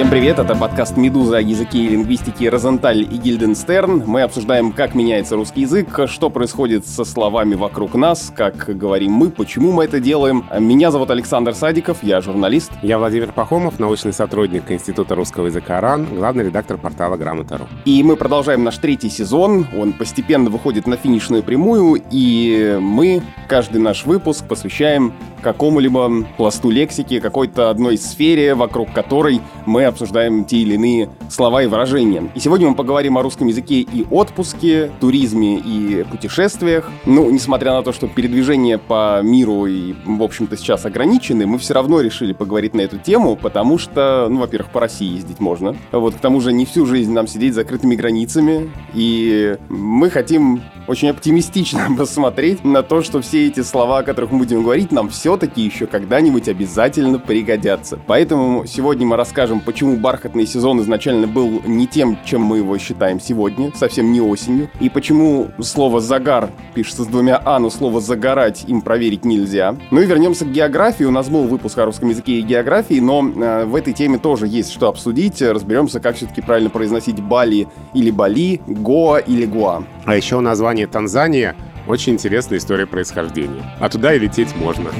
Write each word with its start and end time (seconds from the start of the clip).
Всем 0.00 0.08
привет, 0.08 0.38
это 0.38 0.54
подкаст 0.54 0.96
«Медуза» 0.96 1.36
о 1.36 1.40
языке 1.42 1.80
и 1.80 1.88
лингвистике 1.88 2.48
Розенталь 2.48 3.02
и 3.02 3.18
Гильденстерн. 3.18 4.04
Мы 4.06 4.22
обсуждаем, 4.22 4.72
как 4.72 4.94
меняется 4.94 5.36
русский 5.36 5.60
язык, 5.60 5.88
что 6.06 6.30
происходит 6.30 6.86
со 6.86 7.04
словами 7.04 7.54
вокруг 7.54 7.92
нас, 7.96 8.32
как 8.34 8.74
говорим 8.78 9.12
мы, 9.12 9.28
почему 9.28 9.72
мы 9.72 9.84
это 9.84 10.00
делаем. 10.00 10.46
Меня 10.58 10.90
зовут 10.90 11.10
Александр 11.10 11.52
Садиков, 11.52 11.98
я 12.00 12.22
журналист. 12.22 12.72
Я 12.80 12.98
Владимир 12.98 13.30
Пахомов, 13.32 13.78
научный 13.78 14.14
сотрудник 14.14 14.70
Института 14.70 15.14
русского 15.14 15.48
языка 15.48 15.78
РАН, 15.82 16.06
главный 16.16 16.44
редактор 16.44 16.78
портала 16.78 17.18
Грамота.ру. 17.18 17.66
И 17.84 18.02
мы 18.02 18.16
продолжаем 18.16 18.64
наш 18.64 18.78
третий 18.78 19.10
сезон, 19.10 19.66
он 19.76 19.92
постепенно 19.92 20.48
выходит 20.48 20.86
на 20.86 20.96
финишную 20.96 21.42
прямую, 21.42 22.02
и 22.10 22.78
мы 22.80 23.20
каждый 23.48 23.82
наш 23.82 24.06
выпуск 24.06 24.48
посвящаем 24.48 25.12
какому-либо 25.42 26.24
пласту 26.36 26.70
лексики, 26.70 27.20
какой-то 27.20 27.68
одной 27.68 27.98
сфере, 27.98 28.54
вокруг 28.54 28.92
которой 28.92 29.40
мы 29.66 29.89
обсуждаем 29.90 30.44
те 30.44 30.58
или 30.58 30.74
иные 30.74 31.10
слова 31.28 31.62
и 31.62 31.66
выражения. 31.66 32.30
И 32.34 32.40
сегодня 32.40 32.68
мы 32.68 32.74
поговорим 32.74 33.18
о 33.18 33.22
русском 33.22 33.46
языке 33.46 33.80
и 33.80 34.06
отпуске, 34.10 34.90
туризме 35.00 35.58
и 35.58 36.04
путешествиях. 36.10 36.90
Ну, 37.04 37.30
несмотря 37.30 37.72
на 37.72 37.82
то, 37.82 37.92
что 37.92 38.08
передвижения 38.08 38.78
по 38.78 39.20
миру 39.22 39.66
и, 39.66 39.94
в 40.04 40.22
общем-то, 40.22 40.56
сейчас 40.56 40.86
ограничены, 40.86 41.46
мы 41.46 41.58
все 41.58 41.74
равно 41.74 42.00
решили 42.00 42.32
поговорить 42.32 42.74
на 42.74 42.80
эту 42.80 42.98
тему, 42.98 43.36
потому 43.36 43.78
что, 43.78 44.28
ну, 44.30 44.40
во-первых, 44.40 44.70
по 44.72 44.80
России 44.80 45.14
ездить 45.14 45.40
можно. 45.40 45.76
Вот, 45.92 46.14
к 46.14 46.18
тому 46.18 46.40
же, 46.40 46.52
не 46.52 46.66
всю 46.66 46.86
жизнь 46.86 47.12
нам 47.12 47.26
сидеть 47.26 47.54
закрытыми 47.54 47.94
границами, 47.94 48.70
и 48.94 49.56
мы 49.68 50.10
хотим 50.10 50.62
очень 50.86 51.10
оптимистично 51.10 51.86
посмотреть 51.96 52.64
на 52.64 52.82
то, 52.82 53.02
что 53.02 53.20
все 53.20 53.46
эти 53.46 53.62
слова, 53.62 53.98
о 53.98 54.02
которых 54.02 54.32
мы 54.32 54.38
будем 54.38 54.62
говорить, 54.62 54.92
нам 54.92 55.08
все-таки 55.08 55.62
еще 55.62 55.86
когда-нибудь 55.86 56.48
обязательно 56.48 57.18
пригодятся. 57.18 57.98
Поэтому 58.06 58.66
сегодня 58.66 59.06
мы 59.06 59.16
расскажем, 59.16 59.60
почему 59.70 59.96
бархатный 59.96 60.46
сезон 60.46 60.80
изначально 60.80 61.28
был 61.28 61.62
не 61.64 61.86
тем, 61.86 62.18
чем 62.24 62.42
мы 62.42 62.56
его 62.56 62.76
считаем 62.76 63.20
сегодня, 63.20 63.70
совсем 63.76 64.10
не 64.10 64.20
осенью, 64.20 64.68
и 64.80 64.88
почему 64.88 65.52
слово 65.60 66.00
«загар» 66.00 66.50
пишется 66.74 67.04
с 67.04 67.06
двумя 67.06 67.40
«а», 67.44 67.60
но 67.60 67.70
слово 67.70 68.00
«загорать» 68.00 68.64
им 68.66 68.80
проверить 68.80 69.24
нельзя. 69.24 69.76
Ну 69.92 70.00
и 70.00 70.06
вернемся 70.06 70.44
к 70.44 70.50
географии. 70.50 71.04
У 71.04 71.12
нас 71.12 71.28
был 71.28 71.44
выпуск 71.44 71.78
о 71.78 71.84
русском 71.84 72.08
языке 72.08 72.40
и 72.40 72.42
географии, 72.42 72.98
но 72.98 73.24
э, 73.24 73.64
в 73.64 73.76
этой 73.76 73.92
теме 73.92 74.18
тоже 74.18 74.48
есть 74.48 74.72
что 74.72 74.88
обсудить. 74.88 75.40
Разберемся, 75.40 76.00
как 76.00 76.16
все-таки 76.16 76.40
правильно 76.42 76.68
произносить 76.68 77.20
Бали 77.20 77.68
или 77.94 78.10
Бали, 78.10 78.60
Гоа 78.66 79.18
или 79.18 79.46
Гуа. 79.46 79.84
А 80.04 80.16
еще 80.16 80.40
название 80.40 80.88
Танзания 80.88 81.54
очень 81.86 82.14
интересная 82.14 82.58
история 82.58 82.88
происхождения. 82.88 83.62
А 83.78 83.88
туда 83.88 84.14
и 84.14 84.18
лететь 84.18 84.56
можно. 84.56 84.90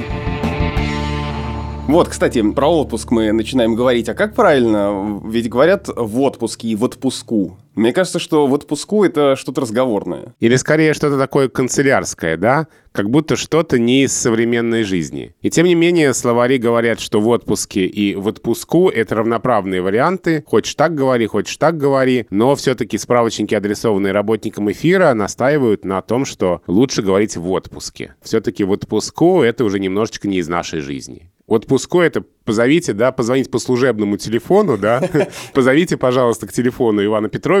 Вот, 1.91 2.07
кстати, 2.07 2.41
про 2.53 2.67
отпуск 2.69 3.11
мы 3.11 3.33
начинаем 3.33 3.75
говорить. 3.75 4.07
А 4.07 4.13
как 4.13 4.33
правильно? 4.33 5.21
Ведь 5.25 5.49
говорят 5.49 5.89
в 5.93 6.21
отпуске 6.21 6.69
и 6.69 6.75
в 6.75 6.85
отпуску. 6.85 7.57
Мне 7.75 7.93
кажется, 7.93 8.19
что 8.19 8.47
в 8.47 8.53
отпуску 8.53 9.05
это 9.05 9.35
что-то 9.35 9.61
разговорное. 9.61 10.35
Или 10.39 10.57
скорее 10.57 10.93
что-то 10.93 11.17
такое 11.17 11.47
канцелярское, 11.47 12.35
да? 12.35 12.67
Как 12.91 13.09
будто 13.09 13.37
что-то 13.37 13.79
не 13.79 14.03
из 14.03 14.13
современной 14.13 14.83
жизни. 14.83 15.33
И 15.41 15.49
тем 15.49 15.65
не 15.65 15.75
менее, 15.75 16.13
словари 16.13 16.57
говорят, 16.57 16.99
что 16.99 17.21
в 17.21 17.29
отпуске 17.29 17.85
и 17.85 18.15
в 18.15 18.27
отпуску 18.27 18.89
это 18.89 19.15
равноправные 19.15 19.81
варианты. 19.81 20.43
Хочешь 20.45 20.75
так 20.75 20.93
говори, 20.93 21.27
хочешь 21.27 21.55
так 21.55 21.77
говори. 21.77 22.27
Но 22.29 22.55
все-таки 22.55 22.97
справочники, 22.97 23.55
адресованные 23.55 24.11
работникам 24.11 24.69
эфира, 24.69 25.13
настаивают 25.13 25.85
на 25.85 26.01
том, 26.01 26.25
что 26.25 26.61
лучше 26.67 27.01
говорить 27.01 27.37
в 27.37 27.49
отпуске. 27.51 28.15
Все-таки 28.21 28.65
в 28.65 28.71
отпуску 28.71 29.41
это 29.41 29.63
уже 29.63 29.79
немножечко 29.79 30.27
не 30.27 30.39
из 30.39 30.49
нашей 30.49 30.81
жизни. 30.81 31.31
Отпуску 31.51 31.99
это 31.99 32.23
позовите, 32.45 32.93
да, 32.93 33.11
позвоните 33.11 33.49
по 33.49 33.59
служебному 33.59 34.15
телефону, 34.15 34.77
да, 34.77 35.01
позовите, 35.53 35.97
пожалуйста, 35.97 36.47
к 36.47 36.53
телефону 36.53 37.03
Ивана 37.03 37.27
Петровича, 37.27 37.60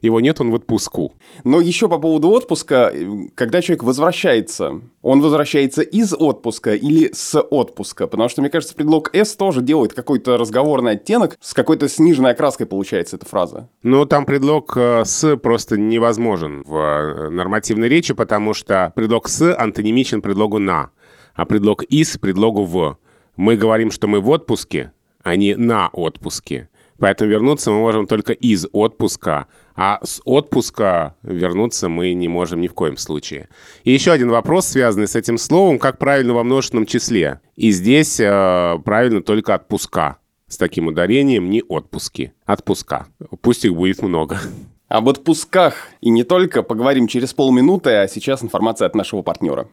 его 0.00 0.20
нет, 0.20 0.40
он 0.40 0.50
в 0.50 0.54
отпуску. 0.54 1.14
Но 1.44 1.60
еще 1.60 1.88
по 1.88 1.98
поводу 1.98 2.30
отпуска, 2.30 2.92
когда 3.34 3.62
человек 3.62 3.82
возвращается, 3.82 4.80
он 5.02 5.20
возвращается 5.20 5.82
из 5.82 6.12
отпуска 6.12 6.74
или 6.74 7.10
с 7.12 7.40
отпуска? 7.40 8.06
Потому 8.06 8.28
что, 8.28 8.40
мне 8.40 8.50
кажется, 8.50 8.74
предлог 8.74 9.14
«с» 9.14 9.34
тоже 9.36 9.62
делает 9.62 9.92
какой-то 9.92 10.36
разговорный 10.36 10.92
оттенок, 10.92 11.36
с 11.40 11.54
какой-то 11.54 11.88
сниженной 11.88 12.32
окраской 12.32 12.66
получается 12.66 13.16
эта 13.16 13.26
фраза. 13.26 13.68
Ну, 13.82 14.04
там 14.06 14.26
предлог 14.26 14.76
э, 14.76 15.04
«с» 15.04 15.36
просто 15.36 15.78
невозможен 15.78 16.62
в 16.66 16.76
э, 16.76 17.30
нормативной 17.30 17.88
речи, 17.88 18.14
потому 18.14 18.54
что 18.54 18.92
предлог 18.94 19.28
«с» 19.28 19.54
антонимичен 19.56 20.22
предлогу 20.22 20.58
«на», 20.58 20.90
а 21.34 21.44
предлог 21.44 21.82
«из» 21.84 22.18
предлогу 22.18 22.64
«в». 22.64 22.98
Мы 23.36 23.56
говорим, 23.56 23.92
что 23.92 24.08
мы 24.08 24.20
в 24.20 24.28
отпуске, 24.30 24.92
а 25.22 25.36
не 25.36 25.54
на 25.54 25.88
отпуске. 25.88 26.68
Поэтому 26.98 27.30
вернуться 27.30 27.70
мы 27.70 27.78
можем 27.78 28.06
только 28.06 28.32
из 28.32 28.66
отпуска, 28.72 29.46
а 29.76 30.00
с 30.04 30.20
отпуска 30.24 31.14
вернуться 31.22 31.88
мы 31.88 32.12
не 32.12 32.26
можем 32.28 32.60
ни 32.60 32.66
в 32.66 32.74
коем 32.74 32.96
случае. 32.96 33.48
И 33.84 33.92
еще 33.92 34.10
один 34.10 34.30
вопрос, 34.30 34.66
связанный 34.66 35.06
с 35.06 35.14
этим 35.14 35.38
словом, 35.38 35.78
как 35.78 35.98
правильно 35.98 36.34
во 36.34 36.42
множественном 36.42 36.86
числе. 36.86 37.40
И 37.54 37.70
здесь 37.70 38.18
э, 38.18 38.78
правильно 38.84 39.22
только 39.22 39.54
отпуска. 39.54 40.18
С 40.48 40.56
таким 40.56 40.86
ударением 40.86 41.50
не 41.50 41.62
отпуски, 41.62 42.32
отпуска. 42.46 43.06
Пусть 43.42 43.64
их 43.66 43.74
будет 43.74 44.02
много. 44.02 44.40
Об 44.88 45.10
отпусках 45.10 45.88
и 46.00 46.08
не 46.08 46.24
только 46.24 46.62
поговорим 46.62 47.06
через 47.06 47.34
полминуты, 47.34 47.90
а 47.90 48.08
сейчас 48.08 48.42
информация 48.42 48.86
от 48.86 48.94
нашего 48.94 49.20
партнера. 49.20 49.68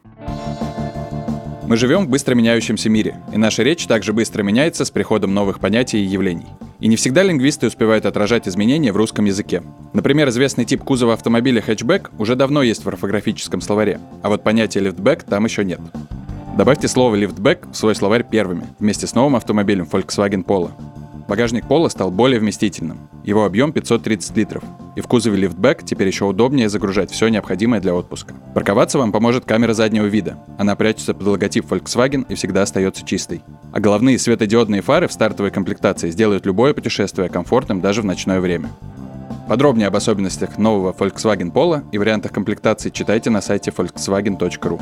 Мы 1.68 1.78
живем 1.78 2.06
в 2.06 2.10
быстро 2.10 2.36
меняющемся 2.36 2.92
мире, 2.92 3.16
и 3.34 3.38
наша 3.38 3.64
речь 3.64 3.88
также 3.88 4.14
быстро 4.14 4.44
меняется 4.44 4.86
с 4.86 4.92
приходом 4.92 5.34
новых 5.34 5.60
понятий 5.60 5.98
и 5.98 6.06
явлений. 6.06 6.46
И 6.80 6.88
не 6.88 6.96
всегда 6.96 7.24
лингвисты 7.24 7.66
успевают 7.66 8.06
отражать 8.06 8.48
изменения 8.48 8.92
в 8.92 8.98
русском 8.98 9.26
языке. 9.26 9.64
Например, 9.92 10.30
известный 10.30 10.66
тип 10.66 10.84
кузова 10.84 11.14
автомобиля 11.14 11.62
хэтчбэк 11.62 12.12
уже 12.20 12.36
давно 12.36 12.62
есть 12.62 12.86
в 12.86 12.88
орфографическом 12.88 13.62
словаре, 13.62 14.00
а 14.22 14.30
вот 14.30 14.44
понятия 14.44 14.80
лифтбэк 14.80 15.24
там 15.24 15.46
еще 15.46 15.66
нет. 15.66 15.80
Добавьте 16.56 16.88
слово 16.88 17.16
лифтбэк 17.16 17.70
в 17.72 17.76
свой 17.76 17.96
словарь 17.96 18.24
первыми, 18.30 18.68
вместе 18.78 19.08
с 19.08 19.16
новым 19.16 19.36
автомобилем 19.36 19.88
Volkswagen 19.92 20.46
Polo. 20.46 20.70
Багажник 21.28 21.68
Пола 21.68 21.90
стал 21.90 22.12
более 22.12 22.40
вместительным. 22.40 23.10
Его 23.24 23.46
объем 23.46 23.74
530 23.74 24.38
литров. 24.38 24.64
И 24.96 25.02
в 25.02 25.08
кузове 25.08 25.38
лифтбэк 25.38 25.84
теперь 25.84 26.08
еще 26.08 26.26
удобнее 26.26 26.70
загружать 26.70 27.12
все 27.12 27.28
необходимое 27.30 27.82
для 27.82 27.96
отпуска. 27.96 28.36
Парковаться 28.54 29.00
вам 29.00 29.12
поможет 29.12 29.46
камера 29.46 29.74
заднего 29.74 30.06
вида. 30.06 30.38
Она 30.60 30.76
прячется 30.76 31.14
под 31.14 31.28
логотип 31.28 31.66
Volkswagen 31.72 32.26
и 32.30 32.36
всегда 32.36 32.62
остается 32.62 33.04
чистой. 33.04 33.42
А 33.74 33.80
головные 33.80 34.20
светодиодные 34.20 34.82
фары 34.82 35.08
в 35.08 35.14
стартовой 35.14 35.52
комплектации 35.52 36.12
сделают 36.12 36.46
любое 36.46 36.74
путешествие 36.74 37.30
комфортным 37.30 37.82
даже 37.82 38.04
в 38.04 38.06
ночное 38.06 38.40
время. 38.40 38.70
Подробнее 39.48 39.88
об 39.88 39.96
особенностях 39.96 40.58
нового 40.58 40.92
Volkswagen 40.92 41.52
Polo 41.52 41.84
и 41.92 41.98
вариантах 41.98 42.32
комплектации 42.32 42.90
читайте 42.90 43.30
на 43.30 43.42
сайте 43.42 43.72
volkswagen.ru. 43.72 44.80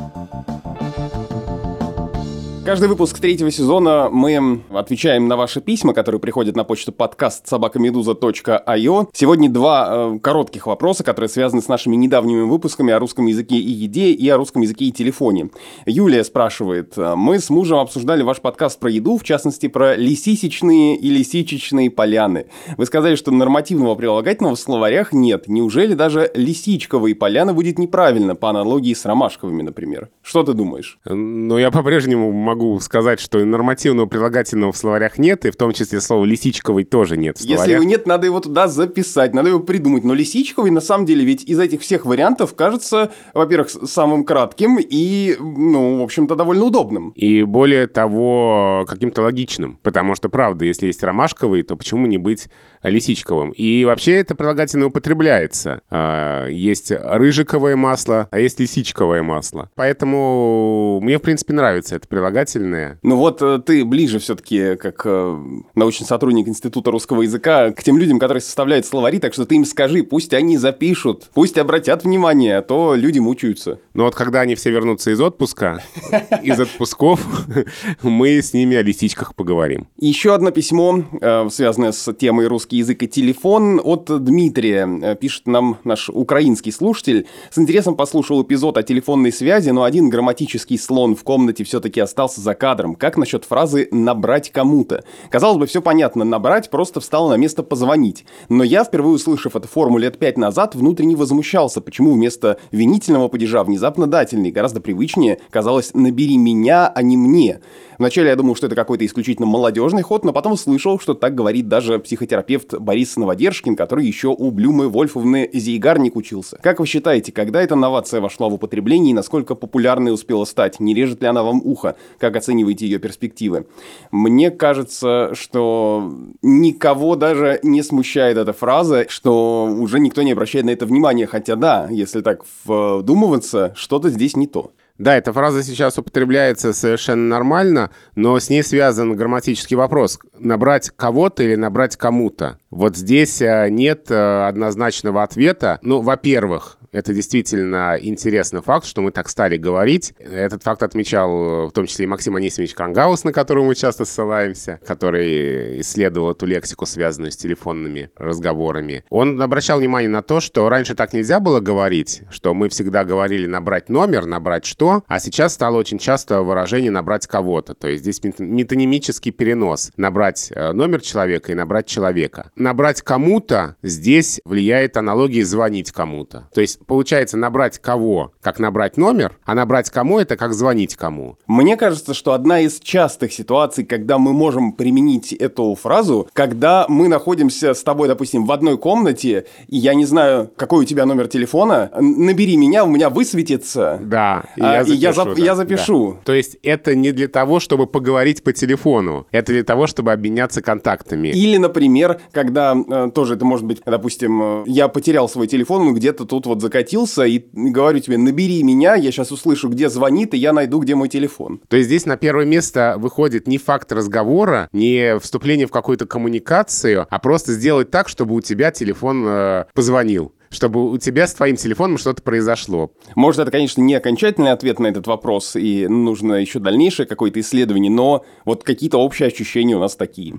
Каждый 2.64 2.88
выпуск 2.88 3.18
третьего 3.18 3.50
сезона 3.50 4.08
мы 4.10 4.62
отвечаем 4.72 5.28
на 5.28 5.36
ваши 5.36 5.60
письма, 5.60 5.92
которые 5.92 6.18
приходят 6.18 6.56
на 6.56 6.64
почту 6.64 6.92
подкаст 6.92 7.46
собакамедуза.io. 7.46 9.08
Сегодня 9.12 9.50
два 9.50 10.14
э, 10.14 10.18
коротких 10.18 10.66
вопроса, 10.66 11.04
которые 11.04 11.28
связаны 11.28 11.60
с 11.60 11.68
нашими 11.68 11.94
недавними 11.94 12.40
выпусками 12.40 12.90
о 12.94 12.98
русском 12.98 13.26
языке 13.26 13.56
и 13.56 13.70
еде, 13.70 14.12
и 14.12 14.26
о 14.30 14.38
русском 14.38 14.62
языке 14.62 14.86
и 14.86 14.92
телефоне. 14.92 15.50
Юлия 15.84 16.24
спрашивает, 16.24 16.94
мы 16.96 17.38
с 17.38 17.50
мужем 17.50 17.80
обсуждали 17.80 18.22
ваш 18.22 18.40
подкаст 18.40 18.80
про 18.80 18.90
еду, 18.90 19.18
в 19.18 19.24
частности 19.24 19.68
про 19.68 19.94
лисисечные 19.94 20.96
и 20.96 21.10
лисичечные 21.10 21.90
поляны. 21.90 22.46
Вы 22.78 22.86
сказали, 22.86 23.16
что 23.16 23.30
нормативного 23.30 23.94
прилагательного 23.94 24.54
в 24.54 24.58
словарях 24.58 25.12
нет. 25.12 25.48
Неужели 25.48 25.92
даже 25.92 26.30
лисичковые 26.32 27.14
поляны 27.14 27.52
будет 27.52 27.78
неправильно, 27.78 28.34
по 28.34 28.48
аналогии 28.48 28.94
с 28.94 29.04
ромашковыми, 29.04 29.60
например? 29.60 30.08
Что 30.22 30.42
ты 30.44 30.54
думаешь? 30.54 30.98
Ну, 31.04 31.58
я 31.58 31.70
по-прежнему 31.70 32.32
могу 32.32 32.53
сказать, 32.80 33.20
что 33.20 33.44
нормативного 33.44 34.06
прилагательного 34.06 34.72
в 34.72 34.76
словарях 34.76 35.18
нет, 35.18 35.44
и 35.44 35.50
в 35.50 35.56
том 35.56 35.72
числе 35.72 36.00
слова 36.00 36.24
«лисичковый» 36.24 36.84
тоже 36.84 37.16
нет 37.16 37.38
в 37.38 37.42
словарях. 37.42 37.60
Если 37.60 37.74
его 37.74 37.84
нет, 37.84 38.06
надо 38.06 38.26
его 38.26 38.40
туда 38.40 38.68
записать, 38.68 39.34
надо 39.34 39.50
его 39.50 39.60
придумать. 39.60 40.04
Но 40.04 40.14
«лисичковый» 40.14 40.70
на 40.70 40.80
самом 40.80 41.06
деле 41.06 41.24
ведь 41.24 41.44
из 41.44 41.58
этих 41.58 41.80
всех 41.80 42.06
вариантов 42.06 42.54
кажется, 42.54 43.12
во-первых, 43.32 43.70
самым 43.70 44.24
кратким 44.24 44.78
и, 44.78 45.36
ну, 45.38 46.00
в 46.00 46.02
общем-то, 46.02 46.36
довольно 46.36 46.64
удобным. 46.64 47.10
И 47.10 47.42
более 47.42 47.86
того, 47.86 48.84
каким-то 48.88 49.22
логичным. 49.22 49.78
Потому 49.82 50.14
что, 50.14 50.28
правда, 50.28 50.64
если 50.64 50.86
есть 50.86 51.02
ромашковый, 51.02 51.62
то 51.62 51.76
почему 51.76 52.06
не 52.06 52.18
быть 52.18 52.48
лисичковым? 52.84 53.50
И 53.50 53.84
вообще 53.84 54.16
это 54.16 54.34
прилагательное 54.34 54.88
употребляется. 54.88 55.80
А, 55.90 56.46
есть 56.48 56.90
рыжиковое 56.90 57.76
масло, 57.76 58.28
а 58.30 58.38
есть 58.38 58.60
лисичковое 58.60 59.22
масло. 59.22 59.70
Поэтому 59.74 61.00
мне, 61.00 61.18
в 61.18 61.22
принципе, 61.22 61.52
нравится 61.54 61.96
это 61.96 62.06
прилагательное. 62.08 62.98
Ну 63.02 63.16
вот 63.16 63.42
э, 63.42 63.60
ты 63.64 63.84
ближе 63.84 64.18
все-таки, 64.18 64.76
как 64.76 65.02
э, 65.04 65.38
научный 65.74 66.06
сотрудник 66.06 66.48
Института 66.48 66.90
русского 66.90 67.22
языка, 67.22 67.72
к 67.72 67.82
тем 67.82 67.98
людям, 67.98 68.18
которые 68.18 68.40
составляют 68.40 68.86
словари, 68.86 69.18
так 69.18 69.34
что 69.34 69.46
ты 69.46 69.56
им 69.56 69.64
скажи, 69.64 70.02
пусть 70.02 70.34
они 70.34 70.58
запишут, 70.58 71.30
пусть 71.34 71.58
обратят 71.58 72.04
внимание, 72.04 72.58
а 72.58 72.62
то 72.62 72.94
люди 72.94 73.18
мучаются. 73.18 73.78
Но 73.94 74.04
вот 74.04 74.14
когда 74.14 74.40
они 74.40 74.54
все 74.54 74.70
вернутся 74.70 75.10
из 75.10 75.20
отпуска, 75.20 75.82
из 76.42 76.58
отпусков, 76.60 77.20
мы 78.02 78.38
с 78.38 78.52
ними 78.52 78.76
о 78.76 78.82
лисичках 78.82 79.34
поговорим. 79.34 79.88
Еще 79.98 80.34
одно 80.34 80.50
письмо, 80.50 81.04
э, 81.20 81.48
связанное 81.50 81.92
с 81.92 82.12
темой 82.14 82.46
русский 82.46 82.73
язык 82.76 83.02
и 83.02 83.08
телефон, 83.08 83.80
от 83.82 84.04
Дмитрия. 84.24 84.88
Э, 85.02 85.16
пишет 85.16 85.46
нам 85.46 85.78
наш 85.84 86.08
украинский 86.08 86.72
слушатель. 86.72 87.26
С 87.50 87.58
интересом 87.58 87.96
послушал 87.96 88.42
эпизод 88.42 88.76
о 88.78 88.82
телефонной 88.82 89.32
связи, 89.32 89.70
но 89.70 89.84
один 89.84 90.10
грамматический 90.10 90.78
слон 90.78 91.16
в 91.16 91.22
комнате 91.24 91.64
все-таки 91.64 92.00
остался 92.00 92.40
за 92.40 92.54
кадром. 92.54 92.94
Как 92.94 93.16
насчет 93.16 93.44
фразы 93.44 93.88
«набрать 93.90 94.50
кому-то»? 94.50 95.04
Казалось 95.30 95.58
бы, 95.58 95.66
все 95.66 95.80
понятно. 95.80 96.24
Набрать 96.24 96.70
просто 96.70 97.00
встало 97.00 97.30
на 97.30 97.36
место 97.36 97.62
«позвонить». 97.62 98.24
Но 98.48 98.64
я, 98.64 98.84
впервые 98.84 99.14
услышав 99.14 99.56
эту 99.56 99.68
форму 99.68 99.98
лет 99.98 100.18
пять 100.18 100.38
назад, 100.38 100.74
внутренне 100.74 101.16
возмущался, 101.16 101.80
почему 101.80 102.12
вместо 102.12 102.58
винительного 102.72 103.28
падежа 103.28 103.64
внезапно 103.64 104.06
дательный. 104.06 104.50
Гораздо 104.50 104.80
привычнее 104.80 105.38
казалось 105.50 105.94
«набери 105.94 106.36
меня, 106.36 106.88
а 106.88 107.02
не 107.02 107.16
мне». 107.16 107.60
Вначале 107.98 108.30
я 108.30 108.36
думал, 108.36 108.56
что 108.56 108.66
это 108.66 108.74
какой-то 108.74 109.06
исключительно 109.06 109.46
молодежный 109.46 110.02
ход, 110.02 110.24
но 110.24 110.32
потом 110.32 110.52
услышал, 110.52 110.98
что 110.98 111.14
так 111.14 111.34
говорит 111.34 111.68
даже 111.68 111.98
психотерапевт 111.98 112.63
Борис 112.72 113.16
Новодержкин, 113.16 113.76
который 113.76 114.06
еще 114.06 114.28
у 114.28 114.50
Блюмы 114.50 114.88
Вольфовны 114.88 115.50
Зейгарник 115.52 116.16
учился. 116.16 116.58
Как 116.62 116.80
вы 116.80 116.86
считаете, 116.86 117.32
когда 117.32 117.60
эта 117.62 117.74
новация 117.74 118.20
вошла 118.20 118.48
в 118.48 118.54
употребление 118.54 119.10
и 119.10 119.14
насколько 119.14 119.54
популярной 119.54 120.12
успела 120.12 120.44
стать? 120.44 120.80
Не 120.80 120.94
режет 120.94 121.20
ли 121.22 121.28
она 121.28 121.42
вам 121.42 121.60
ухо? 121.64 121.96
Как 122.18 122.36
оцениваете 122.36 122.86
ее 122.86 122.98
перспективы? 122.98 123.66
Мне 124.10 124.50
кажется, 124.50 125.30
что 125.34 126.12
никого 126.42 127.16
даже 127.16 127.60
не 127.62 127.82
смущает 127.82 128.38
эта 128.38 128.52
фраза, 128.52 129.06
что 129.08 129.66
уже 129.66 130.00
никто 130.00 130.22
не 130.22 130.32
обращает 130.32 130.64
на 130.64 130.70
это 130.70 130.86
внимания, 130.86 131.26
хотя 131.26 131.56
да, 131.56 131.88
если 131.90 132.20
так 132.20 132.44
вдумываться, 132.64 133.72
что-то 133.76 134.08
здесь 134.08 134.36
не 134.36 134.46
то. 134.46 134.72
Да, 134.96 135.16
эта 135.16 135.32
фраза 135.32 135.64
сейчас 135.64 135.98
употребляется 135.98 136.72
совершенно 136.72 137.26
нормально, 137.26 137.90
но 138.14 138.38
с 138.38 138.48
ней 138.48 138.62
связан 138.62 139.16
грамматический 139.16 139.76
вопрос. 139.76 140.20
Набрать 140.38 140.90
кого-то 140.94 141.42
или 141.42 141.56
набрать 141.56 141.96
кому-то? 141.96 142.58
Вот 142.70 142.96
здесь 142.96 143.42
э, 143.42 143.68
нет 143.70 144.10
э, 144.10 144.46
однозначного 144.46 145.24
ответа. 145.24 145.80
Ну, 145.82 146.00
во-первых, 146.00 146.78
это 146.94 147.12
действительно 147.12 147.98
интересный 148.00 148.62
факт, 148.62 148.86
что 148.86 149.02
мы 149.02 149.10
так 149.10 149.28
стали 149.28 149.56
говорить. 149.56 150.14
Этот 150.18 150.62
факт 150.62 150.82
отмечал 150.82 151.68
в 151.68 151.72
том 151.72 151.86
числе 151.86 152.04
и 152.04 152.08
Максим 152.08 152.36
Анисимович 152.36 152.74
Кангаус, 152.74 153.24
на 153.24 153.32
которого 153.32 153.64
мы 153.64 153.74
часто 153.74 154.04
ссылаемся, 154.04 154.78
который 154.86 155.80
исследовал 155.80 156.30
эту 156.30 156.46
лексику, 156.46 156.86
связанную 156.86 157.32
с 157.32 157.36
телефонными 157.36 158.10
разговорами. 158.16 159.04
Он 159.10 159.42
обращал 159.42 159.80
внимание 159.80 160.08
на 160.08 160.22
то, 160.22 160.38
что 160.38 160.68
раньше 160.68 160.94
так 160.94 161.12
нельзя 161.12 161.40
было 161.40 161.58
говорить, 161.58 162.22
что 162.30 162.54
мы 162.54 162.68
всегда 162.68 163.04
говорили 163.04 163.46
набрать 163.46 163.88
номер, 163.88 164.26
набрать 164.26 164.64
что, 164.64 165.02
а 165.08 165.18
сейчас 165.18 165.54
стало 165.54 165.78
очень 165.78 165.98
часто 165.98 166.42
выражение 166.42 166.92
набрать 166.92 167.26
кого-то. 167.26 167.74
То 167.74 167.88
есть 167.88 168.02
здесь 168.02 168.20
метонимический 168.38 169.32
перенос. 169.32 169.90
Набрать 169.96 170.52
э, 170.54 170.72
номер 170.72 171.00
человека 171.00 171.50
и 171.50 171.56
набрать 171.56 171.86
человека. 171.86 172.52
Набрать 172.54 173.02
кому-то 173.02 173.76
здесь 173.82 174.40
влияет 174.44 174.96
аналогия 174.96 175.44
звонить 175.44 175.90
кому-то. 175.90 176.48
То 176.54 176.60
есть 176.60 176.83
получается 176.86 177.36
набрать 177.36 177.78
кого, 177.78 178.32
как 178.40 178.58
набрать 178.58 178.96
номер, 178.96 179.36
а 179.44 179.54
набрать 179.54 179.90
кому 179.90 180.18
это 180.18 180.36
как 180.36 180.52
звонить 180.54 180.96
кому. 180.96 181.36
Мне 181.46 181.76
кажется, 181.76 182.14
что 182.14 182.32
одна 182.32 182.60
из 182.60 182.80
частых 182.80 183.32
ситуаций, 183.32 183.84
когда 183.84 184.18
мы 184.18 184.32
можем 184.32 184.72
применить 184.72 185.32
эту 185.32 185.74
фразу, 185.74 186.28
когда 186.32 186.86
мы 186.88 187.08
находимся 187.08 187.74
с 187.74 187.82
тобой, 187.82 188.08
допустим, 188.08 188.46
в 188.46 188.52
одной 188.52 188.78
комнате, 188.78 189.46
и 189.68 189.76
я 189.76 189.94
не 189.94 190.04
знаю, 190.04 190.50
какой 190.56 190.82
у 190.82 190.84
тебя 190.84 191.06
номер 191.06 191.28
телефона, 191.28 191.90
набери 191.98 192.56
меня, 192.56 192.84
у 192.84 192.88
меня 192.88 193.10
высветится. 193.10 193.98
Да, 194.02 194.44
и 194.56 194.60
я 194.62 194.84
запишу. 194.84 194.94
И 194.94 194.96
я, 194.96 195.10
зап- 195.10 195.34
да, 195.34 195.44
я 195.44 195.54
запишу. 195.54 196.12
Да. 196.12 196.18
То 196.24 196.32
есть 196.34 196.56
это 196.62 196.94
не 196.94 197.12
для 197.12 197.28
того, 197.28 197.60
чтобы 197.60 197.86
поговорить 197.86 198.42
по 198.42 198.52
телефону, 198.52 199.26
это 199.30 199.52
для 199.52 199.64
того, 199.64 199.86
чтобы 199.86 200.12
обменяться 200.12 200.62
контактами. 200.62 201.28
Или, 201.28 201.56
например, 201.56 202.20
когда 202.32 202.74
э, 202.74 203.10
тоже 203.14 203.34
это 203.34 203.44
может 203.44 203.66
быть, 203.66 203.82
допустим, 203.84 204.42
э, 204.42 204.64
я 204.66 204.88
потерял 204.88 205.28
свой 205.28 205.46
телефон, 205.46 205.88
он 205.88 205.94
где-то 205.94 206.24
тут 206.24 206.46
вот 206.46 206.60
за 206.60 206.70
закатился 206.74 207.22
и 207.22 207.44
говорю 207.52 208.00
тебе, 208.00 208.18
набери 208.18 208.62
меня, 208.62 208.96
я 208.96 209.12
сейчас 209.12 209.30
услышу, 209.30 209.68
где 209.68 209.88
звонит, 209.88 210.34
и 210.34 210.38
я 210.38 210.52
найду, 210.52 210.80
где 210.80 210.96
мой 210.96 211.08
телефон. 211.08 211.60
То 211.68 211.76
есть 211.76 211.86
здесь 211.88 212.04
на 212.04 212.16
первое 212.16 212.44
место 212.44 212.96
выходит 212.98 213.46
не 213.46 213.58
факт 213.58 213.92
разговора, 213.92 214.68
не 214.72 215.18
вступление 215.20 215.66
в 215.66 215.70
какую-то 215.70 216.06
коммуникацию, 216.06 217.06
а 217.08 217.18
просто 217.20 217.52
сделать 217.52 217.90
так, 217.90 218.08
чтобы 218.08 218.34
у 218.34 218.40
тебя 218.40 218.72
телефон 218.72 219.24
э, 219.26 219.64
позвонил 219.74 220.32
чтобы 220.50 220.88
у 220.88 220.98
тебя 220.98 221.26
с 221.26 221.34
твоим 221.34 221.56
телефоном 221.56 221.98
что-то 221.98 222.22
произошло. 222.22 222.92
Может, 223.16 223.40
это, 223.40 223.50
конечно, 223.50 223.80
не 223.80 223.94
окончательный 223.96 224.52
ответ 224.52 224.78
на 224.78 224.86
этот 224.86 225.08
вопрос, 225.08 225.56
и 225.56 225.88
нужно 225.88 226.34
еще 226.34 226.60
дальнейшее 226.60 227.08
какое-то 227.08 227.40
исследование, 227.40 227.90
но 227.90 228.24
вот 228.44 228.62
какие-то 228.62 228.98
общие 228.98 229.26
ощущения 229.26 229.74
у 229.74 229.80
нас 229.80 229.96
такие. 229.96 230.38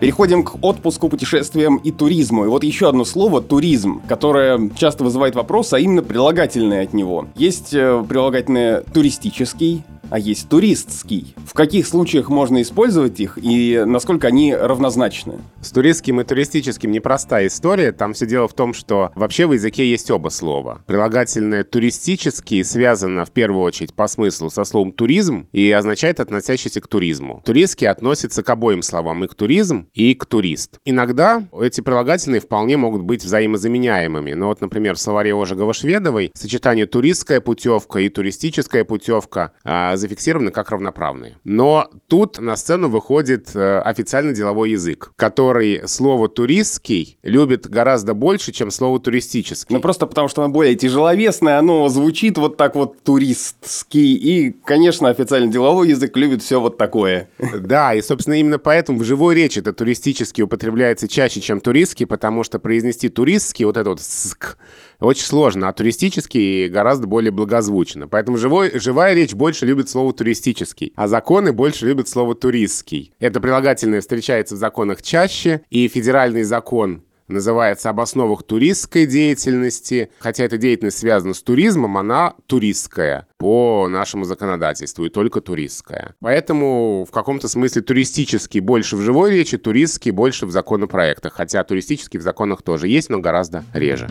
Переходим 0.00 0.44
к 0.44 0.56
отпуску, 0.64 1.10
путешествиям 1.10 1.76
и 1.76 1.90
туризму. 1.90 2.46
И 2.46 2.48
вот 2.48 2.64
еще 2.64 2.88
одно 2.88 3.04
слово 3.04 3.42
«туризм», 3.42 4.00
которое 4.08 4.70
часто 4.74 5.04
вызывает 5.04 5.34
вопрос, 5.34 5.74
а 5.74 5.78
именно 5.78 6.02
прилагательное 6.02 6.84
от 6.84 6.94
него. 6.94 7.26
Есть 7.36 7.74
э, 7.74 8.02
прилагательное 8.08 8.80
«туристический», 8.80 9.84
а 10.10 10.18
есть 10.18 10.48
туристский. 10.48 11.34
В 11.46 11.54
каких 11.54 11.86
случаях 11.86 12.28
можно 12.28 12.60
использовать 12.62 13.20
их 13.20 13.38
и 13.40 13.82
насколько 13.86 14.28
они 14.28 14.54
равнозначны? 14.54 15.38
С 15.62 15.70
туристским 15.70 16.20
и 16.20 16.24
туристическим 16.24 16.90
непростая 16.90 17.46
история. 17.46 17.92
Там 17.92 18.12
все 18.12 18.26
дело 18.26 18.48
в 18.48 18.54
том, 18.54 18.74
что 18.74 19.12
вообще 19.14 19.46
в 19.46 19.52
языке 19.52 19.88
есть 19.88 20.10
оба 20.10 20.28
слова. 20.28 20.82
Прилагательное 20.86 21.64
«туристический» 21.64 22.64
связано 22.64 23.24
в 23.24 23.30
первую 23.30 23.62
очередь 23.62 23.94
по 23.94 24.08
смыслу 24.08 24.50
со 24.50 24.64
словом 24.64 24.92
«туризм» 24.92 25.48
и 25.52 25.70
означает 25.70 26.20
относящийся 26.20 26.80
к 26.80 26.88
туризму. 26.88 27.42
Туристский 27.44 27.88
относится 27.88 28.42
к 28.42 28.50
обоим 28.50 28.82
словам 28.82 29.24
и 29.24 29.28
к 29.28 29.34
туризм, 29.34 29.88
и 29.94 30.14
к 30.14 30.26
турист. 30.26 30.78
Иногда 30.84 31.44
эти 31.60 31.80
прилагательные 31.80 32.40
вполне 32.40 32.76
могут 32.76 33.02
быть 33.02 33.24
взаимозаменяемыми. 33.24 34.32
Но 34.32 34.48
вот, 34.48 34.60
например, 34.60 34.96
в 34.96 35.00
словаре 35.00 35.32
Ожегова-Шведовой 35.32 36.30
сочетание 36.34 36.86
«туристская 36.86 37.40
путевка» 37.40 38.00
и 38.00 38.08
«туристическая 38.08 38.84
путевка» 38.84 39.52
а, 39.64 39.96
зафиксированы 40.00 40.50
как 40.50 40.70
равноправные. 40.70 41.38
Но 41.44 41.88
тут 42.08 42.38
на 42.38 42.56
сцену 42.56 42.88
выходит 42.88 43.54
э, 43.54 43.80
официальный 43.80 44.34
деловой 44.34 44.70
язык, 44.72 45.12
который 45.16 45.86
слово 45.86 46.28
«туристский» 46.28 47.18
любит 47.22 47.68
гораздо 47.68 48.14
больше, 48.14 48.52
чем 48.52 48.70
слово 48.70 48.98
«туристический». 49.00 49.74
Ну, 49.74 49.80
просто 49.80 50.06
потому, 50.06 50.28
что 50.28 50.42
оно 50.42 50.52
более 50.52 50.74
тяжеловесное, 50.74 51.58
оно 51.58 51.88
звучит 51.88 52.38
вот 52.38 52.56
так 52.56 52.74
вот 52.74 53.02
«туристский», 53.02 54.14
и, 54.14 54.50
конечно, 54.64 55.08
официальный 55.08 55.50
деловой 55.50 55.90
язык 55.90 56.16
любит 56.16 56.42
все 56.42 56.60
вот 56.60 56.76
такое. 56.76 57.28
Да, 57.60 57.94
и, 57.94 58.02
собственно, 58.02 58.34
именно 58.34 58.58
поэтому 58.58 58.98
в 58.98 59.04
живой 59.04 59.34
речи 59.34 59.58
это 59.58 59.72
туристический 59.72 60.42
употребляется 60.42 61.08
чаще, 61.08 61.40
чем 61.40 61.60
туристский, 61.60 62.06
потому 62.06 62.42
что 62.42 62.58
произнести 62.58 63.08
туристский, 63.08 63.64
вот 63.64 63.76
это 63.76 63.90
вот 63.90 64.00
«ск», 64.00 64.56
очень 65.00 65.24
сложно, 65.24 65.68
а 65.68 65.72
туристический 65.72 66.68
гораздо 66.68 67.06
более 67.06 67.30
благозвучно. 67.30 68.08
Поэтому 68.08 68.36
живой, 68.36 68.78
живая 68.78 69.14
речь 69.14 69.34
больше 69.34 69.66
любит 69.66 69.88
слово 69.88 70.12
туристический, 70.12 70.92
а 70.96 71.08
законы 71.08 71.52
больше 71.52 71.86
любят 71.86 72.08
слово 72.08 72.34
туристский. 72.34 73.12
Это 73.18 73.40
прилагательное 73.40 74.00
встречается 74.00 74.54
в 74.54 74.58
законах 74.58 75.02
чаще, 75.02 75.62
и 75.70 75.88
федеральный 75.88 76.42
закон 76.42 77.02
называется 77.30 77.90
об 77.90 78.00
основах 78.00 78.42
туристской 78.42 79.06
деятельности. 79.06 80.10
Хотя 80.18 80.44
эта 80.44 80.58
деятельность 80.58 80.98
связана 80.98 81.32
с 81.32 81.42
туризмом, 81.42 81.96
она 81.96 82.34
туристская 82.46 83.26
по 83.38 83.88
нашему 83.88 84.24
законодательству, 84.24 85.04
и 85.06 85.08
только 85.08 85.40
туристская. 85.40 86.14
Поэтому 86.20 87.06
в 87.08 87.12
каком-то 87.12 87.48
смысле 87.48 87.82
туристический 87.82 88.60
больше 88.60 88.96
в 88.96 89.00
живой 89.00 89.32
речи, 89.32 89.56
туристский 89.56 90.10
больше 90.10 90.46
в 90.46 90.50
законопроектах. 90.50 91.34
Хотя 91.34 91.64
туристический 91.64 92.18
в 92.18 92.22
законах 92.22 92.62
тоже 92.62 92.88
есть, 92.88 93.08
но 93.08 93.20
гораздо 93.20 93.64
реже. 93.72 94.10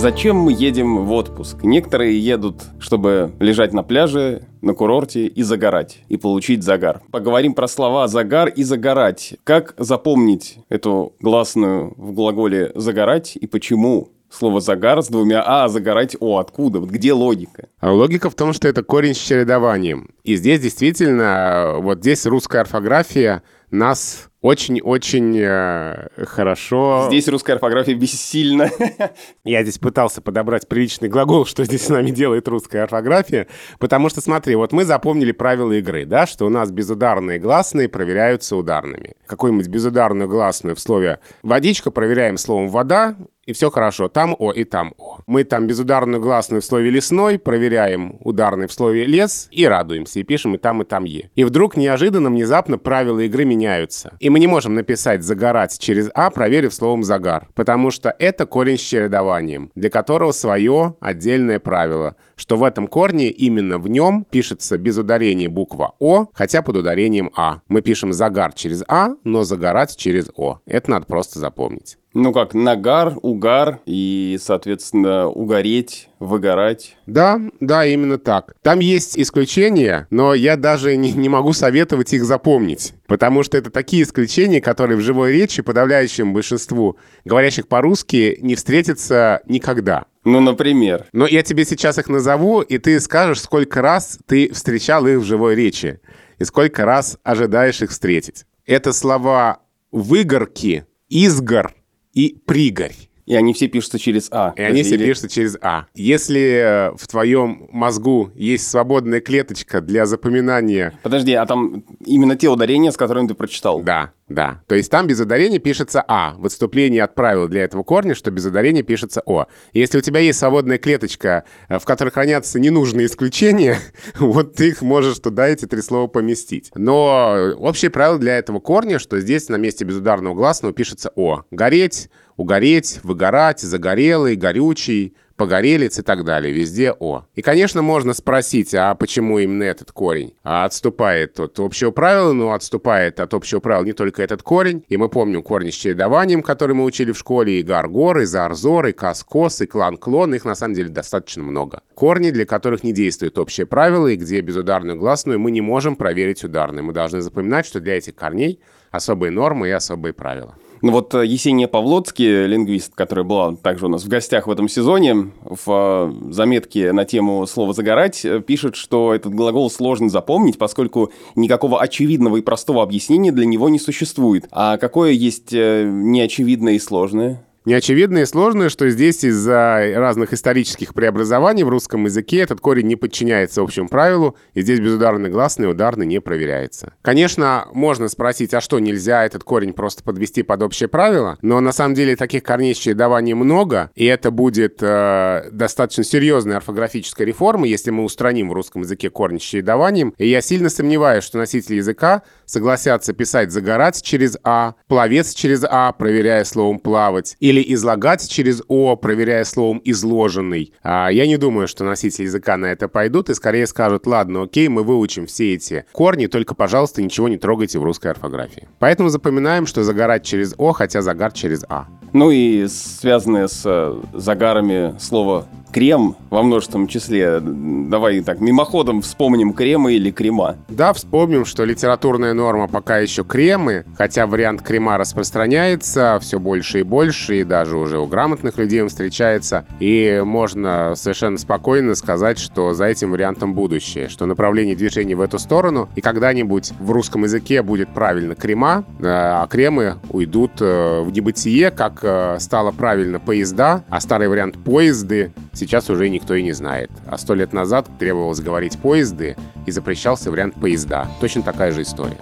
Зачем 0.00 0.36
мы 0.36 0.54
едем 0.54 1.04
в 1.04 1.12
отпуск? 1.12 1.58
Некоторые 1.62 2.18
едут, 2.18 2.62
чтобы 2.78 3.32
лежать 3.38 3.74
на 3.74 3.82
пляже, 3.82 4.44
на 4.62 4.72
курорте 4.72 5.26
и 5.26 5.42
загорать, 5.42 5.98
и 6.08 6.16
получить 6.16 6.62
загар. 6.62 7.02
Поговорим 7.10 7.52
про 7.52 7.68
слова 7.68 8.08
«загар» 8.08 8.48
и 8.48 8.62
«загорать». 8.62 9.34
Как 9.44 9.74
запомнить 9.76 10.56
эту 10.70 11.12
гласную 11.20 11.92
в 11.98 12.12
глаголе 12.12 12.72
«загорать» 12.76 13.36
и 13.36 13.46
почему 13.46 14.08
слово 14.30 14.62
«загар» 14.62 15.02
с 15.02 15.08
двумя 15.08 15.42
«а», 15.42 15.64
а 15.64 15.68
«загорать» 15.68 16.16
«о». 16.18 16.38
Откуда? 16.38 16.80
Вот 16.80 16.88
где 16.88 17.12
логика? 17.12 17.68
А 17.80 17.92
логика 17.92 18.30
в 18.30 18.34
том, 18.34 18.54
что 18.54 18.68
это 18.68 18.82
корень 18.82 19.12
с 19.12 19.18
чередованием. 19.18 20.14
И 20.24 20.34
здесь 20.36 20.60
действительно, 20.60 21.74
вот 21.76 21.98
здесь 21.98 22.24
русская 22.24 22.62
орфография 22.62 23.42
нас 23.70 24.29
очень-очень 24.40 25.38
э, 25.38 26.08
хорошо. 26.24 27.06
Здесь 27.08 27.28
русская 27.28 27.54
орфография 27.54 27.94
бессильна. 27.94 28.70
Я 29.44 29.62
здесь 29.62 29.78
пытался 29.78 30.22
подобрать 30.22 30.66
приличный 30.66 31.08
глагол, 31.08 31.44
что 31.44 31.64
здесь 31.64 31.84
с 31.84 31.88
нами 31.90 32.10
делает 32.10 32.48
русская 32.48 32.84
орфография, 32.84 33.48
потому 33.78 34.08
что, 34.08 34.20
смотри, 34.20 34.54
вот 34.54 34.72
мы 34.72 34.84
запомнили 34.84 35.32
правила 35.32 35.72
игры, 35.72 36.06
да, 36.06 36.26
что 36.26 36.46
у 36.46 36.48
нас 36.48 36.70
безударные 36.70 37.38
гласные 37.38 37.88
проверяются 37.88 38.56
ударными. 38.56 39.14
Какую-нибудь 39.26 39.68
безударную 39.68 40.28
гласную 40.28 40.74
в 40.74 40.80
слове 40.80 41.20
«водичка» 41.42 41.90
проверяем 41.90 42.38
словом 42.38 42.68
«вода», 42.68 43.16
и 43.50 43.52
все 43.52 43.70
хорошо. 43.70 44.08
Там 44.08 44.36
О 44.38 44.52
и 44.52 44.64
там 44.64 44.94
О. 44.96 45.18
Мы 45.26 45.44
там 45.44 45.66
безударную 45.66 46.20
гласную 46.22 46.62
в 46.62 46.64
слове 46.64 46.90
«лесной», 46.90 47.38
проверяем 47.38 48.16
ударный 48.20 48.68
в 48.68 48.72
слове 48.72 49.04
«лес» 49.06 49.48
и 49.50 49.66
радуемся, 49.66 50.20
и 50.20 50.22
пишем 50.22 50.54
и 50.54 50.58
там, 50.58 50.82
и 50.82 50.84
там 50.84 51.04
«е». 51.04 51.30
И 51.34 51.44
вдруг 51.44 51.76
неожиданно, 51.76 52.30
внезапно 52.30 52.78
правила 52.78 53.18
игры 53.20 53.44
меняются. 53.44 54.16
И 54.20 54.29
мы 54.30 54.38
не 54.38 54.46
можем 54.46 54.74
написать 54.74 55.22
«загорать» 55.22 55.78
через 55.78 56.08
«а», 56.14 56.30
проверив 56.30 56.72
словом 56.72 57.02
«загар», 57.02 57.48
потому 57.54 57.90
что 57.90 58.14
это 58.18 58.46
корень 58.46 58.78
с 58.78 58.80
чередованием, 58.80 59.70
для 59.74 59.90
которого 59.90 60.32
свое 60.32 60.94
отдельное 61.00 61.58
правило, 61.58 62.16
что 62.36 62.56
в 62.56 62.64
этом 62.64 62.86
корне 62.86 63.28
именно 63.28 63.78
в 63.78 63.88
нем 63.88 64.24
пишется 64.30 64.78
без 64.78 64.96
ударения 64.96 65.48
буква 65.48 65.94
«о», 65.98 66.26
хотя 66.32 66.62
под 66.62 66.76
ударением 66.76 67.30
«а». 67.36 67.60
Мы 67.68 67.82
пишем 67.82 68.12
«загар» 68.12 68.52
через 68.52 68.84
«а», 68.86 69.10
но 69.24 69.42
«загорать» 69.42 69.96
через 69.96 70.30
«о». 70.36 70.60
Это 70.64 70.90
надо 70.90 71.06
просто 71.06 71.40
запомнить. 71.40 71.98
Ну 72.12 72.32
как, 72.32 72.54
нагар, 72.54 73.14
угар 73.22 73.80
и, 73.86 74.36
соответственно, 74.40 75.28
угореть, 75.28 76.08
выгорать. 76.18 76.96
Да, 77.06 77.40
да, 77.60 77.86
именно 77.86 78.18
так. 78.18 78.54
Там 78.62 78.80
есть 78.80 79.16
исключения, 79.16 80.08
но 80.10 80.34
я 80.34 80.56
даже 80.56 80.96
не, 80.96 81.12
не 81.12 81.28
могу 81.28 81.52
советовать 81.52 82.12
их 82.12 82.24
запомнить. 82.24 82.94
Потому 83.06 83.44
что 83.44 83.56
это 83.56 83.70
такие 83.70 84.02
исключения, 84.02 84.60
которые 84.60 84.96
в 84.96 85.02
живой 85.02 85.32
речи 85.32 85.62
подавляющему 85.62 86.32
большинству 86.32 86.96
говорящих 87.24 87.68
по-русски 87.68 88.38
не 88.40 88.56
встретятся 88.56 89.40
никогда. 89.46 90.06
Ну, 90.24 90.40
например. 90.40 91.06
Но 91.12 91.28
я 91.28 91.44
тебе 91.44 91.64
сейчас 91.64 91.98
их 91.98 92.08
назову, 92.08 92.60
и 92.60 92.78
ты 92.78 92.98
скажешь, 92.98 93.40
сколько 93.40 93.82
раз 93.82 94.18
ты 94.26 94.52
встречал 94.52 95.06
их 95.06 95.18
в 95.18 95.24
живой 95.24 95.54
речи. 95.54 96.00
И 96.38 96.44
сколько 96.44 96.84
раз 96.84 97.18
ожидаешь 97.22 97.82
их 97.82 97.90
встретить. 97.90 98.46
Это 98.66 98.92
слова 98.92 99.60
«выгорки», 99.92 100.86
«изгор», 101.08 101.74
и 102.12 102.36
пригорь. 102.44 102.94
И 103.26 103.34
они 103.36 103.52
все 103.52 103.68
пишутся 103.68 104.00
через 104.00 104.28
А. 104.32 104.52
И 104.56 104.62
они 104.62 104.82
все 104.82 104.96
или... 104.96 105.04
пишутся 105.04 105.28
через 105.28 105.56
А. 105.62 105.86
Если 105.94 106.40
э, 106.40 106.96
в 106.96 107.06
твоем 107.06 107.68
мозгу 107.70 108.32
есть 108.34 108.68
свободная 108.68 109.20
клеточка 109.20 109.80
для 109.80 110.04
запоминания... 110.04 110.98
Подожди, 111.04 111.34
а 111.34 111.46
там 111.46 111.84
именно 112.04 112.34
те 112.34 112.48
ударения, 112.48 112.90
с 112.90 112.96
которыми 112.96 113.28
ты 113.28 113.34
прочитал? 113.34 113.82
Да, 113.82 114.10
да. 114.30 114.62
То 114.68 114.76
есть 114.76 114.90
там 114.92 115.08
без 115.08 115.18
ударения 115.18 115.58
пишется 115.58 116.04
А. 116.06 116.34
В 116.38 116.46
отступлении 116.46 117.00
от 117.00 117.16
правила 117.16 117.48
для 117.48 117.64
этого 117.64 117.82
корня, 117.82 118.14
что 118.14 118.30
без 118.30 118.46
ударения 118.46 118.84
пишется 118.84 119.22
О. 119.26 119.46
если 119.72 119.98
у 119.98 120.00
тебя 120.00 120.20
есть 120.20 120.38
свободная 120.38 120.78
клеточка, 120.78 121.44
э, 121.68 121.80
в 121.80 121.84
которой 121.84 122.10
хранятся 122.10 122.60
ненужные 122.60 123.06
исключения, 123.06 123.78
вот 124.20 124.54
ты 124.54 124.68
их 124.68 124.82
можешь 124.82 125.18
туда 125.18 125.48
эти 125.48 125.66
три 125.66 125.82
слова 125.82 126.06
поместить. 126.06 126.70
Но 126.76 127.54
общее 127.58 127.90
правило 127.90 128.18
для 128.20 128.38
этого 128.38 128.60
корня, 128.60 129.00
что 129.00 129.18
здесь 129.18 129.48
на 129.48 129.56
месте 129.56 129.84
безударного 129.84 130.34
гласного 130.34 130.72
пишется 130.72 131.10
О. 131.16 131.42
Гореть, 131.50 132.08
угореть, 132.36 133.00
выгорать, 133.02 133.58
загорелый, 133.58 134.36
горючий, 134.36 135.16
погорелец 135.40 135.98
и 135.98 136.02
так 136.02 136.22
далее. 136.24 136.52
Везде 136.52 136.92
О. 136.92 137.24
И, 137.34 137.40
конечно, 137.40 137.80
можно 137.80 138.12
спросить, 138.12 138.74
а 138.74 138.94
почему 138.94 139.38
именно 139.38 139.62
этот 139.62 139.90
корень? 139.90 140.34
А 140.44 140.66
отступает 140.66 141.40
от 141.40 141.58
общего 141.58 141.92
правила, 141.92 142.34
но 142.34 142.52
отступает 142.52 143.18
от 143.20 143.32
общего 143.32 143.60
правила 143.60 143.86
не 143.86 143.94
только 143.94 144.22
этот 144.22 144.42
корень. 144.42 144.84
И 144.90 144.98
мы 144.98 145.08
помним 145.08 145.42
корни 145.42 145.70
с 145.70 145.74
чередованием, 145.74 146.42
который 146.42 146.76
мы 146.76 146.84
учили 146.84 147.12
в 147.12 147.18
школе, 147.18 147.58
и 147.58 147.62
гар-гор, 147.62 148.18
и 148.18 148.26
зар-зор, 148.26 148.88
и 148.88 148.92
кас-кос, 148.92 149.62
и 149.62 149.66
клан-клон. 149.66 150.34
Их 150.34 150.44
на 150.44 150.54
самом 150.54 150.74
деле 150.74 150.90
достаточно 150.90 151.42
много. 151.42 151.80
Корни, 151.94 152.30
для 152.30 152.44
которых 152.44 152.84
не 152.84 152.92
действует 152.92 153.38
общее 153.38 153.64
правило, 153.64 154.08
и 154.08 154.16
где 154.16 154.42
безударную 154.42 154.98
гласную 154.98 155.40
мы 155.40 155.52
не 155.52 155.62
можем 155.62 155.96
проверить 155.96 156.44
ударной. 156.44 156.82
Мы 156.82 156.92
должны 156.92 157.22
запоминать, 157.22 157.64
что 157.64 157.80
для 157.80 157.96
этих 157.96 158.14
корней 158.14 158.60
особые 158.90 159.30
нормы 159.30 159.68
и 159.68 159.70
особые 159.70 160.12
правила. 160.12 160.54
Ну 160.82 160.92
вот 160.92 161.14
э, 161.14 161.26
Есения 161.26 161.68
Павлоцкий, 161.68 162.46
лингвист, 162.46 162.94
которая 162.94 163.24
была 163.24 163.54
также 163.54 163.86
у 163.86 163.88
нас 163.88 164.04
в 164.04 164.08
гостях 164.08 164.46
в 164.46 164.50
этом 164.50 164.68
сезоне, 164.68 165.30
в 165.42 165.66
э, 165.68 166.32
заметке 166.32 166.92
на 166.92 167.04
тему 167.04 167.46
слова 167.46 167.74
«загорать» 167.74 168.24
э, 168.24 168.40
пишет, 168.40 168.76
что 168.76 169.12
этот 169.12 169.34
глагол 169.34 169.70
сложно 169.70 170.08
запомнить, 170.08 170.56
поскольку 170.56 171.12
никакого 171.34 171.80
очевидного 171.80 172.38
и 172.38 172.40
простого 172.40 172.82
объяснения 172.82 173.30
для 173.30 173.44
него 173.44 173.68
не 173.68 173.78
существует. 173.78 174.46
А 174.52 174.78
какое 174.78 175.10
есть 175.12 175.52
неочевидное 175.52 176.74
и 176.74 176.78
сложное? 176.78 177.44
Неочевидно 177.70 178.18
и 178.18 178.26
сложно, 178.26 178.68
что 178.68 178.90
здесь 178.90 179.22
из-за 179.22 179.92
разных 179.94 180.32
исторических 180.32 180.92
преобразований 180.92 181.62
в 181.62 181.68
русском 181.68 182.04
языке 182.06 182.38
этот 182.38 182.60
корень 182.60 182.88
не 182.88 182.96
подчиняется 182.96 183.62
общему 183.62 183.88
правилу, 183.88 184.34
и 184.54 184.62
здесь 184.62 184.80
безударный 184.80 185.30
гласный 185.30 185.68
и 185.68 185.70
ударный 185.70 186.04
не 186.04 186.20
проверяется. 186.20 186.94
Конечно, 187.00 187.68
можно 187.72 188.08
спросить, 188.08 188.52
а 188.54 188.60
что, 188.60 188.80
нельзя 188.80 189.24
этот 189.24 189.44
корень 189.44 189.72
просто 189.72 190.02
подвести 190.02 190.42
под 190.42 190.64
общее 190.64 190.88
правило? 190.88 191.38
Но 191.42 191.60
на 191.60 191.70
самом 191.70 191.94
деле 191.94 192.16
таких 192.16 192.42
корней 192.42 192.74
с 192.74 192.78
чередованием 192.78 193.38
много, 193.38 193.92
и 193.94 194.04
это 194.04 194.32
будет 194.32 194.78
э, 194.80 195.50
достаточно 195.52 196.02
серьезная 196.02 196.56
орфографическая 196.56 197.24
реформа, 197.24 197.68
если 197.68 197.92
мы 197.92 198.02
устраним 198.02 198.48
в 198.48 198.52
русском 198.52 198.82
языке 198.82 199.10
корень 199.10 199.38
с 199.38 199.44
чередованием. 199.44 200.12
И 200.18 200.26
я 200.26 200.40
сильно 200.40 200.70
сомневаюсь, 200.70 201.22
что 201.22 201.38
носители 201.38 201.76
языка 201.76 202.22
согласятся 202.50 203.12
писать 203.12 203.52
«загорать» 203.52 204.02
через 204.02 204.36
«а», 204.42 204.74
«пловец» 204.88 205.34
через 205.34 205.64
«а», 205.64 205.92
проверяя 205.92 206.42
словом 206.44 206.80
«плавать», 206.80 207.36
или 207.38 207.64
излагать 207.74 208.28
через 208.28 208.60
«о», 208.66 208.96
проверяя 208.96 209.44
словом 209.44 209.80
«изложенный». 209.84 210.72
А 210.82 211.10
я 211.10 211.26
не 211.28 211.36
думаю, 211.36 211.68
что 211.68 211.84
носители 211.84 212.24
языка 212.24 212.56
на 212.56 212.66
это 212.66 212.88
пойдут 212.88 213.30
и 213.30 213.34
скорее 213.34 213.66
скажут 213.68 214.06
«ладно, 214.06 214.42
окей, 214.42 214.66
мы 214.68 214.82
выучим 214.82 215.26
все 215.26 215.54
эти 215.54 215.84
корни, 215.92 216.26
только, 216.26 216.54
пожалуйста, 216.54 217.02
ничего 217.02 217.28
не 217.28 217.36
трогайте 217.36 217.78
в 217.78 217.84
русской 217.84 218.10
орфографии». 218.10 218.66
Поэтому 218.80 219.10
запоминаем, 219.10 219.66
что 219.66 219.84
«загорать» 219.84 220.24
через 220.24 220.54
«о», 220.58 220.72
хотя 220.72 221.02
«загар» 221.02 221.32
через 221.32 221.64
«а». 221.68 221.86
Ну 222.12 222.32
и 222.32 222.66
связанное 222.66 223.46
с 223.46 223.62
э, 223.64 224.00
загарами 224.14 224.96
слово 224.98 225.46
крем 225.70 226.16
во 226.30 226.42
множественном 226.42 226.86
числе. 226.88 227.40
Давай 227.40 228.20
так, 228.20 228.40
мимоходом 228.40 229.02
вспомним 229.02 229.52
кремы 229.52 229.94
или 229.94 230.10
крема. 230.10 230.56
Да, 230.68 230.92
вспомним, 230.92 231.44
что 231.44 231.64
литературная 231.64 232.34
норма 232.34 232.68
пока 232.68 232.98
еще 232.98 233.24
кремы, 233.24 233.84
хотя 233.96 234.26
вариант 234.26 234.62
крема 234.62 234.98
распространяется 234.98 236.18
все 236.20 236.38
больше 236.38 236.80
и 236.80 236.82
больше, 236.82 237.40
и 237.40 237.44
даже 237.44 237.76
уже 237.76 237.98
у 237.98 238.06
грамотных 238.06 238.58
людей 238.58 238.82
он 238.82 238.88
встречается. 238.88 239.64
И 239.80 240.22
можно 240.24 240.94
совершенно 240.96 241.38
спокойно 241.38 241.94
сказать, 241.94 242.38
что 242.38 242.74
за 242.74 242.86
этим 242.86 243.10
вариантом 243.10 243.54
будущее, 243.54 244.08
что 244.08 244.26
направление 244.26 244.76
движения 244.76 245.14
в 245.14 245.20
эту 245.20 245.38
сторону, 245.38 245.88
и 245.96 246.00
когда-нибудь 246.00 246.72
в 246.78 246.90
русском 246.90 247.24
языке 247.24 247.62
будет 247.62 247.88
правильно 247.92 248.34
крема, 248.34 248.84
э, 249.00 249.04
а 249.06 249.46
кремы 249.46 249.96
уйдут 250.10 250.52
э, 250.60 251.02
в 251.02 251.10
небытие, 251.12 251.70
как 251.70 252.00
э, 252.02 252.36
стало 252.38 252.70
правильно 252.70 253.18
поезда, 253.18 253.84
а 253.88 254.00
старый 254.00 254.28
вариант 254.28 254.56
поезды 254.62 255.32
сейчас 255.60 255.90
уже 255.90 256.08
никто 256.08 256.34
и 256.34 256.42
не 256.42 256.52
знает. 256.52 256.90
А 257.06 257.18
сто 257.18 257.34
лет 257.34 257.52
назад 257.52 257.86
требовалось 257.98 258.40
говорить 258.40 258.78
«поезды» 258.78 259.36
и 259.66 259.70
запрещался 259.70 260.30
вариант 260.30 260.54
«поезда». 260.54 261.06
Точно 261.20 261.42
такая 261.42 261.70
же 261.70 261.82
история. 261.82 262.18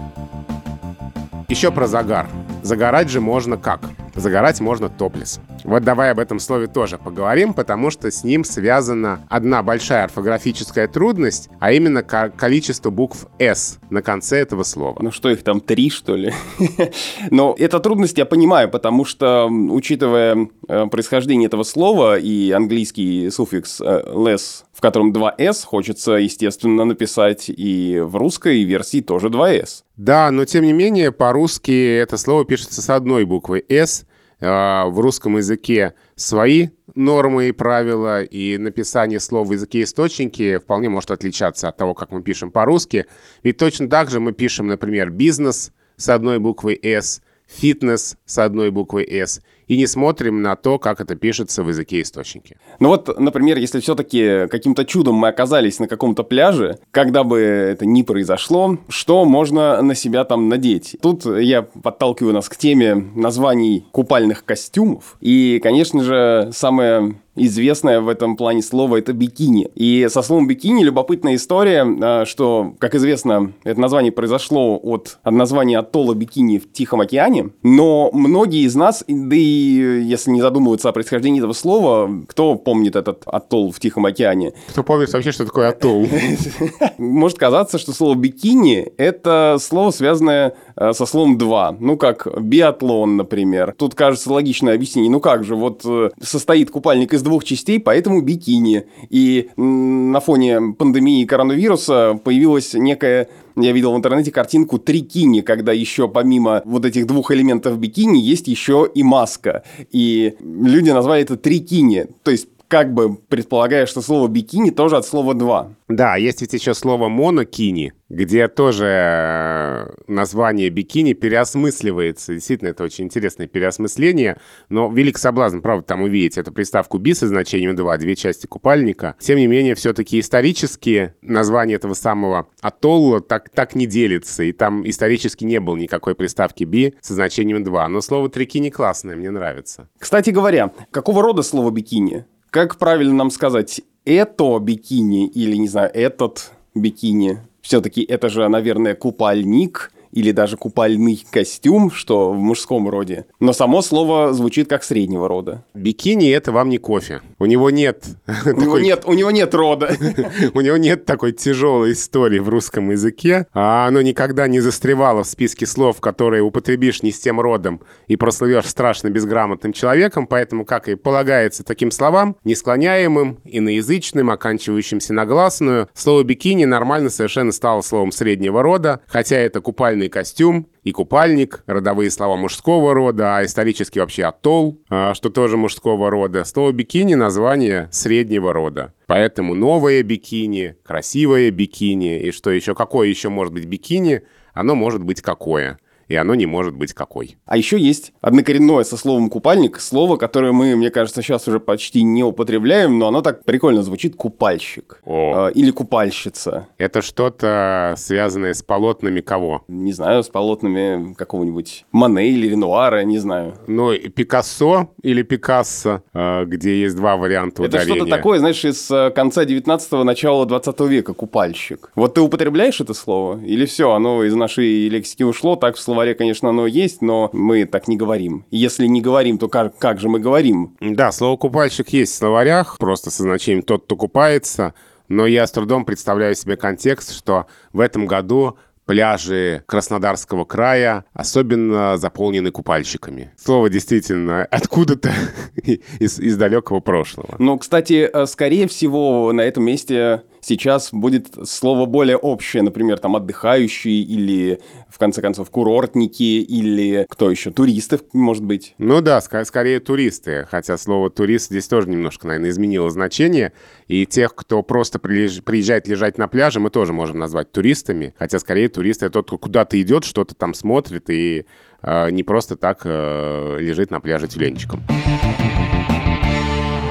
Еще 1.47 1.71
про 1.71 1.87
загар. 1.87 2.29
Загорать 2.61 3.09
же 3.09 3.21
можно 3.21 3.57
как? 3.57 3.79
Загорать 4.19 4.59
можно 4.59 4.89
топлес. 4.89 5.39
Вот 5.63 5.83
давай 5.83 6.11
об 6.11 6.19
этом 6.19 6.39
слове 6.39 6.67
тоже 6.67 6.97
поговорим, 6.97 7.53
потому 7.53 7.89
что 7.89 8.11
с 8.11 8.25
ним 8.25 8.43
связана 8.43 9.25
одна 9.29 9.63
большая 9.63 10.03
орфографическая 10.03 10.89
трудность, 10.89 11.49
а 11.61 11.71
именно 11.71 12.03
количество 12.03 12.89
букв 12.89 13.27
«с» 13.39 13.79
на 13.89 14.01
конце 14.01 14.39
этого 14.39 14.63
слова. 14.63 14.97
Ну 15.01 15.11
что, 15.11 15.29
их 15.29 15.43
там 15.43 15.61
три, 15.61 15.89
что 15.89 16.17
ли? 16.17 16.33
Но 17.31 17.55
эту 17.57 17.79
трудность 17.79 18.17
я 18.17 18.25
понимаю, 18.25 18.69
потому 18.69 19.05
что, 19.05 19.47
учитывая 19.47 20.49
э, 20.67 20.87
происхождение 20.87 21.47
этого 21.47 21.63
слова 21.63 22.17
и 22.19 22.51
английский 22.51 23.29
суффикс 23.29 23.79
э, 23.79 24.03
«less», 24.07 24.63
в 24.73 24.81
котором 24.81 25.13
два 25.13 25.33
«с», 25.37 25.63
хочется, 25.63 26.13
естественно, 26.13 26.83
написать 26.83 27.45
и 27.47 28.01
в 28.01 28.17
русской 28.17 28.63
версии 28.63 28.99
тоже 28.99 29.29
два 29.29 29.49
«с». 29.49 29.85
Да, 29.95 30.29
но 30.31 30.43
тем 30.43 30.65
не 30.65 30.73
менее, 30.73 31.13
по-русски 31.13 31.97
это 31.97 32.17
слово 32.17 32.43
пишется 32.43 32.81
с 32.81 32.89
одной 32.89 33.23
буквой 33.23 33.63
«с», 33.69 34.05
в 34.39 34.93
русском 34.95 35.37
языке 35.37 35.93
свои 36.15 36.69
нормы 36.95 37.49
и 37.49 37.51
правила, 37.51 38.23
и 38.23 38.57
написание 38.57 39.19
слов 39.19 39.47
в 39.47 39.53
языке 39.53 39.83
источники 39.83 40.57
вполне 40.57 40.89
может 40.89 41.11
отличаться 41.11 41.69
от 41.69 41.77
того, 41.77 41.93
как 41.93 42.11
мы 42.11 42.21
пишем 42.21 42.51
по-русски. 42.51 43.05
Ведь 43.43 43.57
точно 43.57 43.89
так 43.89 44.09
же 44.09 44.19
мы 44.19 44.33
пишем, 44.33 44.67
например, 44.67 45.09
«бизнес» 45.09 45.71
с 45.97 46.09
одной 46.09 46.39
буквой 46.39 46.79
«с», 46.81 47.21
«фитнес» 47.47 48.17
с 48.25 48.37
одной 48.37 48.71
буквой 48.71 49.05
«с» 49.05 49.41
и 49.69 49.77
не 49.77 49.87
смотрим 49.87 50.41
на 50.41 50.55
то, 50.55 50.79
как 50.79 50.99
это 50.99 51.15
пишется 51.15 51.63
в 51.63 51.69
языке 51.69 52.01
источники. 52.01 52.57
Ну 52.79 52.89
вот, 52.89 53.17
например, 53.17 53.57
если 53.57 53.79
все-таки 53.79 54.47
каким-то 54.49 54.83
чудом 54.83 55.15
мы 55.15 55.29
оказались 55.29 55.79
на 55.79 55.87
каком-то 55.87 56.23
пляже, 56.23 56.79
когда 56.91 57.23
бы 57.23 57.39
это 57.39 57.85
ни 57.85 58.01
произошло, 58.01 58.77
что 58.89 59.23
можно 59.25 59.81
на 59.81 59.95
себя 59.95 60.25
там 60.25 60.49
надеть? 60.49 60.97
Тут 61.01 61.25
я 61.25 61.61
подталкиваю 61.61 62.33
нас 62.33 62.49
к 62.49 62.57
теме 62.57 62.95
названий 63.15 63.85
купальных 63.91 64.43
костюмов. 64.43 65.17
И, 65.21 65.59
конечно 65.61 66.03
же, 66.03 66.49
самое 66.51 67.15
известное 67.39 68.01
в 68.01 68.09
этом 68.09 68.35
плане 68.35 68.61
слово 68.61 68.97
это 68.97 69.13
бикини. 69.13 69.69
И 69.75 70.07
со 70.09 70.21
словом 70.21 70.47
бикини 70.47 70.83
любопытная 70.83 71.35
история, 71.35 71.85
а, 72.01 72.25
что, 72.25 72.73
как 72.79 72.95
известно, 72.95 73.53
это 73.63 73.79
название 73.79 74.11
произошло 74.11 74.79
от, 74.81 75.19
от 75.23 75.33
названия 75.33 75.79
атолла 75.79 76.13
бикини 76.13 76.57
в 76.57 76.71
Тихом 76.71 77.01
океане, 77.01 77.49
но 77.63 78.09
многие 78.13 78.63
из 78.63 78.75
нас, 78.75 79.03
да 79.07 79.35
и 79.35 79.58
если 79.59 80.31
не 80.31 80.41
задумываются 80.41 80.89
о 80.89 80.91
происхождении 80.91 81.39
этого 81.39 81.53
слова, 81.53 82.09
кто 82.27 82.55
помнит 82.55 82.95
этот 82.95 83.23
атолл 83.25 83.71
в 83.71 83.79
Тихом 83.79 84.05
океане? 84.05 84.53
Кто 84.69 84.83
помнит 84.83 85.11
вообще, 85.11 85.31
что 85.31 85.45
такое 85.45 85.69
атолл? 85.69 86.07
Может 86.97 87.37
казаться, 87.37 87.77
что 87.77 87.93
слово 87.93 88.15
бикини– 88.15 88.91
это 88.97 89.57
слово, 89.59 89.91
связанное 89.91 90.55
а, 90.75 90.93
со 90.93 91.05
словом 91.05 91.37
«два». 91.37 91.75
Ну, 91.79 91.97
как 91.97 92.27
биатлон, 92.41 93.17
например. 93.17 93.73
Тут 93.77 93.95
кажется 93.95 94.31
логичное 94.31 94.75
объяснение. 94.75 95.11
Ну 95.11 95.19
как 95.19 95.43
же, 95.43 95.55
вот 95.55 95.81
э, 95.85 96.09
состоит 96.21 96.71
купальник 96.71 97.13
из 97.13 97.21
двух 97.21 97.43
частей, 97.43 97.79
поэтому 97.79 98.21
бикини. 98.21 98.85
И 99.09 99.49
на 99.57 100.19
фоне 100.19 100.73
пандемии 100.77 101.25
коронавируса 101.25 102.19
появилась 102.23 102.73
некая 102.73 103.29
я 103.55 103.71
видел 103.71 103.93
в 103.93 103.97
интернете 103.97 104.31
картинку 104.31 104.79
трикини, 104.79 105.41
когда 105.41 105.71
еще 105.71 106.07
помимо 106.07 106.61
вот 106.65 106.85
этих 106.85 107.07
двух 107.07 107.31
элементов 107.31 107.77
бикини 107.79 108.19
есть 108.19 108.47
еще 108.47 108.89
и 108.93 109.03
маска. 109.03 109.63
И 109.91 110.35
люди 110.39 110.89
назвали 110.89 111.23
это 111.23 111.37
трикини. 111.37 112.07
То 112.23 112.31
есть 112.31 112.47
как 112.69 112.93
бы 112.93 113.15
предполагая, 113.15 113.87
что 113.87 114.01
слово 114.01 114.27
бикини 114.27 114.69
тоже 114.69 114.95
от 114.95 115.05
слова 115.05 115.33
два. 115.33 115.73
Да, 115.87 116.17
есть 116.17 116.41
ведь 116.41 116.53
еще 116.53 116.75
слово 116.75 117.09
монокини, 117.09 117.93
где 118.09 118.47
тоже 118.47 118.85
э, 118.85 119.91
название 120.05 120.69
бикини 120.69 121.13
переосмысливается. 121.13 122.35
Действительно, 122.35 122.69
это 122.69 122.83
очень 122.83 123.05
интересное 123.05 123.47
переосмысление. 123.47 124.37
Но 124.69 124.87
велик 124.91 125.17
соблазн, 125.17 125.61
правда, 125.61 125.83
там 125.83 126.03
увидеть 126.03 126.37
эту 126.37 126.51
приставку 126.51 126.99
би 126.99 127.15
со 127.15 127.27
значением 127.27 127.75
два, 127.75 127.97
две 127.97 128.15
части 128.15 128.45
купальника. 128.45 129.15
Тем 129.19 129.39
не 129.39 129.47
менее, 129.47 129.73
все-таки 129.73 130.19
исторически 130.19 131.15
название 131.23 131.77
этого 131.77 131.95
самого 131.95 132.49
атолла 132.61 133.19
так, 133.19 133.49
так 133.49 133.73
не 133.73 133.87
делится. 133.87 134.43
И 134.43 134.51
там 134.51 134.87
исторически 134.87 135.43
не 135.43 135.59
было 135.59 135.75
никакой 135.75 136.13
приставки 136.13 136.65
би 136.65 136.93
со 137.01 137.15
значением 137.15 137.63
два. 137.63 137.87
Но 137.87 138.01
слово 138.01 138.29
трикини 138.29 138.69
классное, 138.69 139.15
мне 139.15 139.31
нравится. 139.31 139.89
Кстати 139.97 140.29
говоря, 140.29 140.71
какого 140.91 141.23
рода 141.23 141.41
слово 141.41 141.71
бикини? 141.71 142.25
Как 142.49 142.77
правильно 142.77 143.13
нам 143.13 143.31
сказать, 143.31 143.81
это 144.05 144.57
бикини 144.59 145.27
или, 145.27 145.55
не 145.55 145.67
знаю, 145.67 145.91
этот 145.93 146.51
бикини? 146.73 147.39
Все-таки 147.61 148.01
это 148.01 148.29
же, 148.29 148.47
наверное, 148.47 148.95
купальник– 148.95 149.91
или 150.11 150.31
даже 150.31 150.57
купальный 150.57 151.23
костюм, 151.31 151.91
что 151.91 152.31
в 152.31 152.37
мужском 152.37 152.89
роде. 152.89 153.25
Но 153.39 153.53
само 153.53 153.81
слово 153.81 154.33
звучит 154.33 154.69
как 154.69 154.83
среднего 154.83 155.27
рода. 155.27 155.63
Бикини— 155.73 156.29
это 156.31 156.51
вам 156.51 156.69
не 156.69 156.77
кофе. 156.77 157.21
У 157.37 157.45
него 157.45 157.69
нет... 157.69 158.05
У 158.45 158.59
него 158.59 158.79
нет, 158.79 159.03
у 159.05 159.13
него 159.13 159.31
нет 159.31 159.53
рода. 159.53 159.95
У 160.53 160.61
него 160.61 160.77
нет 160.77 161.05
такой 161.05 161.31
тяжелой 161.31 161.93
истории 161.93 162.39
в 162.39 162.49
русском 162.49 162.91
языке, 162.91 163.47
а 163.53 163.87
оно 163.87 164.01
никогда 164.01 164.47
не 164.47 164.59
застревало 164.59 165.23
в 165.23 165.27
списке 165.27 165.65
слов, 165.65 166.01
которые 166.01 166.41
употребишь 166.43 167.03
не 167.03 167.11
с 167.11 167.19
тем 167.19 167.39
родом 167.39 167.81
и 168.07 168.15
прослывешь 168.15 168.65
страшно 168.65 169.09
безграмотным 169.09 169.73
человеком, 169.73 170.27
поэтому, 170.27 170.65
как 170.65 170.87
и 170.89 170.95
полагается 170.95 171.63
таким 171.63 171.91
словам, 171.91 172.35
несклоняемым, 172.43 173.39
иноязычным, 173.45 174.29
оканчивающимся 174.29 175.13
на 175.13 175.25
гласную, 175.25 175.89
слово 175.93 176.23
«бикини» 176.23 176.65
нормально 176.65 177.09
совершенно 177.09 177.51
стало 177.51 177.81
словом 177.81 178.11
среднего 178.11 178.63
рода, 178.63 179.01
хотя 179.07 179.37
это 179.37 179.61
купальный 179.61 179.98
купальный 179.99 180.09
костюм 180.09 180.67
и 180.83 180.91
купальник, 180.91 181.63
родовые 181.65 182.09
слова 182.09 182.37
мужского 182.37 182.93
рода, 182.93 183.37
а 183.37 183.43
исторически 183.43 183.99
вообще 183.99 184.23
атолл, 184.23 184.81
а, 184.89 185.13
что 185.13 185.29
тоже 185.29 185.57
мужского 185.57 186.09
рода. 186.09 186.45
Слово 186.45 186.71
бикини— 186.71 187.15
название 187.15 187.89
среднего 187.91 188.53
рода. 188.53 188.93
Поэтому 189.07 189.55
новое 189.55 190.01
бикини, 190.03 190.75
красивое 190.83 191.51
бикини, 191.51 192.19
и 192.19 192.31
что 192.31 192.49
еще, 192.51 192.75
какое 192.75 193.09
еще 193.09 193.29
может 193.29 193.53
быть 193.53 193.65
бикини, 193.65 194.21
оно 194.53 194.75
может 194.75 195.03
быть 195.03 195.21
какое 195.21 195.77
и 196.09 196.15
оно 196.15 196.35
не 196.35 196.47
может 196.47 196.75
быть 196.75 196.93
какой. 196.93 197.37
А 197.45 197.55
еще 197.55 197.79
есть 197.79 198.11
однокоренное 198.19 198.83
со 198.83 198.97
словом 198.97 199.29
«купальник», 199.29 199.79
слово, 199.79 200.17
которое 200.17 200.51
мы, 200.51 200.75
мне 200.75 200.89
кажется, 200.89 201.21
сейчас 201.21 201.47
уже 201.47 201.59
почти 201.59 202.03
не 202.03 202.23
употребляем, 202.23 202.97
но 202.97 203.07
оно 203.07 203.21
так 203.21 203.45
прикольно 203.45 203.83
звучит 203.83 204.15
«купальщик» 204.15 205.01
О. 205.05 205.49
Э, 205.49 205.51
или 205.53 205.71
«купальщица». 205.71 206.67
Это 206.77 207.01
что-то 207.01 207.93
связанное 207.97 208.53
с 208.53 208.63
полотнами 208.63 209.21
кого? 209.21 209.63
Не 209.67 209.93
знаю, 209.93 210.23
с 210.23 210.29
полотнами 210.29 211.13
какого-нибудь 211.13 211.85
Мане 211.91 212.29
или 212.29 212.47
Ренуара, 212.47 213.03
не 213.03 213.19
знаю. 213.19 213.53
Ну, 213.67 213.93
Пикассо 213.93 214.91
или 215.03 215.21
Пикассо, 215.21 216.01
э, 216.13 216.45
где 216.45 216.81
есть 216.81 216.95
два 216.95 217.17
варианта 217.17 217.63
Это 217.63 217.77
ударения. 217.77 217.95
что-то 217.95 218.09
такое, 218.09 218.39
знаешь, 218.39 218.65
из 218.65 218.89
э, 218.89 219.11
конца 219.11 219.45
19-го, 219.45 220.03
начала 220.03 220.45
20 220.47 220.79
века, 220.81 221.13
«купальщик». 221.13 221.91
Вот 221.93 222.15
ты 222.15 222.21
употребляешь 222.21 222.81
это 222.81 222.95
слово? 222.95 223.39
Или 223.43 223.65
все, 223.65 223.91
оно 223.91 224.23
из 224.23 224.33
нашей 224.33 224.89
лексики 224.89 225.21
ушло, 225.21 225.55
так 225.55 225.75
в 225.75 225.79
слово 225.79 225.98
словаре, 225.99 226.15
конечно, 226.15 226.47
оно 226.49 226.65
есть, 226.65 227.01
но 227.01 227.29
мы 227.33 227.65
так 227.65 227.89
не 227.89 227.97
говорим. 227.97 228.45
Если 228.51 228.87
не 228.87 229.01
говорим, 229.01 229.37
то 229.37 229.49
как, 229.49 229.77
как 229.77 229.99
же 229.99 230.07
мы 230.07 230.21
говорим? 230.21 230.77
Да, 230.79 231.11
слово 231.11 231.35
«купальщик» 231.35 231.89
есть 231.89 232.13
в 232.13 232.15
словарях, 232.15 232.77
просто 232.77 233.11
со 233.11 233.23
значением 233.23 233.63
«тот, 233.63 233.83
кто 233.83 233.97
купается», 233.97 234.73
но 235.09 235.27
я 235.27 235.45
с 235.45 235.51
трудом 235.51 235.83
представляю 235.83 236.35
себе 236.35 236.55
контекст, 236.55 237.11
что 237.11 237.47
в 237.73 237.81
этом 237.81 238.05
году 238.05 238.57
пляжи 238.85 239.63
Краснодарского 239.65 240.45
края 240.45 241.03
особенно 241.13 241.97
заполнены 241.97 242.49
купальщиками. 242.51 243.31
Слово 243.37 243.69
действительно 243.69 244.45
откуда-то 244.45 245.11
из, 245.99 246.17
из 246.17 246.37
далекого 246.37 246.79
прошлого. 246.79 247.35
Ну, 247.39 247.57
кстати, 247.57 248.09
э, 248.11 248.25
скорее 248.25 248.69
всего, 248.69 249.33
на 249.33 249.41
этом 249.41 249.65
месте 249.65 250.23
сейчас 250.49 250.89
будет 250.91 251.27
слово 251.47 251.85
более 251.85 252.17
общее, 252.17 252.63
например, 252.63 252.97
там 252.97 253.15
отдыхающие 253.15 254.01
или, 254.01 254.59
в 254.89 254.97
конце 254.97 255.21
концов, 255.21 255.49
курортники 255.51 256.23
или 256.23 257.05
кто 257.07 257.29
еще, 257.29 257.51
туристы, 257.51 257.99
может 258.13 258.43
быть. 258.43 258.73
Ну 258.79 259.01
да, 259.01 259.19
ск- 259.19 259.45
скорее 259.45 259.79
туристы, 259.79 260.47
хотя 260.49 260.77
слово 260.77 261.09
турист 261.09 261.51
здесь 261.51 261.67
тоже 261.67 261.87
немножко, 261.89 262.27
наверное, 262.27 262.49
изменило 262.49 262.89
значение, 262.89 263.53
и 263.87 264.05
тех, 264.05 264.33
кто 264.35 264.63
просто 264.63 264.97
приезжает 264.99 265.87
лежать 265.87 266.17
на 266.17 266.27
пляже, 266.27 266.59
мы 266.59 266.71
тоже 266.71 266.93
можем 266.93 267.19
назвать 267.19 267.51
туристами, 267.51 268.15
хотя 268.17 268.39
скорее 268.39 268.69
турист 268.69 269.03
это 269.03 269.13
тот, 269.13 269.27
кто 269.27 269.37
куда-то 269.37 269.79
идет, 269.79 270.03
что-то 270.03 270.33
там 270.33 270.53
смотрит 270.55 271.09
и 271.09 271.45
э, 271.83 272.09
не 272.11 272.23
просто 272.23 272.55
так 272.55 272.81
э, 272.85 273.57
лежит 273.59 273.91
на 273.91 273.99
пляже 273.99 274.27
тюленчиком. 274.27 274.81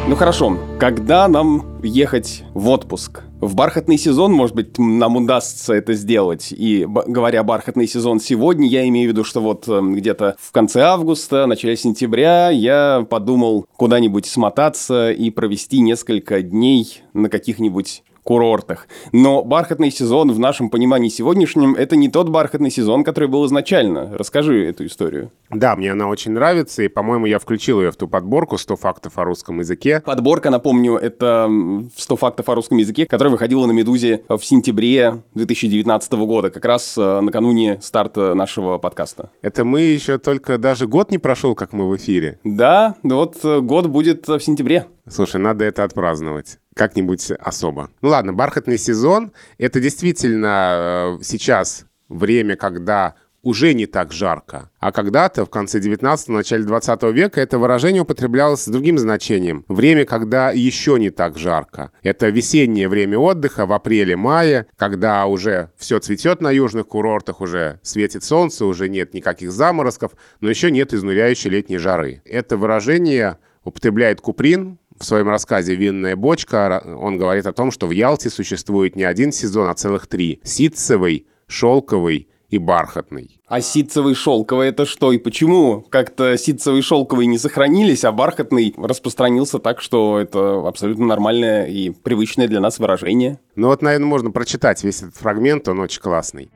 Ну 0.06 0.16
хорошо, 0.16 0.56
когда 0.78 1.28
нам 1.28 1.80
ехать 1.82 2.44
в 2.54 2.68
отпуск? 2.68 3.22
В 3.40 3.54
бархатный 3.54 3.98
сезон, 3.98 4.32
может 4.32 4.56
быть, 4.56 4.78
нам 4.78 5.16
удастся 5.16 5.72
это 5.72 5.94
сделать. 5.94 6.48
И 6.50 6.84
говоря 6.88 7.44
бархатный 7.44 7.86
сезон 7.86 8.18
сегодня, 8.18 8.66
я 8.66 8.86
имею 8.88 9.08
в 9.08 9.12
виду, 9.12 9.22
что 9.22 9.40
вот 9.40 9.68
эм, 9.68 9.94
где-то 9.94 10.34
в 10.40 10.50
конце 10.50 10.82
августа, 10.82 11.46
начале 11.46 11.76
сентября 11.76 12.50
я 12.50 13.06
подумал 13.08 13.64
куда-нибудь 13.76 14.26
смотаться 14.26 15.12
и 15.12 15.30
провести 15.30 15.78
несколько 15.78 16.42
дней 16.42 17.02
на 17.12 17.28
каких-нибудь 17.28 18.02
курортах. 18.28 18.88
Но 19.10 19.42
бархатный 19.42 19.90
сезон 19.90 20.30
в 20.32 20.38
нашем 20.38 20.68
понимании 20.68 21.08
сегодняшнем– 21.08 21.74
это 21.78 21.96
не 21.96 22.10
тот 22.10 22.28
бархатный 22.28 22.70
сезон, 22.70 23.02
который 23.02 23.26
был 23.26 23.46
изначально. 23.46 24.14
Расскажи 24.18 24.66
эту 24.66 24.84
историю. 24.84 25.30
Да, 25.48 25.74
мне 25.76 25.92
она 25.92 26.08
очень 26.08 26.32
нравится, 26.32 26.82
и, 26.82 26.88
по-моему, 26.88 27.24
я 27.24 27.38
включил 27.38 27.80
ее 27.80 27.90
в 27.90 27.96
ту 27.96 28.06
подборку 28.06 28.56
«100 28.56 28.76
фактов 28.76 29.16
о 29.16 29.24
русском 29.24 29.60
языке». 29.60 30.02
Подборка, 30.04 30.50
напомню, 30.50 30.96
это 30.96 31.46
«100 31.48 32.16
фактов 32.18 32.46
о 32.50 32.54
русском 32.54 32.76
языке», 32.76 33.06
которая 33.06 33.32
выходила 33.32 33.64
на 33.64 33.72
«Медузе» 33.72 34.24
в 34.28 34.40
сентябре 34.42 35.22
2019 35.32 36.12
года, 36.12 36.50
как 36.50 36.66
раз 36.66 36.98
э, 36.98 37.20
накануне 37.22 37.78
старта 37.80 38.34
нашего 38.34 38.76
подкаста. 38.76 39.30
Это 39.40 39.64
мы 39.64 39.80
еще 39.80 40.18
только 40.18 40.58
даже 40.58 40.86
год 40.86 41.10
не 41.10 41.16
прошел, 41.16 41.54
как 41.54 41.72
мы 41.72 41.88
в 41.88 41.96
эфире. 41.96 42.38
Да, 42.44 42.94
вот 43.02 43.38
э, 43.42 43.60
год 43.60 43.86
будет 43.86 44.28
в 44.28 44.40
сентябре. 44.40 44.84
Слушай, 45.08 45.40
надо 45.40 45.64
это 45.64 45.84
отпраздновать 45.84 46.58
как-нибудь 46.78 47.32
особо. 47.32 47.90
Ну 48.00 48.08
ладно, 48.08 48.32
бархатный 48.32 48.78
сезон— 48.78 49.32
это 49.58 49.80
действительно 49.80 51.18
э, 51.18 51.22
сейчас 51.22 51.84
время, 52.08 52.56
когда 52.56 53.16
уже 53.42 53.72
не 53.72 53.86
так 53.86 54.12
жарко. 54.12 54.70
А 54.78 54.92
когда-то, 54.92 55.44
в 55.44 55.50
конце 55.50 55.80
19 55.80 56.28
начале 56.28 56.64
20 56.64 57.02
века, 57.14 57.40
это 57.40 57.58
выражение 57.58 58.02
употреблялось 58.02 58.62
с 58.62 58.68
другим 58.68 58.98
значением. 58.98 59.64
Время, 59.68 60.04
когда 60.04 60.50
еще 60.50 60.98
не 60.98 61.10
так 61.10 61.38
жарко. 61.38 61.90
Это 62.02 62.28
весеннее 62.28 62.88
время 62.88 63.18
отдыха 63.18 63.66
в 63.66 63.72
апреле-мае, 63.72 64.66
когда 64.76 65.26
уже 65.26 65.70
все 65.76 65.98
цветет 65.98 66.40
на 66.40 66.50
южных 66.50 66.88
курортах, 66.88 67.40
уже 67.40 67.80
светит 67.82 68.24
солнце, 68.24 68.64
уже 68.66 68.88
нет 68.88 69.14
никаких 69.14 69.52
заморозков, 69.52 70.12
но 70.40 70.50
еще 70.50 70.70
нет 70.70 70.92
изнуряющей 70.92 71.50
летней 71.50 71.78
жары. 71.78 72.22
Это 72.24 72.56
выражение 72.56 73.38
употребляет 73.64 74.20
Куприн, 74.20 74.78
в 74.98 75.04
своем 75.04 75.28
рассказе 75.28 75.74
«Винная 75.74 76.16
бочка» 76.16 76.82
он 76.84 77.18
говорит 77.18 77.46
о 77.46 77.52
том, 77.52 77.70
что 77.70 77.86
в 77.86 77.90
Ялте 77.90 78.30
существует 78.30 78.96
не 78.96 79.04
один 79.04 79.32
сезон, 79.32 79.68
а 79.68 79.74
целых 79.74 80.06
три. 80.06 80.40
Ситцевый, 80.42 81.26
шелковый 81.46 82.28
и 82.50 82.58
бархатный. 82.58 83.40
А 83.46 83.60
ситцевый 83.60 84.14
шелковый 84.14 84.68
это 84.68 84.86
что 84.86 85.12
и 85.12 85.18
почему? 85.18 85.82
Как-то 85.88 86.36
ситцевый 86.36 86.82
шелковый 86.82 87.26
не 87.26 87.38
сохранились, 87.38 88.04
а 88.04 88.12
бархатный 88.12 88.74
распространился 88.76 89.58
так, 89.58 89.80
что 89.80 90.18
это 90.18 90.66
абсолютно 90.66 91.06
нормальное 91.06 91.66
и 91.66 91.90
привычное 91.90 92.48
для 92.48 92.60
нас 92.60 92.78
выражение. 92.78 93.38
Ну 93.54 93.68
вот, 93.68 93.82
наверное, 93.82 94.06
можно 94.06 94.30
прочитать 94.30 94.82
весь 94.82 95.02
этот 95.02 95.16
фрагмент, 95.16 95.68
он 95.68 95.80
очень 95.80 96.00
классный. 96.00 96.50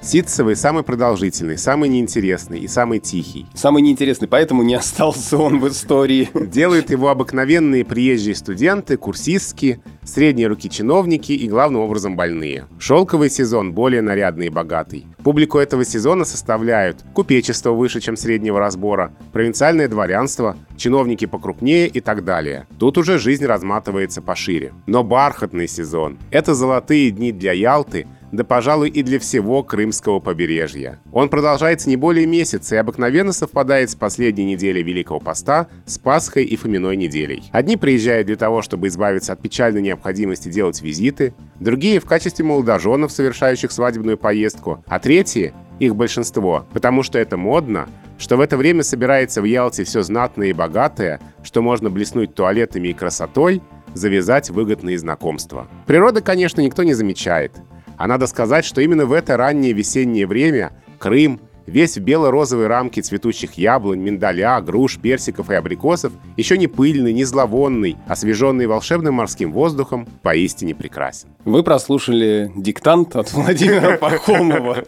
Ситцевый 0.00 0.54
самый 0.54 0.84
продолжительный, 0.84 1.58
самый 1.58 1.88
неинтересный 1.88 2.60
и 2.60 2.68
самый 2.68 3.00
тихий. 3.00 3.46
Самый 3.54 3.82
неинтересный, 3.82 4.28
поэтому 4.28 4.62
не 4.62 4.74
остался 4.74 5.36
он 5.36 5.58
в 5.58 5.68
истории. 5.68 6.28
Делают 6.34 6.90
его 6.90 7.08
обыкновенные 7.08 7.84
приезжие 7.84 8.36
студенты, 8.36 8.96
курсистки, 8.96 9.82
средние 10.04 10.46
руки 10.46 10.70
чиновники 10.70 11.32
и, 11.32 11.48
главным 11.48 11.82
образом, 11.82 12.14
больные. 12.14 12.66
Шелковый 12.78 13.28
сезон 13.28 13.72
более 13.72 14.00
нарядный 14.00 14.46
и 14.46 14.50
богатый. 14.50 15.04
Публику 15.24 15.58
этого 15.58 15.84
сезона 15.84 16.24
составляют 16.24 17.04
купечество 17.12 17.72
выше, 17.72 18.00
чем 18.00 18.16
среднего 18.16 18.60
разбора, 18.60 19.12
провинциальное 19.32 19.88
дворянство, 19.88 20.56
чиновники 20.76 21.26
покрупнее 21.26 21.88
и 21.88 22.00
так 22.00 22.24
далее. 22.24 22.68
Тут 22.78 22.98
уже 22.98 23.18
жизнь 23.18 23.44
разматывается 23.44 24.22
пошире. 24.22 24.72
Но 24.86 25.02
бархатный 25.02 25.66
сезон– 25.66 26.18
это 26.30 26.54
золотые 26.54 27.10
дни 27.10 27.32
для 27.32 27.52
Ялты– 27.52 28.06
да, 28.32 28.44
пожалуй, 28.44 28.90
и 28.90 29.02
для 29.02 29.18
всего 29.18 29.62
Крымского 29.62 30.20
побережья. 30.20 31.00
Он 31.12 31.28
продолжается 31.28 31.88
не 31.88 31.96
более 31.96 32.26
месяца 32.26 32.74
и 32.74 32.78
обыкновенно 32.78 33.32
совпадает 33.32 33.90
с 33.90 33.94
последней 33.94 34.44
неделей 34.44 34.82
Великого 34.82 35.20
Поста, 35.20 35.68
с 35.86 35.98
Пасхой 35.98 36.44
и 36.44 36.56
Фоминой 36.56 36.96
неделей. 36.96 37.44
Одни 37.52 37.76
приезжают 37.76 38.26
для 38.26 38.36
того, 38.36 38.62
чтобы 38.62 38.88
избавиться 38.88 39.32
от 39.32 39.40
печальной 39.40 39.82
необходимости 39.82 40.48
делать 40.48 40.82
визиты, 40.82 41.34
другие 41.58 42.00
в 42.00 42.04
качестве 42.04 42.44
молодоженов, 42.44 43.12
совершающих 43.12 43.72
свадебную 43.72 44.18
поездку, 44.18 44.84
а 44.86 44.98
третьи 44.98 45.54
их 45.78 45.94
большинство, 45.94 46.66
потому 46.72 47.02
что 47.02 47.18
это 47.18 47.36
модно, 47.36 47.88
что 48.18 48.36
в 48.36 48.40
это 48.40 48.56
время 48.56 48.82
собирается 48.82 49.40
в 49.40 49.44
Ялте 49.44 49.84
все 49.84 50.02
знатное 50.02 50.48
и 50.48 50.52
богатое, 50.52 51.20
что 51.42 51.62
можно 51.62 51.88
блеснуть 51.88 52.34
туалетами 52.34 52.88
и 52.88 52.94
красотой, 52.94 53.62
завязать 53.94 54.50
выгодные 54.50 54.98
знакомства. 54.98 55.66
Природы, 55.86 56.20
конечно, 56.20 56.60
никто 56.60 56.82
не 56.82 56.94
замечает. 56.94 57.52
А 57.98 58.06
надо 58.06 58.28
сказать, 58.28 58.64
что 58.64 58.80
именно 58.80 59.06
в 59.06 59.12
это 59.12 59.36
раннее 59.36 59.72
весеннее 59.72 60.26
время 60.26 60.72
Крым, 60.98 61.40
весь 61.68 61.96
в 61.96 62.00
бело-розовой 62.00 62.66
рамке 62.66 63.02
цветущих 63.02 63.54
яблонь, 63.54 64.00
миндаля, 64.00 64.60
груш, 64.60 64.98
персиков 64.98 65.50
и 65.50 65.54
абрикосов, 65.54 66.12
еще 66.36 66.58
не 66.58 66.66
пыльный, 66.66 67.12
не 67.12 67.24
зловонный, 67.24 67.96
освеженный 68.06 68.66
волшебным 68.66 69.14
морским 69.14 69.52
воздухом, 69.52 70.06
поистине 70.22 70.74
прекрасен. 70.74 71.28
Вы 71.44 71.62
прослушали 71.62 72.50
диктант 72.56 73.16
от 73.16 73.32
Владимира 73.32 73.96
Пахомова. 73.98 74.84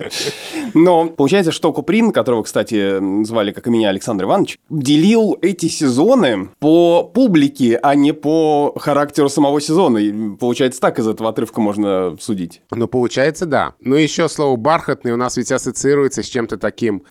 Но 0.75 1.07
получается, 1.07 1.53
что 1.53 1.73
Куприн, 1.73 2.13
которого, 2.13 2.43
кстати, 2.43 3.25
звали, 3.25 3.53
как 3.53 3.67
и 3.67 3.71
меня, 3.71 3.89
Александр 3.89 4.25
Иванович, 4.25 4.59
делил 4.69 5.39
эти 5.43 5.67
сезоны 5.67 6.51
по 6.59 7.05
публике, 7.05 7.79
а 7.83 7.95
не 7.95 8.13
по 8.13 8.75
характеру 8.79 9.29
самого 9.29 9.61
сезона. 9.61 9.99
И 9.99 10.37
получается, 10.37 10.81
так 10.81 10.99
из 10.99 11.09
этого 11.09 11.31
отрывка 11.31 11.61
можно 11.61 12.17
судить. 12.21 12.63
Ну, 12.71 12.87
получается, 12.89 13.47
да. 13.47 13.75
Но 13.81 13.97
еще 13.97 14.29
слово 14.29 14.57
«бархатный» 14.57 15.13
у 15.13 15.17
нас 15.17 15.37
ведь 15.37 15.53
ассоциируется 15.53 16.23
с 16.23 16.27
чем-то 16.27 16.59
таким... 16.59 16.70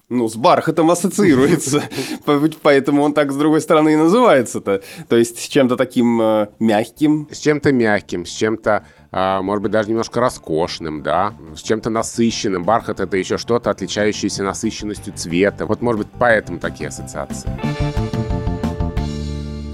Ну, 0.10 0.28
с 0.28 0.36
бархатом 0.36 0.92
ассоциируется. 0.92 1.84
Поэтому 2.62 3.04
он 3.04 3.14
так, 3.14 3.32
с 3.32 3.36
другой 3.36 3.62
стороны, 3.62 3.94
и 3.94 3.96
называется-то. 3.96 4.82
То 5.08 5.16
есть 5.16 5.40
с 5.40 5.48
чем-то 5.48 5.76
таким 5.76 6.22
э, 6.22 6.48
мягким. 6.60 7.28
С 7.32 7.38
чем-то 7.38 7.72
мягким, 7.72 8.26
с 8.26 8.30
чем-то 8.30 8.86
а, 9.12 9.42
может 9.42 9.64
быть, 9.64 9.72
даже 9.72 9.90
немножко 9.90 10.20
роскошным, 10.20 11.02
да, 11.02 11.34
с 11.56 11.62
чем-то 11.62 11.90
насыщенным. 11.90 12.64
Бархат— 12.64 13.00
это 13.00 13.18
еще 13.18 13.38
что-то, 13.38 13.72
отличающееся 13.72 14.44
насыщенностью 14.44 15.14
цвета. 15.14 15.66
Вот, 15.66 15.82
может 15.82 16.02
быть, 16.02 16.10
поэтому 16.20 16.60
такие 16.60 16.90
ассоциации. 16.90 17.50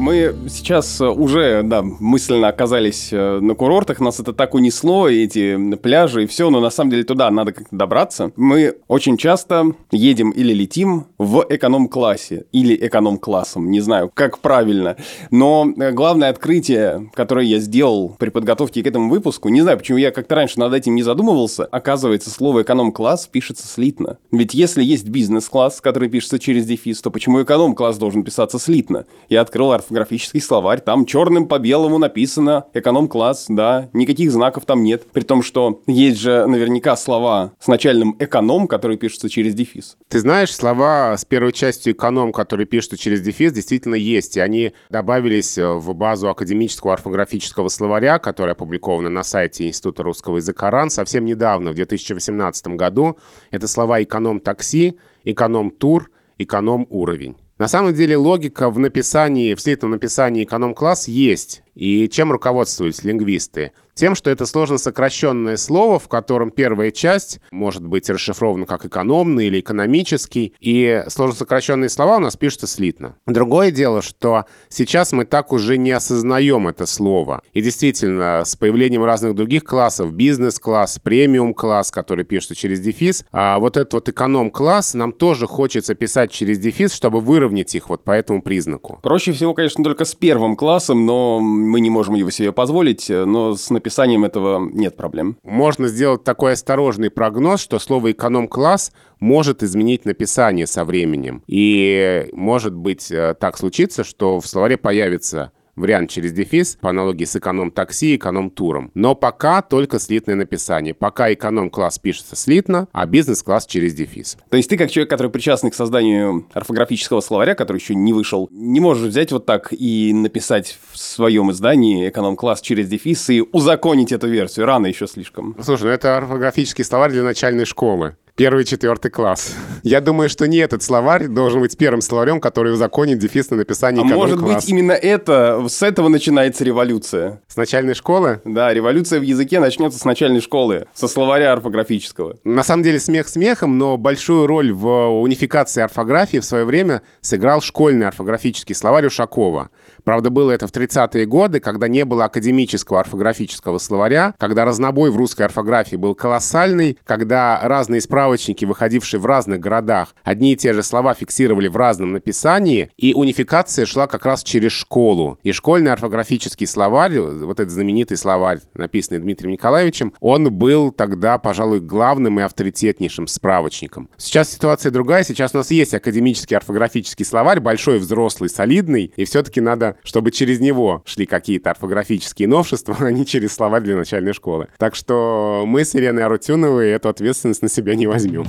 Мы 0.06 0.36
сейчас 0.50 1.02
э, 1.02 1.08
уже, 1.08 1.64
да, 1.64 1.82
мысленно 1.82 2.48
оказались 2.50 3.10
э, 3.12 3.40
на 3.40 3.56
курортах, 3.56 4.00
нас 4.00 4.20
это 4.20 4.34
так 4.34 4.54
унесло, 4.54 5.10
эти 5.10 5.58
пляжи 5.78 6.26
и 6.26 6.28
все, 6.28 6.52
но 6.52 6.60
на 6.60 6.70
самом 6.70 6.92
деле 6.92 7.04
туда 7.04 7.32
надо 7.32 7.54
как-то 7.54 7.76
добраться. 7.76 8.32
Мы 8.36 8.76
очень 8.88 9.18
часто 9.18 9.72
едем 9.90 10.30
или 10.30 10.54
летим 10.54 11.08
в 11.18 11.44
эконом-классе, 11.50 12.46
или 12.52 12.78
эконом-классом, 12.86 13.72
не 13.72 13.80
знаю, 13.80 14.12
как 14.14 14.38
правильно. 14.42 14.96
Но 15.32 15.74
э, 15.76 15.92
главное 15.92 16.30
открытие, 16.30 17.10
которое 17.16 17.48
я 17.48 17.58
сделал 17.58 18.16
при 18.20 18.30
подготовке 18.30 18.84
к 18.84 18.88
этому 18.88 19.10
выпуску, 19.10 19.50
не 19.50 19.62
знаю, 19.62 19.80
почему 19.80 19.98
я 19.98 20.12
как-то 20.12 20.36
раньше 20.36 20.60
над 20.60 20.72
этим 20.76 20.94
не 20.94 21.02
задумывался, 21.02 21.66
оказывается, 21.66 22.30
слово 22.30 22.62
эконом-класс 22.62 23.26
пишется 23.32 23.68
слитно. 23.68 24.20
Ведь 24.32 24.54
если 24.54 24.84
есть 24.84 25.10
бизнес-класс, 25.10 25.82
который 25.82 26.10
пишется 26.10 26.38
через 26.38 26.68
дефис, 26.68 27.02
то 27.02 27.10
почему 27.10 27.42
эконом-класс 27.42 27.98
должен 27.98 28.24
писаться 28.24 28.60
слитно? 28.60 29.06
Я 29.30 29.42
открыл 29.42 29.72
орфографический 29.96 30.42
словарь, 30.42 30.82
там 30.82 31.06
черным 31.06 31.48
по 31.48 31.58
белому 31.58 31.98
написано 31.98 32.66
эконом-класс, 32.74 33.46
да, 33.50 33.90
никаких 33.94 34.32
знаков 34.32 34.66
там 34.66 34.84
нет. 34.84 35.04
При 35.12 35.22
том, 35.22 35.42
что 35.42 35.82
есть 35.88 36.20
же 36.20 36.46
наверняка 36.46 36.96
слова 36.96 37.54
с 37.60 37.68
начальным 37.68 38.16
эконом, 38.20 38.68
которые 38.68 38.98
пишутся 38.98 39.30
через 39.30 39.54
дефис. 39.54 39.98
Ты 40.10 40.20
знаешь, 40.20 40.54
слова 40.54 41.16
с 41.18 41.26
первой 41.26 41.54
частью 41.54 41.94
эконом, 41.94 42.34
которые 42.34 42.68
пишутся 42.68 42.98
через 42.98 43.22
дефис, 43.22 43.54
действительно 43.54 43.96
есть, 43.96 44.38
и 44.38 44.40
они 44.40 44.74
добавились 44.90 45.58
э, 45.58 45.68
в 45.68 45.94
базу 45.94 46.30
академического 46.30 46.94
орфографического 46.94 47.70
словаря, 47.70 48.20
которая 48.20 48.54
опубликована 48.54 49.10
на 49.10 49.24
сайте 49.24 49.68
Института 49.68 50.04
русского 50.04 50.38
языка 50.38 50.70
РАН 50.70 50.90
совсем 50.90 51.26
недавно, 51.26 51.72
в 51.72 51.76
2018 51.76 52.68
году. 52.68 53.18
Это 53.52 53.68
слова 53.68 54.02
эконом-такси, 54.04 54.98
эконом-тур, 55.24 56.10
эконом-уровень. 56.38 57.38
На 57.58 57.68
самом 57.68 57.94
деле 57.94 58.18
логика 58.18 58.70
в 58.70 58.80
написании, 58.80 59.56
в 59.56 59.62
слитном 59.62 59.92
написании 59.92 60.44
эконом-класс 60.44 61.08
есть. 61.08 61.64
И 61.76 62.10
чем 62.10 62.32
руководствуются 62.32 63.08
лингвисты? 63.08 63.72
Тем, 63.96 64.14
что 64.14 64.30
это 64.30 64.46
сложно 64.46 64.78
сокращенное 64.78 65.56
слово, 65.56 66.00
в 66.00 66.10
котором 66.10 66.52
первая 66.52 66.92
часть 66.92 67.40
может 67.52 67.86
быть 67.86 68.10
расшифрована 68.10 68.66
как 68.66 68.86
экономный 68.86 69.48
или 69.48 69.62
экономический, 69.62 70.54
и 70.60 71.04
сложно 71.08 71.38
сокращенные 71.38 71.88
слова 71.88 72.18
у 72.18 72.20
нас 72.20 72.36
пишутся 72.36 72.68
слитно. 72.68 73.16
Другое 73.26 73.72
дело, 73.72 74.02
что 74.02 74.46
сейчас 74.68 75.14
мы 75.14 75.24
так 75.24 75.54
уже 75.54 75.78
не 75.78 75.92
осознаем 75.92 76.68
это 76.68 76.86
слово. 76.86 77.42
И 77.54 77.62
действительно, 77.62 78.44
с 78.46 78.58
появлением 78.58 79.06
разных 79.06 79.34
других 79.34 79.64
классов, 79.64 80.12
бизнес-класс, 80.12 81.00
премиум-класс, 81.02 81.92
который 81.92 82.26
пишется 82.26 82.56
через 82.56 82.82
дефис, 82.82 83.24
а 83.32 83.60
вот 83.60 83.78
этот 83.78 83.94
вот 83.94 84.10
эконом-класс 84.10 84.94
нам 84.96 85.14
тоже 85.14 85.48
хочется 85.48 85.96
писать 85.96 86.32
через 86.32 86.60
дефис, 86.60 86.94
чтобы 86.94 87.22
выровнять 87.22 87.74
их 87.76 87.88
вот 87.88 88.04
по 88.04 88.12
этому 88.12 88.42
признаку. 88.42 89.00
Проще 89.02 89.32
всего, 89.32 89.54
конечно, 89.54 89.86
только 89.86 90.04
с 90.04 90.16
первым 90.16 90.58
классом, 90.58 91.06
но 91.06 91.40
мы 91.66 91.80
не 91.80 91.90
можем 91.90 92.16
его 92.16 92.30
себе 92.30 92.52
позволить, 92.52 93.10
но 93.10 93.56
с 93.56 93.70
написанием 93.70 94.26
этого 94.26 94.70
нет 94.72 94.96
проблем. 94.96 95.38
Можно 95.44 95.88
сделать 95.88 96.24
такой 96.24 96.54
осторожный 96.54 97.10
прогноз, 97.10 97.62
что 97.62 97.80
слово 97.80 98.12
«эконом-класс» 98.12 98.92
может 99.20 99.64
изменить 99.64 100.06
написание 100.06 100.68
со 100.68 100.86
временем. 100.86 101.44
И 101.48 102.30
может 102.34 102.74
быть 102.74 103.12
э, 103.12 103.36
так 103.40 103.58
случиться, 103.58 104.04
что 104.04 104.40
в 104.40 104.48
словаре 104.48 104.78
появится 104.78 105.52
вариант 105.76 106.10
через 106.10 106.32
дефис 106.32 106.78
по 106.80 106.90
аналогии 106.90 107.26
с 107.26 107.36
эконом-такси 107.36 108.14
и 108.14 108.16
эконом-туром. 108.18 108.92
Но 108.94 109.16
пока 109.16 109.62
только 109.62 110.00
слитное 110.00 110.36
написание. 110.36 110.94
Пока 110.94 111.34
эконом-класс 111.34 112.00
пишется 112.00 112.36
слитно, 112.36 112.88
а 112.92 113.06
бизнес-класс 113.06 113.66
через 113.66 113.94
дефис. 113.94 114.38
То 114.50 114.58
есть 114.58 114.70
ты, 114.70 114.78
как 114.78 114.92
человек, 114.92 115.10
который 115.10 115.32
причастный 115.32 115.72
к 115.72 115.76
созданию 115.76 116.48
орфографического 116.54 117.22
словаря, 117.22 117.56
который 117.56 117.78
еще 117.78 117.96
не 117.96 118.14
вышел, 118.14 118.48
не 118.52 118.80
можешь 118.80 119.10
взять 119.10 119.32
вот 119.32 119.46
так 119.46 119.72
и 119.72 120.14
написать 120.14 120.78
в 120.92 120.98
своем 120.98 121.52
издании 121.52 122.10
эконом-класс 122.10 122.62
через 122.62 122.88
дефис 122.88 123.30
и 123.30 123.42
узаконить 123.42 124.12
эту 124.12 124.28
версию. 124.28 124.66
Рано 124.66 124.88
еще 124.88 125.08
слишком. 125.08 125.56
Слушай, 125.62 125.84
ну 125.84 125.90
это 125.90 126.18
орфографический 126.18 126.84
словарь 126.84 127.12
для 127.12 127.24
начальной 127.24 127.66
школы. 127.66 128.16
Первый, 128.38 128.66
четвертый 128.66 129.12
класс. 129.12 129.56
Я 129.82 130.02
думаю, 130.02 130.28
что 130.28 130.46
не 130.46 130.58
этот 130.58 130.84
словарь 130.84 131.28
должен 131.28 131.62
быть 131.62 131.78
первым 131.78 132.02
словарем, 132.02 132.42
который 132.42 132.74
узаконит 132.74 133.18
дефис 133.18 133.50
на 133.50 133.56
написание 133.56 134.02
А 134.02 134.06
может 134.06 134.42
быть 134.44 134.68
именно 134.68 134.92
это, 134.92 135.66
с 135.70 135.82
этого 135.82 136.10
начинается 136.10 136.66
революция? 136.66 137.42
С 137.48 137.56
начальной 137.56 137.94
школы? 137.94 138.42
Да, 138.44 138.74
революция 138.74 139.22
в 139.22 139.24
языке 139.24 139.62
начнется 139.62 139.98
с 139.98 140.04
начальной 140.04 140.42
школы, 140.42 140.86
со 140.94 141.08
словаря 141.08 141.54
орфографического. 141.54 142.36
На 142.44 142.64
самом 142.64 142.84
деле 142.84 143.00
смех 143.00 143.30
смехом, 143.30 143.78
но 143.78 143.96
большую 143.96 144.48
роль 144.48 144.74
в 144.74 145.22
унификации 145.22 145.82
орфографии 145.82 146.40
в 146.40 146.46
свое 146.46 146.66
время 146.66 147.04
сыграл 147.22 147.62
школьный 147.62 148.08
орфографический 148.08 148.76
словарь 148.76 149.06
Ушакова. 149.06 149.70
Правда, 150.06 150.30
было 150.30 150.52
это 150.52 150.68
в 150.68 150.72
30-е 150.72 151.26
годы, 151.26 151.60
когда 151.60 151.88
не 151.88 152.06
было 152.06 152.26
академического 152.26 153.00
орфографического 153.00 153.80
словаря, 153.80 154.36
когда 154.38 154.64
разнобой 154.64 155.10
в 155.10 155.18
русской 155.18 155.42
орфографии 155.42 155.96
был 155.96 156.14
колоссальный, 156.14 157.00
когда 157.04 157.60
разные 157.64 158.02
справочники, 158.02 158.66
выходившие 158.66 159.20
в 159.20 159.26
разных 159.26 159.60
городах, 159.60 160.16
одни 160.24 160.54
и 160.54 160.56
те 160.56 160.74
же 160.74 160.84
слова 160.84 161.16
фиксировали 161.16 161.68
в 161.68 161.76
разном 161.76 162.14
написании, 162.14 162.92
и 162.98 163.16
унификация 163.16 163.88
шла 163.88 164.06
как 164.06 164.28
раз 164.28 164.44
через 164.44 164.74
школу. 164.74 165.40
И 165.42 165.52
школьный 165.52 165.92
орфографический 165.92 166.68
словарь, 166.68 167.20
вот 167.20 167.60
этот 167.60 167.74
знаменитый 167.74 168.18
словарь, 168.18 168.60
написанный 168.76 169.20
Дмитрием 169.20 169.54
Николаевичем, 169.54 170.14
он 170.20 170.54
был 170.54 170.92
тогда, 170.92 171.40
пожалуй, 171.40 171.80
главным 171.80 172.40
и 172.40 172.44
авторитетнейшим 172.44 173.26
справочником. 173.26 174.10
Сейчас 174.18 174.52
ситуация 174.52 174.92
другая, 174.92 175.24
сейчас 175.24 175.56
у 175.56 175.58
нас 175.58 175.72
есть 175.72 175.96
академический 175.96 176.56
орфографический 176.56 177.26
словарь, 177.26 177.60
большой, 177.60 177.98
взрослый, 177.98 178.52
солидный, 178.52 179.12
и 179.16 179.26
все-таки 179.26 179.62
надо 179.62 179.95
чтобы 180.04 180.32
через 180.32 180.60
него 180.60 181.02
шли 181.06 181.26
какие-то 181.26 181.72
орфографические 181.72 182.48
новшества, 182.48 182.96
а 183.00 183.12
не 183.12 183.26
через 183.26 183.54
словарь 183.54 183.84
для 183.84 183.96
начальной 183.96 184.34
школы. 184.34 184.68
Так 184.78 184.96
что 184.96 185.64
мы 185.66 185.86
с 185.86 185.96
Ириной 185.96 186.24
Арутюновой 186.24 186.90
эту 186.90 187.10
ответственность 187.10 187.62
на 187.62 187.70
себя 187.70 187.96
не 187.96 188.08
возьмем. 188.08 188.46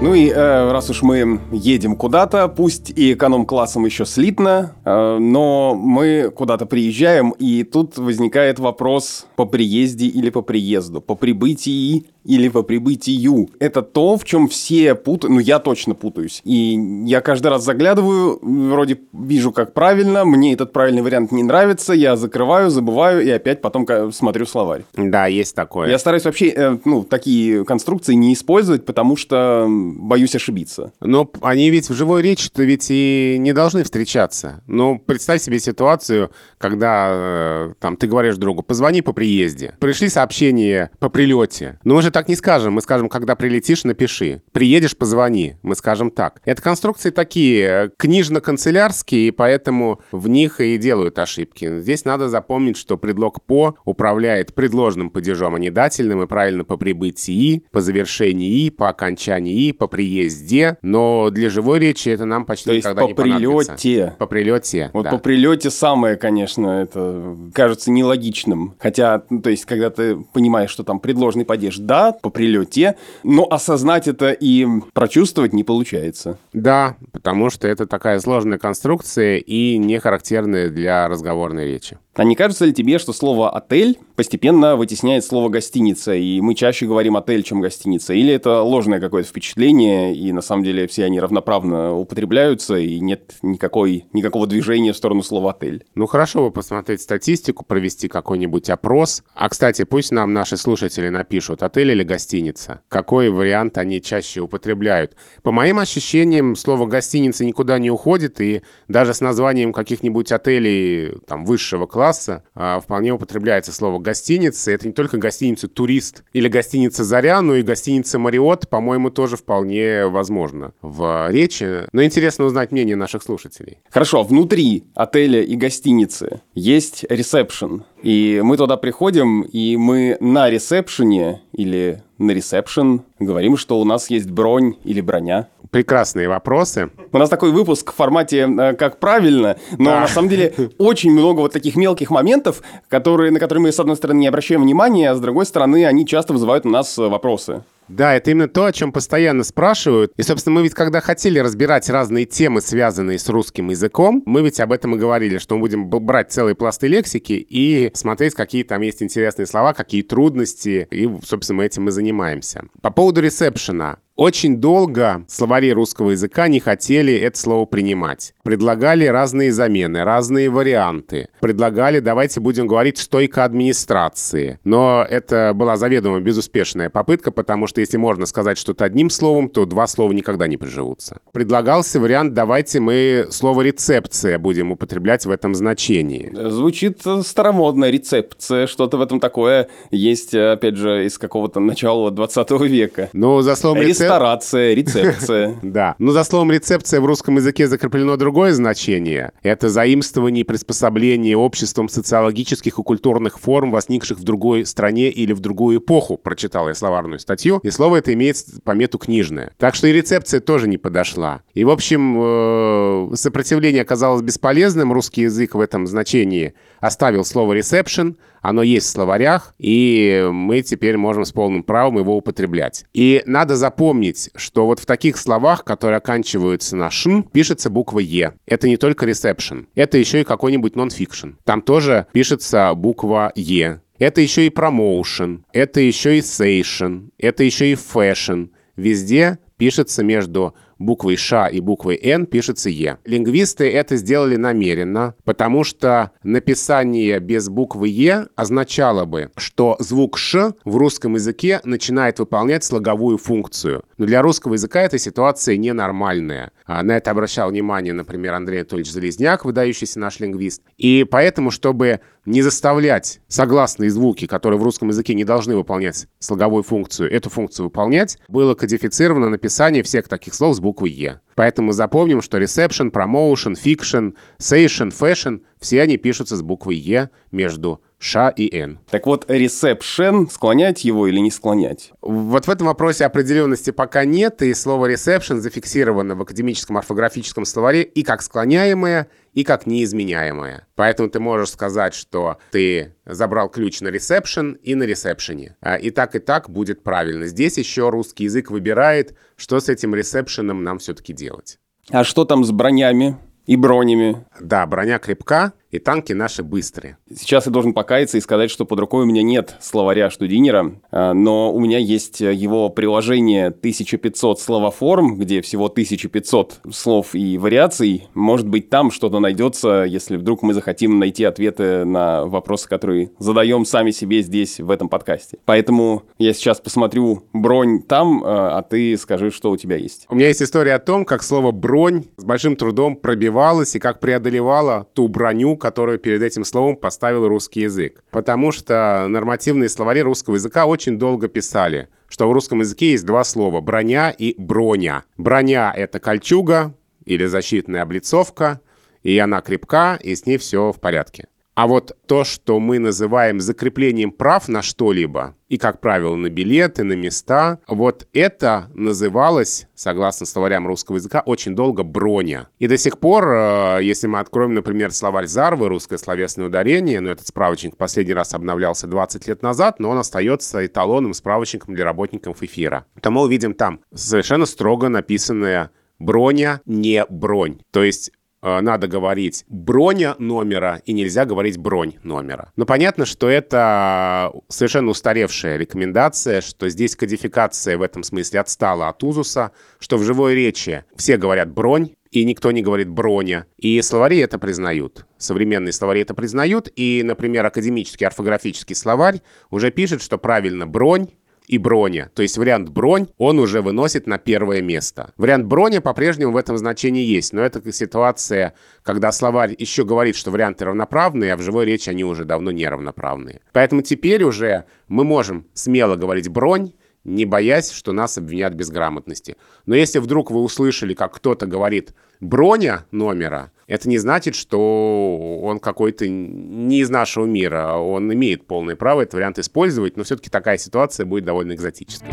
Ну 0.00 0.14
и 0.14 0.28
э, 0.28 0.70
раз 0.70 0.90
уж 0.90 1.02
мы 1.02 1.40
едем 1.50 1.96
куда-то, 1.96 2.46
пусть 2.46 2.90
и 2.96 3.14
эконом-классом 3.14 3.84
еще 3.84 4.06
слитно, 4.06 4.76
э, 4.84 5.18
но 5.18 5.74
мы 5.74 6.30
куда-то 6.34 6.66
приезжаем, 6.66 7.30
и 7.32 7.64
тут 7.64 7.98
возникает 7.98 8.60
вопрос 8.60 9.26
по 9.34 9.44
приезде 9.44 10.06
или 10.06 10.30
по 10.30 10.42
приезду, 10.42 11.00
по 11.00 11.16
прибытии 11.16 12.06
или 12.28 12.48
по 12.48 12.62
прибытию. 12.62 13.48
Это 13.58 13.80
то, 13.80 14.18
в 14.18 14.24
чем 14.24 14.48
все 14.48 14.94
путают, 14.94 15.34
ну 15.34 15.40
я 15.40 15.58
точно 15.58 15.94
путаюсь. 15.94 16.42
И 16.44 16.78
я 17.06 17.22
каждый 17.22 17.48
раз 17.48 17.64
заглядываю, 17.64 18.38
вроде 18.42 18.98
вижу, 19.14 19.50
как 19.50 19.72
правильно, 19.72 20.26
мне 20.26 20.52
этот 20.52 20.72
правильный 20.72 21.00
вариант 21.00 21.32
не 21.32 21.42
нравится, 21.42 21.94
я 21.94 22.16
закрываю, 22.16 22.68
забываю 22.68 23.24
и 23.24 23.30
опять 23.30 23.62
потом 23.62 24.12
смотрю 24.12 24.44
словарь. 24.44 24.84
Да, 24.94 25.26
есть 25.26 25.54
такое. 25.54 25.88
Я 25.88 25.98
стараюсь 25.98 26.26
вообще, 26.26 26.48
э, 26.48 26.78
ну, 26.84 27.02
такие 27.02 27.64
конструкции 27.64 28.12
не 28.12 28.34
использовать, 28.34 28.84
потому 28.84 29.16
что 29.16 29.66
боюсь 29.68 30.34
ошибиться. 30.34 30.92
Но 31.00 31.30
они 31.40 31.70
ведь 31.70 31.88
в 31.88 31.94
живой 31.94 32.20
речи-то 32.20 32.62
ведь 32.62 32.88
и 32.90 33.36
не 33.38 33.54
должны 33.54 33.84
встречаться. 33.84 34.62
Ну, 34.66 34.98
представь 34.98 35.40
себе 35.40 35.58
ситуацию, 35.58 36.30
когда 36.58 37.08
э, 37.10 37.72
там 37.80 37.96
ты 37.96 38.06
говоришь 38.06 38.36
другу, 38.36 38.62
позвони 38.62 39.00
по 39.00 39.14
приезде. 39.14 39.74
Пришли 39.80 40.10
сообщения 40.10 40.90
по 40.98 41.08
прилете. 41.08 41.78
Но 41.84 41.94
мы 41.94 42.02
же 42.02 42.10
так 42.18 42.28
не 42.28 42.34
скажем. 42.34 42.72
Мы 42.72 42.80
скажем, 42.80 43.08
когда 43.08 43.36
прилетишь, 43.36 43.84
напиши. 43.84 44.42
Приедешь, 44.50 44.96
позвони. 44.96 45.54
Мы 45.62 45.76
скажем 45.76 46.10
так. 46.10 46.40
Это 46.44 46.60
конструкции 46.60 47.10
такие 47.10 47.66
э, 47.68 47.90
книжно-канцелярские, 47.96 49.28
и 49.28 49.30
поэтому 49.30 50.00
в 50.10 50.26
них 50.26 50.60
и 50.60 50.78
делают 50.78 51.20
ошибки. 51.20 51.80
Здесь 51.80 52.04
надо 52.04 52.28
запомнить, 52.28 52.76
что 52.76 52.96
предлог 52.96 53.44
«по» 53.44 53.76
управляет 53.84 54.52
предложным 54.52 55.10
падежом, 55.10 55.54
а 55.54 55.60
не 55.60 55.70
дательным, 55.70 56.22
и 56.22 56.26
правильно 56.26 56.64
по 56.64 56.76
прибытии, 56.76 57.62
по 57.70 57.80
завершении, 57.80 58.68
по 58.70 58.88
окончании, 58.88 59.70
по 59.70 59.86
приезде. 59.86 60.76
Но 60.82 61.30
для 61.30 61.50
живой 61.50 61.78
речи 61.78 62.08
это 62.08 62.24
нам 62.24 62.46
почти 62.46 62.64
То 62.64 62.72
есть 62.72 62.84
никогда 62.84 63.02
по 63.02 63.06
не 63.06 63.14
понадобится. 63.14 63.74
прилете. 63.74 64.16
По 64.18 64.26
прилете, 64.26 64.90
Вот 64.92 65.04
да. 65.04 65.10
по 65.10 65.18
прилете 65.18 65.70
самое, 65.70 66.16
конечно, 66.16 66.82
это 66.82 67.36
кажется 67.54 67.92
нелогичным. 67.92 68.74
Хотя, 68.80 69.22
ну, 69.30 69.40
то 69.40 69.50
есть, 69.50 69.66
когда 69.66 69.90
ты 69.90 70.16
понимаешь, 70.32 70.70
что 70.70 70.82
там 70.82 70.98
предложный 70.98 71.44
падеж, 71.44 71.76
да, 71.78 71.97
по 72.22 72.30
прилете, 72.30 72.96
но 73.22 73.46
осознать 73.48 74.08
это 74.08 74.30
и 74.30 74.66
прочувствовать 74.92 75.52
не 75.52 75.64
получается. 75.64 76.38
Да, 76.52 76.96
потому 77.12 77.50
что 77.50 77.68
это 77.68 77.86
такая 77.86 78.20
сложная 78.20 78.58
конструкция 78.58 79.36
и 79.38 79.78
не 79.78 79.98
характерная 79.98 80.68
для 80.70 81.08
разговорной 81.08 81.66
речи. 81.66 81.98
А 82.14 82.24
не 82.24 82.34
кажется 82.34 82.64
ли 82.64 82.72
тебе, 82.72 82.98
что 82.98 83.12
слово 83.12 83.50
«отель» 83.50 83.98
постепенно 84.18 84.74
вытесняет 84.74 85.24
слово 85.24 85.48
«гостиница», 85.48 86.12
и 86.12 86.40
мы 86.40 86.56
чаще 86.56 86.86
говорим 86.86 87.16
«отель», 87.16 87.44
чем 87.44 87.60
«гостиница»? 87.60 88.14
Или 88.14 88.34
это 88.34 88.62
ложное 88.62 88.98
какое-то 88.98 89.28
впечатление, 89.28 90.12
и 90.12 90.32
на 90.32 90.40
самом 90.40 90.64
деле 90.64 90.88
все 90.88 91.04
они 91.04 91.20
равноправно 91.20 91.94
употребляются, 91.94 92.74
и 92.78 92.98
нет 92.98 93.36
никакой, 93.42 94.06
никакого 94.12 94.48
движения 94.48 94.92
в 94.92 94.96
сторону 94.96 95.22
слова 95.22 95.52
«отель»? 95.52 95.84
Ну, 95.94 96.06
хорошо 96.06 96.42
бы 96.46 96.50
посмотреть 96.50 97.00
статистику, 97.00 97.64
провести 97.64 98.08
какой-нибудь 98.08 98.68
опрос. 98.70 99.22
А, 99.36 99.48
кстати, 99.48 99.84
пусть 99.84 100.10
нам 100.10 100.32
наши 100.32 100.56
слушатели 100.56 101.10
напишут, 101.10 101.62
отель 101.62 101.92
или 101.92 102.02
гостиница. 102.02 102.80
Какой 102.88 103.30
вариант 103.30 103.78
они 103.78 104.02
чаще 104.02 104.40
употребляют. 104.40 105.14
По 105.44 105.52
моим 105.52 105.78
ощущениям, 105.78 106.56
слово 106.56 106.86
«гостиница» 106.86 107.44
никуда 107.44 107.78
не 107.78 107.92
уходит, 107.92 108.40
и 108.40 108.62
даже 108.88 109.14
с 109.14 109.20
названием 109.20 109.72
каких-нибудь 109.72 110.32
отелей 110.32 111.20
там, 111.28 111.44
высшего 111.44 111.86
класса 111.86 112.42
а, 112.56 112.80
вполне 112.80 113.12
употребляется 113.12 113.72
слово 113.72 114.07
«гостиница». 114.08 114.70
Это 114.70 114.86
не 114.86 114.94
только 114.94 115.18
гостиница 115.18 115.68
«Турист» 115.68 116.24
или 116.32 116.48
гостиница 116.48 117.04
«Заря», 117.04 117.42
но 117.42 117.56
и 117.56 117.62
гостиница 117.62 118.18
«Мариот», 118.18 118.70
по-моему, 118.70 119.10
тоже 119.10 119.36
вполне 119.36 120.06
возможно 120.06 120.72
в 120.80 121.28
речи. 121.30 121.86
Но 121.92 122.02
интересно 122.02 122.46
узнать 122.46 122.72
мнение 122.72 122.96
наших 122.96 123.22
слушателей. 123.22 123.78
Хорошо, 123.90 124.22
внутри 124.22 124.84
отеля 124.94 125.42
и 125.42 125.56
гостиницы 125.56 126.40
есть 126.54 127.04
ресепшн. 127.10 127.84
И 128.02 128.40
мы 128.44 128.56
туда 128.56 128.76
приходим, 128.76 129.42
и 129.42 129.76
мы 129.76 130.16
на 130.20 130.48
ресепшене 130.50 131.40
или 131.52 132.02
на 132.18 132.30
ресепшн 132.32 133.02
говорим, 133.18 133.56
что 133.56 133.80
у 133.80 133.84
нас 133.84 134.10
есть 134.10 134.30
бронь 134.30 134.74
или 134.84 135.00
броня. 135.00 135.48
Прекрасные 135.70 136.28
вопросы. 136.28 136.90
У 137.12 137.18
нас 137.18 137.28
такой 137.28 137.50
выпуск 137.52 137.92
в 137.92 137.94
формате 137.94 138.48
э, 138.48 138.72
«Как 138.74 138.98
правильно», 139.00 139.56
но 139.78 139.90
Да. 139.90 140.00
на 140.00 140.08
самом 140.08 140.28
деле 140.30 140.54
очень 140.78 141.10
много 141.12 141.40
вот 141.40 141.52
таких 141.52 141.76
мелких 141.76 142.10
моментов, 142.10 142.62
которые, 142.88 143.30
на 143.30 143.38
которые 143.38 143.62
мы, 143.62 143.72
с 143.72 143.78
одной 143.78 143.96
стороны, 143.96 144.18
не 144.20 144.28
обращаем 144.28 144.62
внимания, 144.62 145.10
а 145.10 145.14
с 145.14 145.20
другой 145.20 145.44
стороны, 145.44 145.84
они 145.84 146.06
часто 146.06 146.32
вызывают 146.32 146.64
у 146.64 146.70
нас 146.70 146.98
э, 146.98 147.06
вопросы. 147.06 147.64
Да, 147.88 148.14
это 148.14 148.30
именно 148.30 148.48
то, 148.48 148.66
о 148.66 148.72
чем 148.72 148.92
постоянно 148.92 149.44
спрашивают. 149.44 150.12
И, 150.16 150.22
собственно, 150.22 150.56
мы 150.56 150.62
ведь 150.62 150.74
когда 150.74 151.00
хотели 151.00 151.38
разбирать 151.38 151.88
разные 151.88 152.26
темы, 152.26 152.60
связанные 152.60 153.18
с 153.18 153.28
русским 153.28 153.70
языком, 153.70 154.22
мы 154.26 154.42
ведь 154.42 154.60
об 154.60 154.72
этом 154.72 154.94
и 154.94 154.98
говорили, 154.98 155.38
что 155.38 155.54
мы 155.54 155.62
будем 155.62 155.88
брать 155.88 156.30
целые 156.30 156.54
пласты 156.54 156.88
лексики 156.88 157.32
и 157.32 157.90
смотреть, 157.94 158.34
какие 158.34 158.62
там 158.62 158.82
есть 158.82 159.02
интересные 159.02 159.46
слова, 159.46 159.72
какие 159.72 160.02
трудности, 160.02 160.86
и, 160.90 161.08
собственно, 161.24 161.58
мы 161.58 161.66
этим 161.66 161.88
и 161.88 161.90
занимаемся. 161.90 162.64
По 162.82 162.90
поводу 162.90 163.20
ресепшена. 163.20 163.98
Очень 164.18 164.56
долго 164.56 165.24
словари 165.28 165.72
русского 165.72 166.10
языка 166.10 166.48
не 166.48 166.58
хотели 166.58 167.14
это 167.14 167.38
слово 167.38 167.66
принимать. 167.66 168.34
Предлагали 168.42 169.06
разные 169.06 169.52
замены, 169.52 170.02
разные 170.02 170.50
варианты. 170.50 171.28
Предлагали, 171.38 172.00
давайте 172.00 172.40
будем 172.40 172.66
говорить, 172.66 172.98
стойка 172.98 173.44
администрации. 173.44 174.58
Но 174.64 175.06
это 175.08 175.52
была 175.54 175.76
заведомо 175.76 176.18
безуспешная 176.18 176.90
попытка, 176.90 177.30
потому 177.30 177.68
что 177.68 177.80
если 177.80 177.96
можно 177.96 178.26
сказать 178.26 178.58
что-то 178.58 178.84
одним 178.84 179.08
словом, 179.08 179.48
то 179.48 179.66
два 179.66 179.86
слова 179.86 180.10
никогда 180.10 180.48
не 180.48 180.56
приживутся. 180.56 181.20
Предлагался 181.30 182.00
вариант, 182.00 182.34
давайте 182.34 182.80
мы 182.80 183.28
слово 183.30 183.62
«рецепция» 183.62 184.40
будем 184.40 184.72
употреблять 184.72 185.26
в 185.26 185.30
этом 185.30 185.54
значении. 185.54 186.32
Звучит 186.34 187.02
старомодно, 187.22 187.88
рецепция, 187.88 188.66
что-то 188.66 188.96
в 188.96 189.00
этом 189.00 189.20
такое 189.20 189.68
есть, 189.92 190.34
опять 190.34 190.74
же, 190.74 191.06
из 191.06 191.18
какого-то 191.18 191.60
начала 191.60 192.10
20 192.10 192.50
века. 192.62 193.10
Но 193.12 193.42
за 193.42 193.54
словом 193.54 193.82
«рецепция» 193.82 194.07
Ресторация, 194.08 194.74
рецепция. 194.74 195.54
Да. 195.62 195.94
Но 195.98 196.12
за 196.12 196.24
словом 196.24 196.50
«рецепция» 196.50 197.00
в 197.00 197.06
русском 197.06 197.36
языке 197.36 197.66
закреплено 197.68 198.16
другое 198.16 198.52
значение. 198.52 199.32
Это 199.42 199.68
заимствование 199.68 200.42
и 200.42 200.44
приспособление 200.44 201.36
обществом 201.36 201.88
социологических 201.88 202.78
и 202.78 202.82
культурных 202.82 203.38
форм, 203.38 203.70
возникших 203.70 204.18
в 204.18 204.24
другой 204.24 204.64
стране 204.66 205.10
или 205.10 205.32
в 205.32 205.40
другую 205.40 205.78
эпоху, 205.78 206.16
прочитал 206.16 206.68
я 206.68 206.74
словарную 206.74 207.18
статью, 207.18 207.60
и 207.62 207.70
слово 207.70 207.96
это 207.96 208.12
имеет 208.14 208.36
помету 208.64 208.98
«книжное». 208.98 209.52
Так 209.58 209.74
что 209.74 209.86
и 209.86 209.92
рецепция 209.92 210.40
тоже 210.40 210.68
не 210.68 210.78
подошла. 210.78 211.42
И, 211.54 211.64
в 211.64 211.70
общем, 211.70 212.16
э, 212.20 213.16
сопротивление 213.16 213.82
оказалось 213.82 214.22
бесполезным, 214.22 214.92
русский 214.92 215.22
язык 215.22 215.54
в 215.54 215.60
этом 215.60 215.86
значении 215.86 216.54
оставил 216.80 217.24
слово 217.24 217.54
«ресепшн», 217.54 218.16
оно 218.42 218.62
есть 218.62 218.86
в 218.86 218.90
словарях, 218.90 219.54
и 219.58 220.28
мы 220.32 220.62
теперь 220.62 220.96
можем 220.96 221.24
с 221.24 221.32
полным 221.32 221.62
правом 221.62 221.98
его 221.98 222.16
употреблять. 222.16 222.84
И 222.92 223.22
надо 223.26 223.56
запомнить, 223.56 224.30
что 224.34 224.66
вот 224.66 224.80
в 224.80 224.86
таких 224.86 225.16
словах, 225.16 225.64
которые 225.64 225.98
оканчиваются 225.98 226.76
на 226.76 226.90
«шн», 226.90 227.22
пишется 227.22 227.70
буква 227.70 227.98
«е». 227.98 228.34
Это 228.46 228.68
не 228.68 228.76
только 228.76 229.06
reception, 229.06 229.66
это 229.74 229.98
еще 229.98 230.20
и 230.20 230.24
какой-нибудь 230.24 230.76
нон-фикшн. 230.76 231.30
Там 231.44 231.62
тоже 231.62 232.06
пишется 232.12 232.72
буква 232.74 233.32
«е». 233.34 233.80
Это 233.98 234.20
еще 234.20 234.46
и 234.46 234.50
промоушен, 234.50 235.44
это 235.52 235.80
еще 235.80 236.18
и 236.18 236.22
сейшен, 236.22 237.08
это 237.18 237.42
еще 237.42 237.72
и 237.72 237.74
фэшен. 237.74 238.44
Везде 238.76 239.38
пишется 239.56 240.04
между 240.04 240.54
буквой 240.78 241.16
«ш» 241.16 241.48
и 241.48 241.60
буквой 241.60 241.98
«н» 242.02 242.26
пишется 242.26 242.70
«е». 242.70 242.98
Лингвисты 243.04 243.70
это 243.70 243.96
сделали 243.96 244.36
намеренно, 244.36 245.14
потому 245.24 245.64
что 245.64 246.12
написание 246.22 247.18
без 247.20 247.48
буквы 247.48 247.88
«е» 247.88 248.26
означало 248.36 249.04
бы, 249.04 249.30
что 249.36 249.76
звук 249.78 250.18
«ш» 250.18 250.52
в 250.64 250.76
русском 250.76 251.14
языке 251.14 251.60
начинает 251.64 252.18
выполнять 252.18 252.64
слоговую 252.64 253.18
функцию. 253.18 253.84
Но 253.96 254.06
для 254.06 254.22
русского 254.22 254.54
языка 254.54 254.80
эта 254.80 254.98
ситуация 254.98 255.56
ненормальная. 255.56 256.52
А 256.64 256.82
на 256.82 256.96
это 256.96 257.10
обращал 257.10 257.50
внимание, 257.50 257.92
например, 257.92 258.34
Андрей 258.34 258.58
Анатольевич 258.60 258.92
Зализняк, 258.92 259.44
выдающийся 259.44 259.98
наш 259.98 260.20
лингвист. 260.20 260.62
И 260.76 261.04
поэтому, 261.10 261.50
чтобы 261.50 262.00
не 262.28 262.42
заставлять 262.42 263.20
согласные 263.26 263.90
звуки, 263.90 264.26
которые 264.26 264.60
в 264.60 264.62
русском 264.62 264.88
языке 264.88 265.14
не 265.14 265.24
должны 265.24 265.56
выполнять 265.56 266.06
слоговую 266.18 266.62
функцию, 266.62 267.10
эту 267.10 267.30
функцию 267.30 267.64
выполнять, 267.64 268.18
было 268.28 268.54
кодифицировано 268.54 269.30
написание 269.30 269.82
всех 269.82 270.08
таких 270.08 270.34
слов 270.34 270.54
с 270.54 270.60
буквой 270.60 270.90
«е». 270.90 271.20
Поэтому 271.34 271.72
запомним, 271.72 272.20
что 272.20 272.38
reception, 272.38 272.90
promotion, 272.90 273.54
fiction, 273.54 274.14
station, 274.38 274.92
fashion— 274.92 275.40
все 275.58 275.80
они 275.80 275.96
пишутся 275.96 276.36
с 276.36 276.42
буквой 276.42 276.76
«е» 276.76 277.10
между 277.32 277.80
Ш 277.98 278.32
и 278.36 278.54
Н. 278.56 278.78
Так 278.90 279.06
вот, 279.06 279.28
reception, 279.28 280.30
склонять 280.30 280.84
его 280.84 281.08
или 281.08 281.18
не 281.18 281.30
склонять? 281.30 281.92
Вот 282.00 282.46
в 282.46 282.50
этом 282.50 282.68
вопросе 282.68 283.04
определенности 283.04 283.70
пока 283.70 284.04
нет, 284.04 284.40
и 284.42 284.54
слово 284.54 284.92
reception 284.92 285.38
зафиксировано 285.38 286.14
в 286.14 286.22
академическом 286.22 286.78
орфографическом 286.78 287.44
словаре 287.44 287.82
и 287.82 288.02
как 288.04 288.22
склоняемое, 288.22 289.08
и 289.34 289.44
как 289.44 289.66
неизменяемое. 289.66 290.66
Поэтому 290.76 291.10
ты 291.10 291.18
можешь 291.20 291.50
сказать, 291.50 291.94
что 291.94 292.38
ты 292.50 292.94
забрал 293.04 293.48
ключ 293.48 293.80
на 293.80 293.88
ресепшн 293.88 294.52
и 294.52 294.74
на 294.74 294.84
ресепшене. 294.84 295.56
А, 295.60 295.76
и 295.76 295.90
так, 295.90 296.14
и 296.14 296.18
так 296.20 296.50
будет 296.50 296.82
правильно. 296.82 297.26
Здесь 297.26 297.58
еще 297.58 297.90
русский 297.90 298.24
язык 298.24 298.50
выбирает, 298.50 299.16
что 299.36 299.58
с 299.58 299.68
этим 299.68 299.94
ресепшеном 299.94 300.62
нам 300.62 300.78
все-таки 300.78 301.12
делать. 301.12 301.58
А 301.90 302.04
что 302.04 302.24
там 302.24 302.44
с 302.44 302.50
бронями 302.52 303.16
и 303.46 303.56
бронями? 303.56 304.24
Да, 304.40 304.66
броня 304.66 304.98
крепка, 304.98 305.52
и 305.70 305.78
танки 305.78 306.12
наши 306.12 306.42
быстрые. 306.42 306.96
Сейчас 307.14 307.46
я 307.46 307.52
должен 307.52 307.74
покаяться 307.74 308.16
и 308.16 308.20
сказать, 308.20 308.50
что 308.50 308.64
под 308.64 308.80
рукой 308.80 309.02
у 309.02 309.06
меня 309.06 309.22
нет 309.22 309.56
словаря 309.60 310.10
Штудинера, 310.10 310.72
а, 310.90 311.12
но 311.12 311.52
у 311.52 311.60
меня 311.60 311.78
есть 311.78 312.20
его 312.20 312.70
приложение 312.70 313.48
1500 313.48 314.40
словоформ, 314.40 315.18
где 315.18 315.42
всего 315.42 315.66
1500 315.66 316.60
слов 316.72 317.14
и 317.14 317.36
вариаций. 317.36 318.08
Может 318.14 318.48
быть, 318.48 318.70
там 318.70 318.90
что-то 318.90 319.18
найдется, 319.18 319.84
если 319.84 320.16
вдруг 320.16 320.42
мы 320.42 320.54
захотим 320.54 320.98
найти 320.98 321.24
ответы 321.24 321.84
на 321.84 322.24
вопросы, 322.24 322.68
которые 322.68 323.10
задаем 323.18 323.64
сами 323.64 323.90
себе 323.90 324.22
здесь, 324.22 324.60
в 324.60 324.70
этом 324.70 324.88
подкасте. 324.88 325.38
Поэтому 325.44 326.04
я 326.18 326.32
сейчас 326.32 326.60
посмотрю 326.60 327.24
бронь 327.32 327.82
там, 327.82 328.22
а, 328.24 328.58
а 328.58 328.62
ты 328.62 328.96
скажи, 328.96 329.30
что 329.30 329.50
у 329.50 329.56
тебя 329.56 329.76
есть. 329.76 330.06
У 330.08 330.14
меня 330.14 330.28
есть 330.28 330.42
история 330.42 330.74
о 330.74 330.78
том, 330.78 331.04
как 331.04 331.22
слово 331.22 331.50
«бронь» 331.50 332.04
с 332.16 332.24
большим 332.24 332.56
трудом 332.56 332.96
пробивалось 332.96 333.74
и 333.74 333.78
как 333.78 334.00
преодолевало 334.00 334.86
ту 334.94 335.08
броню, 335.08 335.57
которую 335.58 335.98
перед 335.98 336.22
этим 336.22 336.44
словом 336.44 336.76
поставил 336.76 337.28
русский 337.28 337.60
язык. 337.62 338.02
Потому 338.10 338.52
что 338.52 339.06
нормативные 339.08 339.68
словари 339.68 340.00
русского 340.00 340.36
языка 340.36 340.66
очень 340.66 340.98
долго 340.98 341.28
писали, 341.28 341.88
что 342.08 342.28
в 342.28 342.32
русском 342.32 342.60
языке 342.60 342.92
есть 342.92 343.04
два 343.04 343.24
слова– 343.24 343.60
броня 343.62 344.10
и 344.10 344.34
броня. 344.38 345.04
Броня– 345.16 345.72
это 345.76 346.00
кольчуга 346.00 346.74
или 347.04 347.26
защитная 347.26 347.82
облицовка, 347.82 348.60
и 349.02 349.18
она 349.18 349.40
крепка, 349.40 349.98
и 350.02 350.14
с 350.14 350.26
ней 350.26 350.38
все 350.38 350.72
в 350.72 350.80
порядке. 350.80 351.28
А 351.58 351.66
вот 351.66 351.96
то, 352.06 352.22
что 352.22 352.60
мы 352.60 352.78
называем 352.78 353.40
закреплением 353.40 354.12
прав 354.12 354.46
на 354.46 354.62
что-либо, 354.62 355.34
и, 355.48 355.58
как 355.58 355.80
правило, 355.80 356.14
на 356.14 356.30
билеты, 356.30 356.84
на 356.84 356.92
места, 356.92 357.58
вот 357.66 358.06
это 358.12 358.70
называлось, 358.74 359.66
согласно 359.74 360.24
словарям 360.24 360.68
русского 360.68 360.98
языка, 360.98 361.20
очень 361.26 361.56
долго 361.56 361.82
броня. 361.82 362.46
И 362.60 362.68
до 362.68 362.78
сих 362.78 363.00
пор, 363.00 363.28
э, 363.28 363.78
если 363.82 364.06
мы 364.06 364.20
откроем, 364.20 364.54
например, 364.54 364.92
словарь 364.92 365.26
Зарвы, 365.26 365.66
русское 365.68 365.98
словесное 365.98 366.46
ударение, 366.46 367.00
но 367.00 367.10
этот 367.10 367.26
справочник 367.26 367.76
последний 367.76 368.14
раз 368.14 368.34
обновлялся 368.34 368.86
20 368.86 369.26
лет 369.26 369.42
назад, 369.42 369.80
но 369.80 369.90
он 369.90 369.98
остается 369.98 370.64
эталонным 370.64 371.12
справочником 371.12 371.74
для 371.74 371.84
работников 371.84 372.40
эфира, 372.40 372.86
то 373.02 373.10
мы 373.10 373.22
увидим 373.22 373.52
там 373.52 373.80
совершенно 373.92 374.46
строго 374.46 374.88
написанное 374.88 375.72
броня, 375.98 376.60
не 376.66 377.04
бронь. 377.08 377.58
То 377.72 377.82
есть 377.82 378.12
надо 378.42 378.88
говорить 378.88 379.44
броня 379.48 380.14
номера 380.18 380.80
и 380.84 380.92
нельзя 380.92 381.24
говорить 381.24 381.56
бронь 381.58 381.94
номера. 382.02 382.52
Но 382.56 382.66
понятно, 382.66 383.06
что 383.06 383.28
это 383.28 384.32
совершенно 384.48 384.90
устаревшая 384.90 385.56
рекомендация, 385.56 386.40
что 386.40 386.68
здесь 386.68 386.96
кодификация 386.96 387.76
в 387.78 387.82
этом 387.82 388.02
смысле 388.02 388.40
отстала 388.40 388.88
от 388.88 389.02
узуса, 389.02 389.52
что 389.78 389.96
в 389.96 390.02
живой 390.02 390.34
речи 390.34 390.84
все 390.96 391.16
говорят 391.16 391.50
бронь, 391.50 391.90
и 392.10 392.24
никто 392.24 392.50
не 392.52 392.62
говорит 392.62 392.88
броня. 392.88 393.46
И 393.58 393.80
словари 393.82 394.18
это 394.18 394.38
признают. 394.38 395.04
Современные 395.18 395.72
словари 395.72 396.00
это 396.02 396.14
признают. 396.14 396.70
И, 396.74 397.02
например, 397.04 397.44
академический 397.44 398.06
орфографический 398.06 398.74
словарь 398.74 399.20
уже 399.50 399.70
пишет, 399.70 400.02
что 400.02 400.16
правильно 400.18 400.66
бронь 400.66 401.08
и 401.48 401.58
броня. 401.58 402.10
То 402.14 402.22
есть 402.22 402.38
вариант 402.38 402.68
бронь 402.68 403.08
он 403.16 403.38
уже 403.38 403.62
выносит 403.62 404.06
на 404.06 404.18
первое 404.18 404.60
место. 404.60 405.12
Вариант 405.16 405.46
броня 405.46 405.80
по-прежнему 405.80 406.32
в 406.32 406.36
этом 406.36 406.58
значении 406.58 407.04
есть, 407.04 407.32
но 407.32 407.42
это 407.42 407.72
ситуация, 407.72 408.54
когда 408.82 409.10
словарь 409.10 409.54
еще 409.58 409.84
говорит, 409.84 410.14
что 410.14 410.30
варианты 410.30 410.66
равноправные, 410.66 411.32
а 411.32 411.36
в 411.36 411.42
живой 411.42 411.64
речи 411.64 411.90
они 411.90 412.04
уже 412.04 412.24
давно 412.24 412.50
неравноправные. 412.50 413.40
Поэтому 413.52 413.82
теперь 413.82 414.22
уже 414.22 414.64
мы 414.88 415.04
можем 415.04 415.46
смело 415.54 415.96
говорить 415.96 416.28
бронь, 416.28 416.72
не 417.08 417.24
боясь, 417.24 417.70
что 417.70 417.92
нас 417.92 418.18
обвинят 418.18 418.54
в 418.54 418.56
безграмотности. 418.56 419.36
Но 419.66 419.74
если 419.74 419.98
вдруг 419.98 420.30
вы 420.30 420.40
услышали, 420.40 420.94
как 420.94 421.14
кто-то 421.14 421.46
говорит 421.46 421.94
«броня 422.20 422.84
номера», 422.90 423.50
это 423.66 423.88
не 423.88 423.98
значит, 423.98 424.34
что 424.34 425.40
он 425.42 425.58
какой-то 425.58 426.08
не 426.08 426.80
из 426.80 426.90
нашего 426.90 427.26
мира. 427.26 427.74
Он 427.74 428.12
имеет 428.12 428.46
полное 428.46 428.76
право 428.76 429.02
этот 429.02 429.14
вариант 429.14 429.38
использовать, 429.38 429.96
но 429.96 430.04
все-таки 430.04 430.30
такая 430.30 430.56
ситуация 430.56 431.04
будет 431.04 431.24
довольно 431.24 431.52
экзотической. 431.52 432.08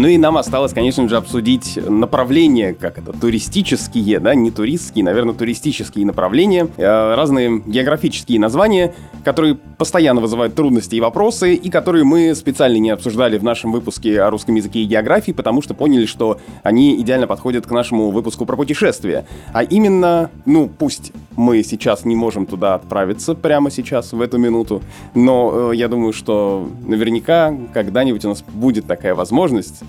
Ну 0.00 0.08
и 0.08 0.16
нам 0.16 0.38
осталось, 0.38 0.72
конечно 0.72 1.06
же, 1.10 1.18
обсудить 1.18 1.78
направления, 1.86 2.72
как 2.72 2.96
это, 2.96 3.12
туристические, 3.12 4.18
да, 4.18 4.34
не 4.34 4.50
туристские, 4.50 5.04
наверное, 5.04 5.34
туристические 5.34 6.06
направления, 6.06 6.68
э, 6.78 7.14
разные 7.14 7.62
географические 7.66 8.40
названия, 8.40 8.94
которые 9.24 9.56
постоянно 9.56 10.22
вызывают 10.22 10.54
трудности 10.54 10.94
и 10.94 11.00
вопросы, 11.02 11.52
и 11.52 11.68
которые 11.68 12.04
мы 12.04 12.34
специально 12.34 12.78
не 12.78 12.88
обсуждали 12.88 13.36
в 13.36 13.44
нашем 13.44 13.72
выпуске 13.72 14.22
о 14.22 14.30
русском 14.30 14.54
языке 14.54 14.78
и 14.78 14.84
географии, 14.86 15.32
потому 15.32 15.60
что 15.60 15.74
поняли, 15.74 16.06
что 16.06 16.38
они 16.62 16.98
идеально 16.98 17.26
подходят 17.26 17.66
к 17.66 17.70
нашему 17.70 18.10
выпуску 18.10 18.46
про 18.46 18.56
путешествия. 18.56 19.26
А 19.52 19.62
именно, 19.62 20.30
ну, 20.46 20.70
пусть 20.78 21.12
мы 21.36 21.62
сейчас 21.62 22.06
не 22.06 22.16
можем 22.16 22.46
туда 22.46 22.74
отправиться 22.74 23.34
прямо 23.34 23.70
сейчас, 23.70 24.14
в 24.14 24.20
эту 24.22 24.38
минуту, 24.38 24.80
но 25.14 25.72
э, 25.72 25.76
я 25.76 25.88
думаю, 25.88 26.14
что 26.14 26.66
наверняка 26.86 27.54
когда-нибудь 27.74 28.24
у 28.24 28.30
нас 28.30 28.42
будет 28.42 28.86
такая 28.86 29.14
возможность, 29.14 29.82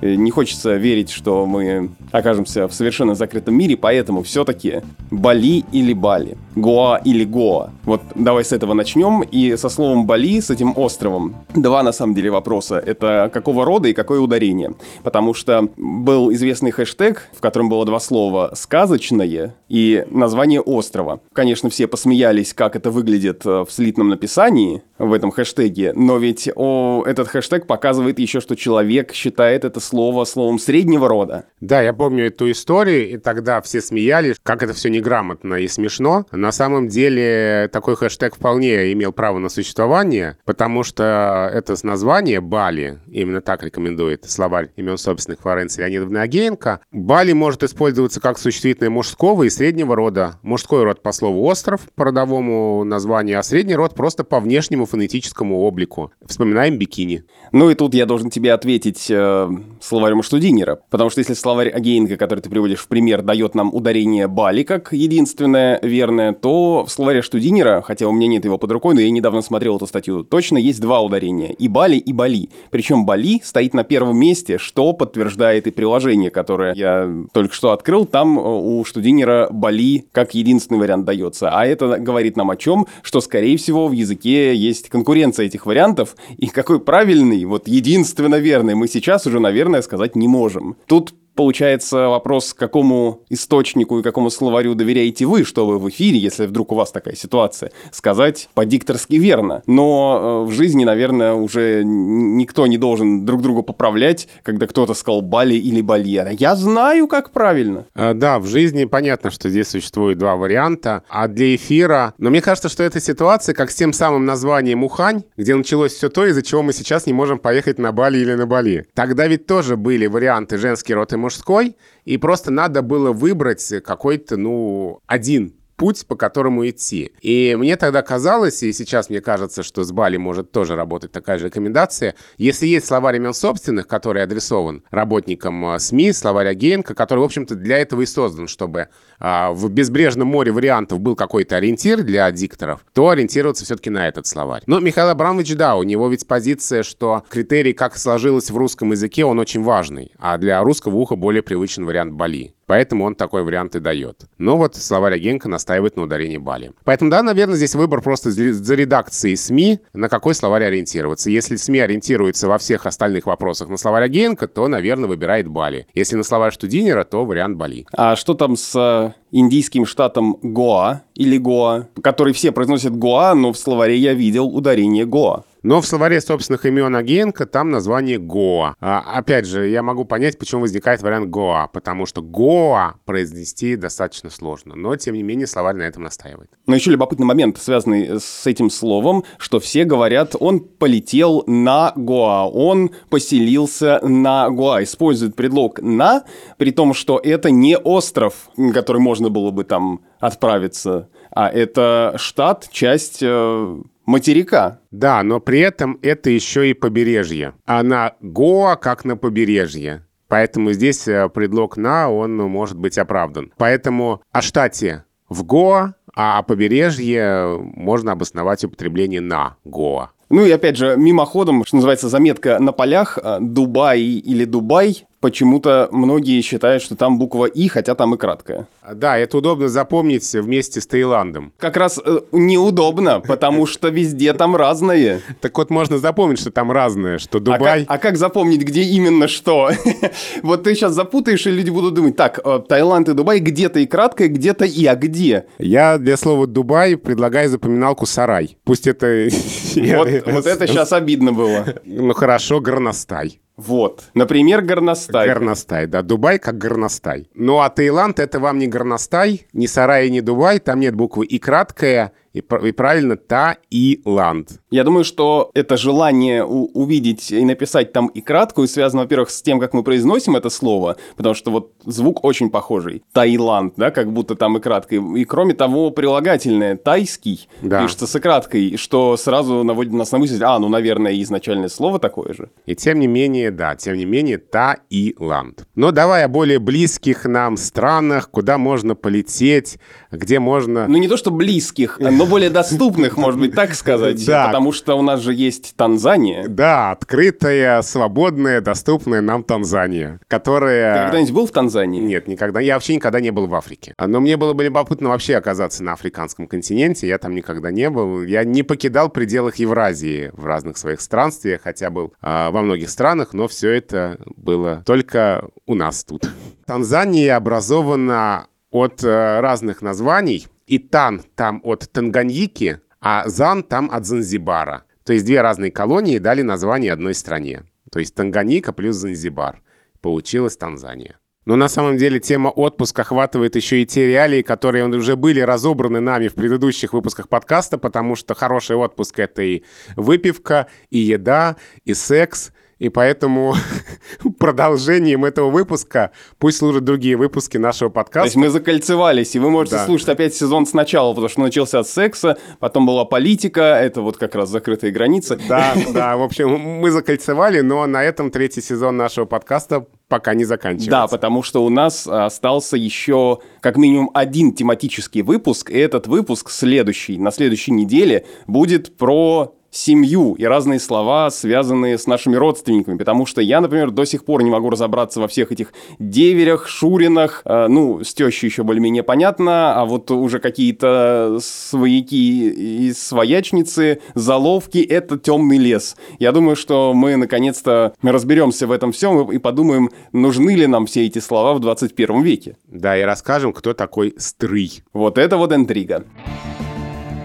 не 0.00 0.30
хочется 0.30 0.76
верить, 0.76 1.10
что 1.10 1.46
мы 1.46 1.90
окажемся 2.12 2.68
в 2.68 2.74
совершенно 2.74 3.14
закрытом 3.14 3.54
мире, 3.54 3.76
поэтому 3.76 4.22
все-таки 4.22 4.82
Бали 5.10 5.64
или 5.72 5.92
Бали, 5.92 6.36
Гоа 6.54 7.00
или 7.04 7.24
Гоа. 7.24 7.70
Вот 7.84 8.02
давай 8.14 8.44
с 8.44 8.52
этого 8.52 8.74
начнем. 8.74 9.22
И 9.22 9.56
со 9.56 9.68
словом 9.68 10.06
Бали, 10.06 10.40
с 10.40 10.50
этим 10.50 10.72
островом, 10.76 11.36
два 11.54 11.82
на 11.82 11.92
самом 11.92 12.14
деле 12.14 12.30
вопроса. 12.30 12.82
Это 12.84 13.30
какого 13.32 13.64
рода 13.64 13.88
и 13.88 13.92
какое 13.92 14.20
ударение. 14.20 14.74
Потому 15.02 15.34
что 15.34 15.68
был 15.76 16.32
известный 16.32 16.70
хэштег, 16.70 17.28
в 17.32 17.40
котором 17.40 17.68
было 17.68 17.84
два 17.84 18.00
слова 18.00 18.52
«сказочное» 18.54 19.54
и 19.68 20.04
название 20.10 20.60
острова. 20.60 21.20
Конечно, 21.32 21.70
все 21.70 21.86
посмеялись, 21.86 22.54
как 22.54 22.76
это 22.76 22.90
выглядит 22.90 23.44
э, 23.44 23.64
в 23.64 23.70
слитном 23.70 24.08
написании 24.08 24.82
в 24.98 25.12
этом 25.12 25.30
хэштеге, 25.30 25.92
но 25.94 26.18
ведь 26.18 26.48
о, 26.54 27.04
этот 27.06 27.28
хэштег 27.28 27.66
показывает 27.66 28.18
еще, 28.18 28.40
что 28.40 28.56
человек 28.56 29.12
считает 29.12 29.64
это 29.64 29.80
слово 29.88 30.24
словом 30.24 30.58
среднего 30.58 31.08
рода. 31.08 31.46
Да, 31.60 31.82
я 31.82 31.92
помню 31.92 32.26
эту 32.26 32.50
историю, 32.50 33.10
и 33.10 33.16
тогда 33.16 33.60
все 33.60 33.80
смеялись, 33.80 34.36
как 34.42 34.62
это 34.62 34.72
все 34.72 34.90
неграмотно 34.90 35.54
и 35.54 35.68
смешно. 35.68 36.26
На 36.30 36.52
самом 36.52 36.88
деле 36.88 37.68
такой 37.72 37.96
хэштег 37.96 38.36
вполне 38.36 38.92
имел 38.92 39.12
право 39.12 39.38
на 39.38 39.48
существование, 39.48 40.36
потому 40.44 40.82
что 40.84 41.50
это 41.52 41.74
название 41.82 42.40
Бали, 42.40 43.00
именно 43.10 43.40
так 43.40 43.62
рекомендует 43.62 44.24
словарь 44.30 44.70
имен 44.76 44.98
собственных 44.98 45.40
Флоренции 45.40 45.82
Леонидовны 45.82 46.18
Агеенко, 46.18 46.80
Бали 46.92 47.32
может 47.32 47.62
использоваться 47.62 48.20
как 48.20 48.38
существительное 48.38 48.90
мужского 48.90 49.44
и 49.44 49.50
среднего 49.50 49.96
рода. 49.96 50.38
Мужской 50.42 50.84
род 50.84 51.02
по 51.02 51.12
слову 51.12 51.44
«остров» 51.44 51.80
по 51.94 52.04
родовому 52.04 52.84
названию, 52.84 53.38
а 53.38 53.42
средний 53.42 53.74
род 53.74 53.94
просто 53.94 54.24
по 54.24 54.40
внешнему 54.40 54.86
фонетическому 54.86 55.60
облику. 55.60 56.12
Вспоминаем 56.26 56.78
бикини. 56.78 57.24
Ну 57.52 57.70
и 57.70 57.74
тут 57.74 57.94
я 57.94 58.06
должен 58.06 58.30
тебе 58.30 58.52
ответить 58.52 59.06
э, 59.10 59.48
словарем 59.80 60.22
Штудинера, 60.22 60.80
потому 60.90 61.10
что 61.10 61.20
если 61.20 61.34
словарь 61.34 61.68
Агеенко, 61.68 62.16
который 62.16 62.40
ты 62.40 62.50
приводишь 62.50 62.80
в 62.80 62.88
пример, 62.88 63.22
дает 63.22 63.54
нам 63.54 63.74
ударение 63.74 64.28
Бали 64.28 64.62
как 64.62 64.92
единственное 64.92 65.78
верное, 65.82 66.32
то 66.32 66.84
в 66.86 66.90
словаре 66.90 67.22
Штудинера, 67.22 67.82
хотя 67.82 68.06
у 68.06 68.12
меня 68.12 68.28
нет 68.28 68.44
его 68.44 68.58
под 68.58 68.72
рукой, 68.72 68.94
но 68.94 69.00
я 69.00 69.10
недавно 69.10 69.42
смотрел 69.42 69.76
эту 69.76 69.86
статью, 69.86 70.24
точно 70.24 70.58
есть 70.58 70.80
два 70.80 71.00
ударения. 71.00 71.52
И 71.52 71.68
Бали, 71.68 71.96
и 71.96 72.12
Бали. 72.12 72.48
Причем 72.70 73.06
Бали 73.06 73.40
стоит 73.42 73.74
на 73.74 73.84
первом 73.84 74.18
месте, 74.18 74.58
что 74.58 74.92
подтверждает 74.92 75.66
и 75.66 75.70
приложение, 75.70 76.30
которое 76.30 76.74
я 76.74 77.10
только 77.32 77.54
что 77.54 77.72
открыл. 77.72 78.06
Там 78.06 78.38
э, 78.38 78.42
у 78.42 78.84
Штудинера 78.84 79.48
Бали 79.50 80.06
как 80.12 80.34
единственный 80.34 80.78
вариант 80.78 81.04
дается. 81.04 81.50
А 81.50 81.66
это 81.66 81.98
говорит 81.98 82.36
нам 82.36 82.50
о 82.50 82.56
чем? 82.56 82.86
Что, 83.02 83.20
скорее 83.20 83.56
всего, 83.56 83.88
в 83.88 83.92
языке 83.92 84.54
есть 84.54 84.88
конкуренция 84.88 85.46
этих 85.46 85.66
вариантов. 85.66 86.16
И 86.36 86.46
какой 86.46 86.80
правильный, 86.80 87.44
вот 87.44 87.68
единственно 87.68 88.36
верный, 88.36 88.74
мы 88.74 88.88
сейчас 88.88 89.26
уже, 89.26 89.40
наверное, 89.40 89.67
сказать 89.82 90.16
не 90.16 90.28
можем. 90.28 90.76
Тут 90.86 91.14
получается 91.38 92.08
вопрос, 92.08 92.52
какому 92.52 93.20
источнику 93.28 94.00
и 94.00 94.02
какому 94.02 94.28
словарю 94.28 94.74
доверяете 94.74 95.24
вы, 95.24 95.44
чтобы 95.44 95.78
в 95.78 95.88
эфире, 95.88 96.18
если 96.18 96.46
вдруг 96.46 96.72
у 96.72 96.74
вас 96.74 96.90
такая 96.90 97.14
ситуация, 97.14 97.70
сказать 97.92 98.48
по-дикторски 98.54 99.14
верно. 99.14 99.62
Но 99.68 100.42
э, 100.44 100.48
в 100.48 100.52
жизни, 100.52 100.84
наверное, 100.84 101.34
уже 101.34 101.84
никто 101.84 102.66
не 102.66 102.76
должен 102.76 103.24
друг 103.24 103.40
друга 103.40 103.62
поправлять, 103.62 104.26
когда 104.42 104.66
кто-то 104.66 104.94
сказал 104.94 105.22
Бали 105.22 105.54
или 105.54 105.80
Бальера. 105.80 106.32
Я 106.32 106.56
знаю, 106.56 107.06
как 107.06 107.30
правильно. 107.30 107.86
А, 107.94 108.14
да, 108.14 108.40
в 108.40 108.46
жизни 108.48 108.84
понятно, 108.84 109.30
что 109.30 109.48
здесь 109.48 109.68
существует 109.68 110.18
два 110.18 110.34
варианта. 110.34 111.04
А 111.08 111.28
для 111.28 111.54
эфира... 111.54 112.14
Но 112.18 112.30
мне 112.30 112.42
кажется, 112.42 112.68
что 112.68 112.82
эта 112.82 113.00
ситуация, 113.00 113.54
как 113.54 113.70
с 113.70 113.76
тем 113.76 113.92
самым 113.92 114.24
названием 114.24 114.82
Ухань, 114.82 115.22
где 115.36 115.54
началось 115.54 115.92
все 115.92 116.08
то, 116.08 116.26
из-за 116.26 116.42
чего 116.42 116.64
мы 116.64 116.72
сейчас 116.72 117.06
не 117.06 117.12
можем 117.12 117.38
поехать 117.38 117.78
на 117.78 117.92
Бали 117.92 118.18
или 118.18 118.34
на 118.34 118.46
Бали. 118.46 118.88
Тогда 118.94 119.28
ведь 119.28 119.46
тоже 119.46 119.76
были 119.76 120.08
варианты 120.08 120.58
женский 120.58 120.94
род 120.94 121.12
и 121.12 121.27
мужской 121.28 121.76
и 122.06 122.16
просто 122.16 122.50
надо 122.50 122.80
было 122.80 123.12
выбрать 123.12 123.68
какой-то, 123.84 124.36
ну, 124.38 125.00
один 125.06 125.54
путь, 125.78 126.06
по 126.06 126.16
которому 126.16 126.68
идти. 126.68 127.12
И 127.22 127.56
мне 127.56 127.76
тогда 127.76 128.02
казалось, 128.02 128.62
и 128.62 128.72
сейчас 128.72 129.08
мне 129.08 129.22
кажется, 129.22 129.62
что 129.62 129.84
с 129.84 129.92
Бали 129.92 130.18
может 130.18 130.50
тоже 130.50 130.74
работать 130.74 131.12
такая 131.12 131.38
же 131.38 131.46
рекомендация, 131.46 132.14
если 132.36 132.66
есть 132.66 132.86
словарь 132.86 133.16
имен 133.16 133.32
собственных, 133.32 133.86
который 133.86 134.22
адресован 134.24 134.82
работникам 134.90 135.64
а, 135.64 135.78
СМИ, 135.78 136.12
словарь 136.12 136.48
Агеенко, 136.48 136.94
который, 136.94 137.20
в 137.20 137.22
общем-то, 137.22 137.54
для 137.54 137.78
этого 137.78 138.02
и 138.02 138.06
создан, 138.06 138.48
чтобы 138.48 138.88
а, 139.20 139.52
в 139.52 139.70
безбрежном 139.70 140.28
море 140.28 140.50
вариантов 140.50 141.00
был 141.00 141.14
какой-то 141.14 141.56
ориентир 141.56 142.02
для 142.02 142.30
дикторов, 142.32 142.84
то 142.92 143.08
ориентироваться 143.10 143.64
все-таки 143.64 143.88
на 143.88 144.08
этот 144.08 144.26
словарь. 144.26 144.64
Но 144.66 144.80
Михаил 144.80 145.08
Абрамович, 145.10 145.54
да, 145.54 145.76
у 145.76 145.84
него 145.84 146.08
ведь 146.08 146.26
позиция, 146.26 146.82
что 146.82 147.22
критерий, 147.30 147.72
как 147.72 147.96
сложилось 147.96 148.50
в 148.50 148.56
русском 148.56 148.90
языке, 148.90 149.24
он 149.24 149.38
очень 149.38 149.62
важный, 149.62 150.10
а 150.18 150.38
для 150.38 150.60
русского 150.60 150.96
уха 150.96 151.14
более 151.14 151.42
привычен 151.42 151.86
вариант 151.86 152.14
Бали. 152.14 152.57
Поэтому 152.68 153.06
он 153.06 153.14
такой 153.14 153.44
вариант 153.44 153.74
и 153.76 153.80
дает. 153.80 154.26
Но 154.36 154.58
вот 154.58 154.76
словарь 154.76 155.14
Агенко 155.14 155.48
настаивает 155.48 155.96
на 155.96 156.02
ударении 156.02 156.36
Бали. 156.36 156.72
Поэтому, 156.84 157.10
да, 157.10 157.22
наверное, 157.22 157.56
здесь 157.56 157.74
выбор 157.74 158.02
просто 158.02 158.30
за 158.30 158.74
редакцией 158.74 159.36
СМИ, 159.36 159.80
на 159.94 160.10
какой 160.10 160.34
словарь 160.34 160.64
ориентироваться. 160.64 161.30
Если 161.30 161.56
СМИ 161.56 161.80
ориентируется 161.80 162.46
во 162.46 162.58
всех 162.58 162.84
остальных 162.84 163.24
вопросах 163.24 163.70
на 163.70 163.78
словарь 163.78 164.04
Агенко, 164.04 164.46
то, 164.48 164.68
наверное, 164.68 165.08
выбирает 165.08 165.48
Бали. 165.48 165.86
Если 165.94 166.16
на 166.16 166.22
словарь 166.22 166.52
Штудинера, 166.52 167.04
то 167.04 167.24
вариант 167.24 167.56
Бали. 167.56 167.86
А 167.90 168.16
что 168.16 168.34
там 168.34 168.54
с 168.54 168.76
э, 168.76 169.14
индийским 169.30 169.86
штатом 169.86 170.38
Гоа 170.42 171.04
или 171.14 171.38
Гоа, 171.38 171.88
который 172.02 172.34
все 172.34 172.52
произносят 172.52 172.94
Гоа, 172.94 173.34
но 173.34 173.54
в 173.54 173.58
словаре 173.58 173.96
я 173.96 174.12
видел 174.12 174.46
ударение 174.46 175.06
Гоа. 175.06 175.44
Но 175.62 175.80
в 175.80 175.86
словаре 175.86 176.20
собственных 176.20 176.64
имен 176.66 176.94
Агенко 176.94 177.46
там 177.46 177.70
название 177.70 178.18
Гоа. 178.18 178.74
А, 178.80 179.00
опять 179.00 179.46
же, 179.46 179.68
я 179.68 179.82
могу 179.82 180.04
понять, 180.04 180.38
почему 180.38 180.62
возникает 180.62 181.02
вариант 181.02 181.30
Гоа, 181.30 181.68
потому 181.72 182.06
что 182.06 182.22
Гоа 182.22 182.94
произнести 183.04 183.76
достаточно 183.76 184.30
сложно. 184.30 184.76
Но, 184.76 184.94
тем 184.96 185.14
не 185.14 185.22
менее, 185.22 185.46
словарь 185.46 185.76
на 185.76 185.82
этом 185.82 186.04
настаивает. 186.04 186.50
Но 186.66 186.74
еще 186.74 186.90
любопытный 186.90 187.26
момент, 187.26 187.58
связанный 187.58 188.20
с 188.20 188.46
этим 188.46 188.70
словом, 188.70 189.24
что 189.36 189.58
все 189.58 189.84
говорят, 189.84 190.36
он 190.38 190.60
полетел 190.60 191.42
на 191.46 191.92
Гоа, 191.96 192.48
он 192.48 192.90
поселился 193.10 194.00
на 194.02 194.48
Гоа. 194.50 194.82
Используют 194.82 195.34
предлог 195.34 195.80
«на», 195.80 196.24
при 196.56 196.70
том, 196.70 196.94
что 196.94 197.20
это 197.22 197.50
не 197.50 197.76
остров, 197.76 198.48
который 198.72 199.00
можно 199.00 199.28
было 199.28 199.50
бы 199.50 199.64
там 199.64 200.00
отправиться, 200.20 201.08
а 201.30 201.48
это 201.48 202.14
штат, 202.16 202.68
часть 202.70 203.18
э, 203.22 203.78
материка. 204.08 204.80
Да, 204.90 205.22
но 205.22 205.38
при 205.38 205.60
этом 205.60 205.98
это 206.02 206.30
еще 206.30 206.70
и 206.70 206.74
побережье. 206.74 207.52
А 207.66 207.82
на 207.82 208.14
Гоа 208.20 208.76
как 208.76 209.04
на 209.04 209.16
побережье. 209.16 210.04
Поэтому 210.28 210.72
здесь 210.72 211.06
э, 211.08 211.28
предлог 211.28 211.76
«на», 211.76 212.10
он 212.10 212.36
может 212.36 212.78
быть 212.78 212.98
оправдан. 212.98 213.52
Поэтому 213.56 214.22
о 214.32 214.42
штате 214.42 215.04
в 215.28 215.44
Гоа, 215.44 215.94
а 216.14 216.38
о 216.38 216.42
побережье 216.42 217.58
можно 217.58 218.12
обосновать 218.12 218.64
употребление 218.64 219.20
«на 219.20 219.56
Гоа». 219.64 220.10
Ну 220.30 220.44
и 220.44 220.50
опять 220.50 220.76
же, 220.76 220.96
мимоходом, 220.98 221.64
что 221.64 221.76
называется, 221.76 222.10
заметка 222.10 222.58
на 222.58 222.72
полях 222.72 223.18
э, 223.22 223.38
Дубай 223.40 224.00
или 224.00 224.44
Дубай 224.44 225.06
почему-то 225.20 225.88
многие 225.90 226.40
считают, 226.42 226.82
что 226.82 226.96
там 226.96 227.18
буква 227.18 227.46
«и», 227.46 227.68
хотя 227.68 227.94
там 227.94 228.14
и 228.14 228.18
краткая. 228.18 228.68
Да, 228.94 229.18
это 229.18 229.38
удобно 229.38 229.68
запомнить 229.68 230.32
вместе 230.32 230.80
с 230.80 230.86
Таиландом. 230.86 231.52
Как 231.58 231.76
раз 231.76 232.00
э, 232.04 232.20
неудобно, 232.32 233.20
потому 233.20 233.66
что 233.66 233.88
везде 233.88 234.32
там 234.32 234.56
разные. 234.56 235.20
Так 235.40 235.56
вот, 235.56 235.70
можно 235.70 235.98
запомнить, 235.98 236.40
что 236.40 236.50
там 236.50 236.72
разное, 236.72 237.18
что 237.18 237.38
Дубай... 237.38 237.82
А 237.82 237.86
как, 237.86 237.96
а 237.96 237.98
как 237.98 238.16
запомнить, 238.16 238.62
где 238.62 238.82
именно 238.82 239.28
что? 239.28 239.70
вот 240.42 240.64
ты 240.64 240.74
сейчас 240.74 240.92
запутаешь, 240.92 241.46
и 241.46 241.50
люди 241.50 241.70
будут 241.70 241.94
думать, 241.94 242.16
так, 242.16 242.40
э, 242.44 242.60
Таиланд 242.68 243.08
и 243.08 243.14
Дубай 243.14 243.38
где-то 243.38 243.78
и 243.78 243.86
краткое, 243.86 244.28
где-то 244.28 244.64
и, 244.64 244.84
а 244.86 244.94
где? 244.94 245.46
Я 245.58 245.98
для 245.98 246.16
слова 246.16 246.46
Дубай 246.46 246.96
предлагаю 246.96 247.48
запоминалку 247.48 248.06
сарай. 248.06 248.56
Пусть 248.64 248.86
это... 248.86 249.06
вот 249.76 250.46
это 250.46 250.66
сейчас 250.66 250.92
обидно 250.92 251.32
было. 251.32 251.66
Ну 251.84 252.12
хорошо, 252.14 252.60
горностай. 252.60 253.40
Вот. 253.58 254.04
Например, 254.14 254.62
горностай. 254.62 255.26
Горностай, 255.26 255.86
да. 255.88 256.02
Дубай 256.02 256.38
как 256.38 256.56
горностай. 256.58 257.28
Ну 257.34 257.58
а 257.58 257.68
Таиланд 257.68 258.20
это 258.20 258.38
вам 258.38 258.58
не 258.58 258.68
горностай, 258.68 259.48
не 259.52 259.66
сарай, 259.66 260.08
не 260.10 260.20
Дубай. 260.20 260.60
Там 260.60 260.78
нет 260.78 260.94
буквы 260.94 261.26
и 261.26 261.40
краткая, 261.40 262.12
и, 262.38 262.66
и 262.68 262.72
правильно 262.72 263.16
Таиланд. 263.16 264.60
Я 264.70 264.84
думаю, 264.84 265.04
что 265.04 265.50
это 265.54 265.76
желание 265.76 266.44
увидеть 266.44 267.30
и 267.30 267.44
написать 267.44 267.92
там 267.92 268.08
и 268.08 268.20
краткую 268.20 268.68
связано, 268.68 269.02
во-первых, 269.02 269.30
с 269.30 269.42
тем, 269.42 269.60
как 269.60 269.72
мы 269.72 269.82
произносим 269.82 270.36
это 270.36 270.50
слово, 270.50 270.96
потому 271.16 271.34
что 271.34 271.50
вот 271.50 271.72
звук 271.84 272.24
очень 272.24 272.50
похожий. 272.50 273.02
Таиланд, 273.12 273.74
да, 273.76 273.90
как 273.90 274.12
будто 274.12 274.34
там 274.34 274.56
и 274.56 274.60
краткой. 274.60 275.20
И 275.20 275.24
кроме 275.24 275.54
того, 275.54 275.90
прилагательное 275.90 276.76
тайский 276.76 277.48
да. 277.62 277.82
пишется 277.82 278.06
с 278.06 278.14
и 278.14 278.20
краткой, 278.20 278.76
что 278.76 279.16
сразу 279.16 279.64
наводит 279.64 279.92
нас 279.92 280.12
на 280.12 280.18
мысль, 280.18 280.42
а, 280.42 280.58
ну, 280.58 280.68
наверное, 280.68 281.20
изначальное 281.22 281.68
слово 281.68 281.98
такое 281.98 282.34
же. 282.34 282.50
И 282.66 282.74
тем 282.74 283.00
не 283.00 283.06
менее, 283.06 283.50
да, 283.50 283.74
тем 283.76 283.96
не 283.96 284.04
менее, 284.04 284.38
Таиланд. 284.38 285.66
Но 285.74 285.92
давай 285.92 286.24
о 286.24 286.28
более 286.28 286.58
близких 286.58 287.24
нам 287.24 287.56
странах, 287.56 288.30
куда 288.30 288.58
можно 288.58 288.94
полететь, 288.94 289.78
где 290.10 290.38
можно... 290.38 290.86
Ну, 290.88 290.98
не 290.98 291.08
то, 291.08 291.16
что 291.16 291.30
близких, 291.30 291.98
но 292.00 292.26
более 292.26 292.50
доступных, 292.50 293.16
может 293.16 293.40
быть, 293.40 293.54
так 293.54 293.74
сказать. 293.74 294.24
Да. 294.26 294.46
Потому 294.46 294.72
что 294.72 294.94
у 294.94 295.02
нас 295.02 295.20
же 295.20 295.34
есть 295.34 295.74
Танзания. 295.76 296.46
Да, 296.48 296.92
открытая, 296.92 297.82
свободная, 297.82 298.60
доступная 298.60 299.20
нам 299.20 299.44
Танзания, 299.44 300.20
которая... 300.28 300.94
Ты 300.94 301.02
когда-нибудь 301.04 301.32
был 301.32 301.46
в 301.46 301.52
Танзании? 301.52 302.00
Нет, 302.00 302.28
никогда. 302.28 302.60
Я 302.60 302.74
вообще 302.74 302.94
никогда 302.94 303.20
не 303.20 303.30
был 303.30 303.46
в 303.46 303.54
Африке. 303.54 303.94
Но 303.98 304.20
мне 304.20 304.36
было 304.36 304.52
бы 304.52 304.64
любопытно 304.64 305.10
вообще 305.10 305.36
оказаться 305.36 305.82
на 305.82 305.92
африканском 305.92 306.46
континенте. 306.46 307.06
Я 307.06 307.18
там 307.18 307.34
никогда 307.34 307.70
не 307.70 307.90
был. 307.90 308.22
Я 308.22 308.44
не 308.44 308.62
покидал 308.62 309.08
пределах 309.08 309.56
Евразии 309.56 310.30
в 310.32 310.44
разных 310.44 310.76
своих 310.78 311.00
странствиях, 311.00 311.62
хотя 311.62 311.90
был 311.90 312.12
а, 312.20 312.50
во 312.50 312.62
многих 312.62 312.90
странах, 312.90 313.32
но 313.32 313.48
все 313.48 313.70
это 313.72 314.18
было 314.36 314.82
только 314.86 315.48
у 315.66 315.74
нас 315.74 316.04
тут. 316.04 316.28
Танзания 316.66 317.36
образована 317.36 318.46
от 318.70 319.02
а, 319.04 319.40
разных 319.40 319.82
названий. 319.82 320.46
И 320.66 320.78
Тан 320.78 321.22
там 321.34 321.60
от 321.64 321.90
Танганьики, 321.90 322.80
а 323.00 323.28
Зан 323.28 323.62
там 323.62 323.90
от 323.90 324.04
Занзибара. 324.04 324.84
То 325.04 325.12
есть 325.14 325.24
две 325.24 325.40
разные 325.40 325.70
колонии 325.70 326.18
дали 326.18 326.42
название 326.42 326.92
одной 326.92 327.14
стране. 327.14 327.64
То 327.90 327.98
есть 327.98 328.14
Танганьика 328.14 328.72
плюс 328.72 328.96
Занзибар. 328.96 329.62
Получилась 330.00 330.56
Танзания. 330.56 331.18
Но 331.48 331.56
на 331.56 331.70
самом 331.70 331.96
деле 331.96 332.20
тема 332.20 332.48
отпуска 332.48 333.00
охватывает 333.00 333.56
еще 333.56 333.80
и 333.80 333.86
те 333.86 334.06
реалии, 334.06 334.42
которые 334.42 334.86
уже 334.86 335.16
были 335.16 335.40
разобраны 335.40 335.98
нами 335.98 336.28
в 336.28 336.34
предыдущих 336.34 336.92
выпусках 336.92 337.30
подкаста, 337.30 337.78
потому 337.78 338.16
что 338.16 338.34
хороший 338.34 338.76
отпуск— 338.76 339.18
это 339.20 339.40
и 339.40 339.62
выпивка, 339.96 340.66
и 340.90 340.98
еда, 340.98 341.56
и 341.86 341.94
секс, 341.94 342.52
и 342.78 342.88
поэтому 342.88 343.54
продолжением 344.38 345.24
этого 345.24 345.50
выпуска 345.50 346.12
пусть 346.38 346.58
служат 346.58 346.84
другие 346.84 347.16
выпуски 347.16 347.56
нашего 347.56 347.88
подкаста. 347.88 348.20
То 348.20 348.26
есть 348.26 348.36
мы 348.36 348.48
закольцевались, 348.50 349.34
и 349.34 349.38
вы 349.38 349.50
можете 349.50 349.76
да. 349.76 349.86
слушать 349.86 350.08
опять 350.08 350.34
сезон 350.34 350.66
сначала, 350.66 351.10
потому 351.10 351.28
что 351.28 351.40
начался 351.40 351.82
с 351.82 351.90
секса, 351.90 352.38
потом 352.60 352.86
была 352.86 353.04
политика, 353.04 353.60
это 353.60 354.02
вот 354.02 354.16
как 354.16 354.34
раз 354.34 354.48
закрытые 354.48 354.92
границы. 354.92 355.38
Да, 355.48 355.74
да, 355.92 356.16
в 356.16 356.22
общем, 356.22 356.58
мы 356.58 356.90
закольцевали, 356.90 357.60
но 357.60 357.86
на 357.86 358.04
этом 358.04 358.30
третий 358.30 358.60
сезон 358.60 358.96
нашего 358.96 359.24
подкаста 359.24 359.86
пока 360.08 360.34
не 360.34 360.44
заканчивается. 360.44 360.90
Да, 360.90 361.06
потому 361.06 361.42
что 361.42 361.64
у 361.64 361.68
нас 361.68 362.06
остался 362.06 362.76
еще 362.76 363.40
как 363.60 363.76
минимум 363.76 364.10
один 364.14 364.52
тематический 364.52 365.22
выпуск, 365.22 365.70
и 365.70 365.78
этот 365.78 366.06
выпуск 366.06 366.50
следующий, 366.50 367.18
на 367.18 367.30
следующей 367.30 367.72
неделе, 367.72 368.24
будет 368.46 368.96
про 368.96 369.54
семью 369.70 370.34
и 370.34 370.44
разные 370.44 370.80
слова, 370.80 371.30
связанные 371.30 371.98
с 371.98 372.06
нашими 372.06 372.36
родственниками, 372.36 372.96
потому 372.96 373.26
что 373.26 373.40
я, 373.40 373.60
например, 373.60 373.90
до 373.90 374.04
сих 374.04 374.24
пор 374.24 374.42
не 374.42 374.50
могу 374.50 374.70
разобраться 374.70 375.20
во 375.20 375.28
всех 375.28 375.52
этих 375.52 375.72
деверях, 375.98 376.68
шуринах, 376.68 377.42
э, 377.44 377.66
ну, 377.68 378.02
с 378.02 378.14
тещей 378.14 378.48
еще 378.48 378.62
более-менее 378.62 379.02
понятно, 379.02 379.74
а 379.74 379.84
вот 379.84 380.10
уже 380.10 380.38
какие-то 380.38 381.38
свояки 381.40 382.48
и 382.48 382.92
своячницы, 382.92 384.00
заловки— 384.14 384.78
это 384.88 385.18
темный 385.18 385.58
лес. 385.58 385.96
Я 386.18 386.32
думаю, 386.32 386.56
что 386.56 386.92
мы 386.94 387.16
наконец-то 387.16 387.94
разберемся 388.02 388.66
в 388.66 388.72
этом 388.72 388.92
всем 388.92 389.30
и 389.30 389.38
подумаем, 389.38 389.90
нужны 390.12 390.54
ли 390.54 390.66
нам 390.66 390.86
все 390.86 391.06
эти 391.06 391.18
слова 391.18 391.54
в 391.54 391.60
21 391.60 392.22
веке. 392.22 392.56
Да, 392.66 392.96
и 392.98 393.02
расскажем, 393.02 393.52
кто 393.52 393.74
такой 393.74 394.14
Стрый. 394.16 394.82
Вот 394.92 395.18
это 395.18 395.36
вот 395.36 395.52
интрига. 395.52 396.04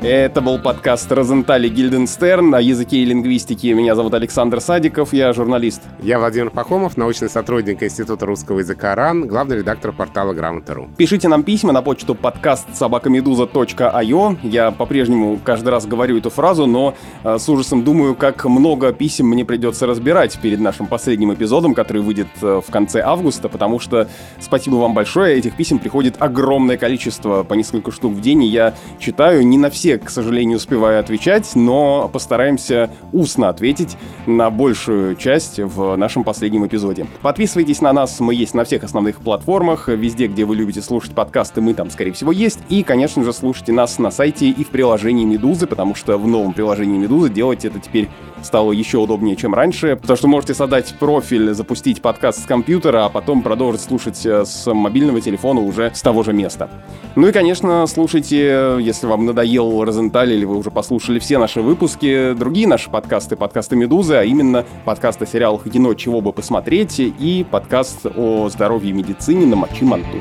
Это 0.03 0.41
был 0.41 0.59
подкаст 0.59 1.09
Розентали 1.13 1.69
Гильденстерн 1.69 2.53
о 2.55 2.59
языке 2.59 2.97
и 2.97 3.05
лингвистике. 3.05 3.73
Меня 3.73 3.95
зовут 3.95 4.13
Александр 4.13 4.59
Садиков, 4.59 5.13
я 5.13 5.31
журналист. 5.31 5.81
Я 6.01 6.19
Владимир 6.19 6.49
Пахомов, 6.49 6.97
научный 6.97 7.29
сотрудник 7.29 7.81
Института 7.81 8.25
русского 8.25 8.59
языка 8.59 8.95
РАН, 8.95 9.27
главный 9.29 9.59
редактор 9.59 9.93
портала 9.93 10.33
Грамота.ру. 10.33 10.89
Пишите 10.97 11.29
нам 11.29 11.43
письма 11.43 11.71
на 11.71 11.81
почту 11.81 12.15
подкаст 12.15 12.67
собакамедуза.io. 12.75 14.39
Я 14.43 14.71
по-прежнему 14.71 15.39
каждый 15.41 15.69
раз 15.69 15.85
говорю 15.85 16.17
эту 16.17 16.29
фразу, 16.29 16.65
но 16.65 16.95
э, 17.23 17.37
с 17.39 17.47
ужасом 17.47 17.85
думаю, 17.85 18.13
как 18.13 18.43
много 18.43 18.91
писем 18.91 19.27
мне 19.27 19.45
придется 19.45 19.87
разбирать 19.87 20.37
перед 20.41 20.59
нашим 20.59 20.87
последним 20.87 21.33
эпизодом, 21.33 21.73
который 21.73 22.01
выйдет 22.01 22.27
э, 22.41 22.59
в 22.59 22.69
конце 22.69 22.99
августа, 22.99 23.47
потому 23.47 23.79
что 23.79 24.09
спасибо 24.41 24.75
вам 24.75 24.93
большое, 24.93 25.37
этих 25.37 25.55
писем 25.55 25.79
приходит 25.79 26.15
огромное 26.19 26.75
количество, 26.75 27.43
по 27.43 27.53
несколько 27.53 27.91
штук 27.93 28.11
в 28.11 28.19
день, 28.19 28.43
и 28.43 28.47
я 28.47 28.73
читаю 28.99 29.47
не 29.47 29.57
на 29.57 29.69
все 29.69 29.92
к 29.97 30.09
сожалению, 30.09 30.57
успеваю 30.57 30.99
отвечать, 30.99 31.51
но 31.55 32.09
постараемся 32.11 32.89
устно 33.11 33.49
ответить 33.49 33.97
на 34.25 34.49
большую 34.49 35.15
часть 35.15 35.59
в 35.59 35.95
нашем 35.95 36.23
последнем 36.23 36.65
эпизоде. 36.67 37.07
Подписывайтесь 37.21 37.81
на 37.81 37.93
нас, 37.93 38.19
мы 38.19 38.35
есть 38.35 38.53
на 38.53 38.63
всех 38.63 38.83
основных 38.83 39.19
платформах, 39.19 39.87
везде, 39.87 40.27
где 40.27 40.45
вы 40.45 40.55
любите 40.55 40.81
слушать 40.81 41.13
подкасты, 41.13 41.61
мы 41.61 41.73
там, 41.73 41.89
скорее 41.89 42.11
всего, 42.13 42.31
есть. 42.31 42.59
И, 42.69 42.83
конечно 42.83 43.23
же, 43.23 43.33
слушайте 43.33 43.71
нас 43.71 43.99
на 43.99 44.11
сайте 44.11 44.47
и 44.49 44.63
в 44.63 44.69
приложении 44.69 45.25
Медузы, 45.25 45.67
потому 45.67 45.95
что 45.95 46.17
в 46.17 46.27
новом 46.27 46.53
приложении 46.53 46.97
Медузы 46.97 47.29
делать 47.29 47.65
это 47.65 47.79
теперь 47.79 48.09
стало 48.43 48.71
еще 48.71 48.97
удобнее, 48.97 49.35
чем 49.35 49.53
раньше, 49.53 49.95
потому 49.95 50.17
что 50.17 50.27
можете 50.27 50.53
создать 50.53 50.93
профиль, 50.99 51.53
запустить 51.53 52.01
подкаст 52.01 52.43
с 52.43 52.45
компьютера, 52.45 53.05
а 53.05 53.09
потом 53.09 53.41
продолжить 53.41 53.81
слушать 53.81 54.25
э, 54.25 54.45
с 54.45 54.71
мобильного 54.71 55.21
телефона 55.21 55.61
уже 55.61 55.91
с 55.93 56.01
того 56.01 56.23
же 56.23 56.33
места. 56.33 56.69
Ну 57.15 57.27
и, 57.27 57.31
конечно, 57.31 57.85
слушайте, 57.87 58.77
если 58.79 59.07
вам 59.07 59.25
надоел 59.25 59.83
Розенталь 59.83 60.33
или 60.33 60.45
вы 60.45 60.57
уже 60.57 60.71
послушали 60.71 61.19
все 61.19 61.37
наши 61.37 61.61
выпуски, 61.61 62.33
другие 62.33 62.67
наши 62.67 62.89
подкасты, 62.89 63.35
подкасты 63.35 63.75
«Медузы», 63.75 64.15
а 64.15 64.23
именно 64.23 64.65
подкаст 64.85 65.21
о 65.21 65.25
сериалах 65.25 65.65
и 65.67 65.69
кино 65.69 65.93
«Чего 65.93 66.21
бы 66.21 66.33
посмотреть» 66.33 66.99
и 66.99 67.45
подкаст 67.49 68.05
о 68.05 68.49
здоровье 68.49 68.91
и 68.91 68.93
медицине 68.93 69.45
на 69.45 69.55
Мочи 69.55 69.83
Манту. 69.83 70.17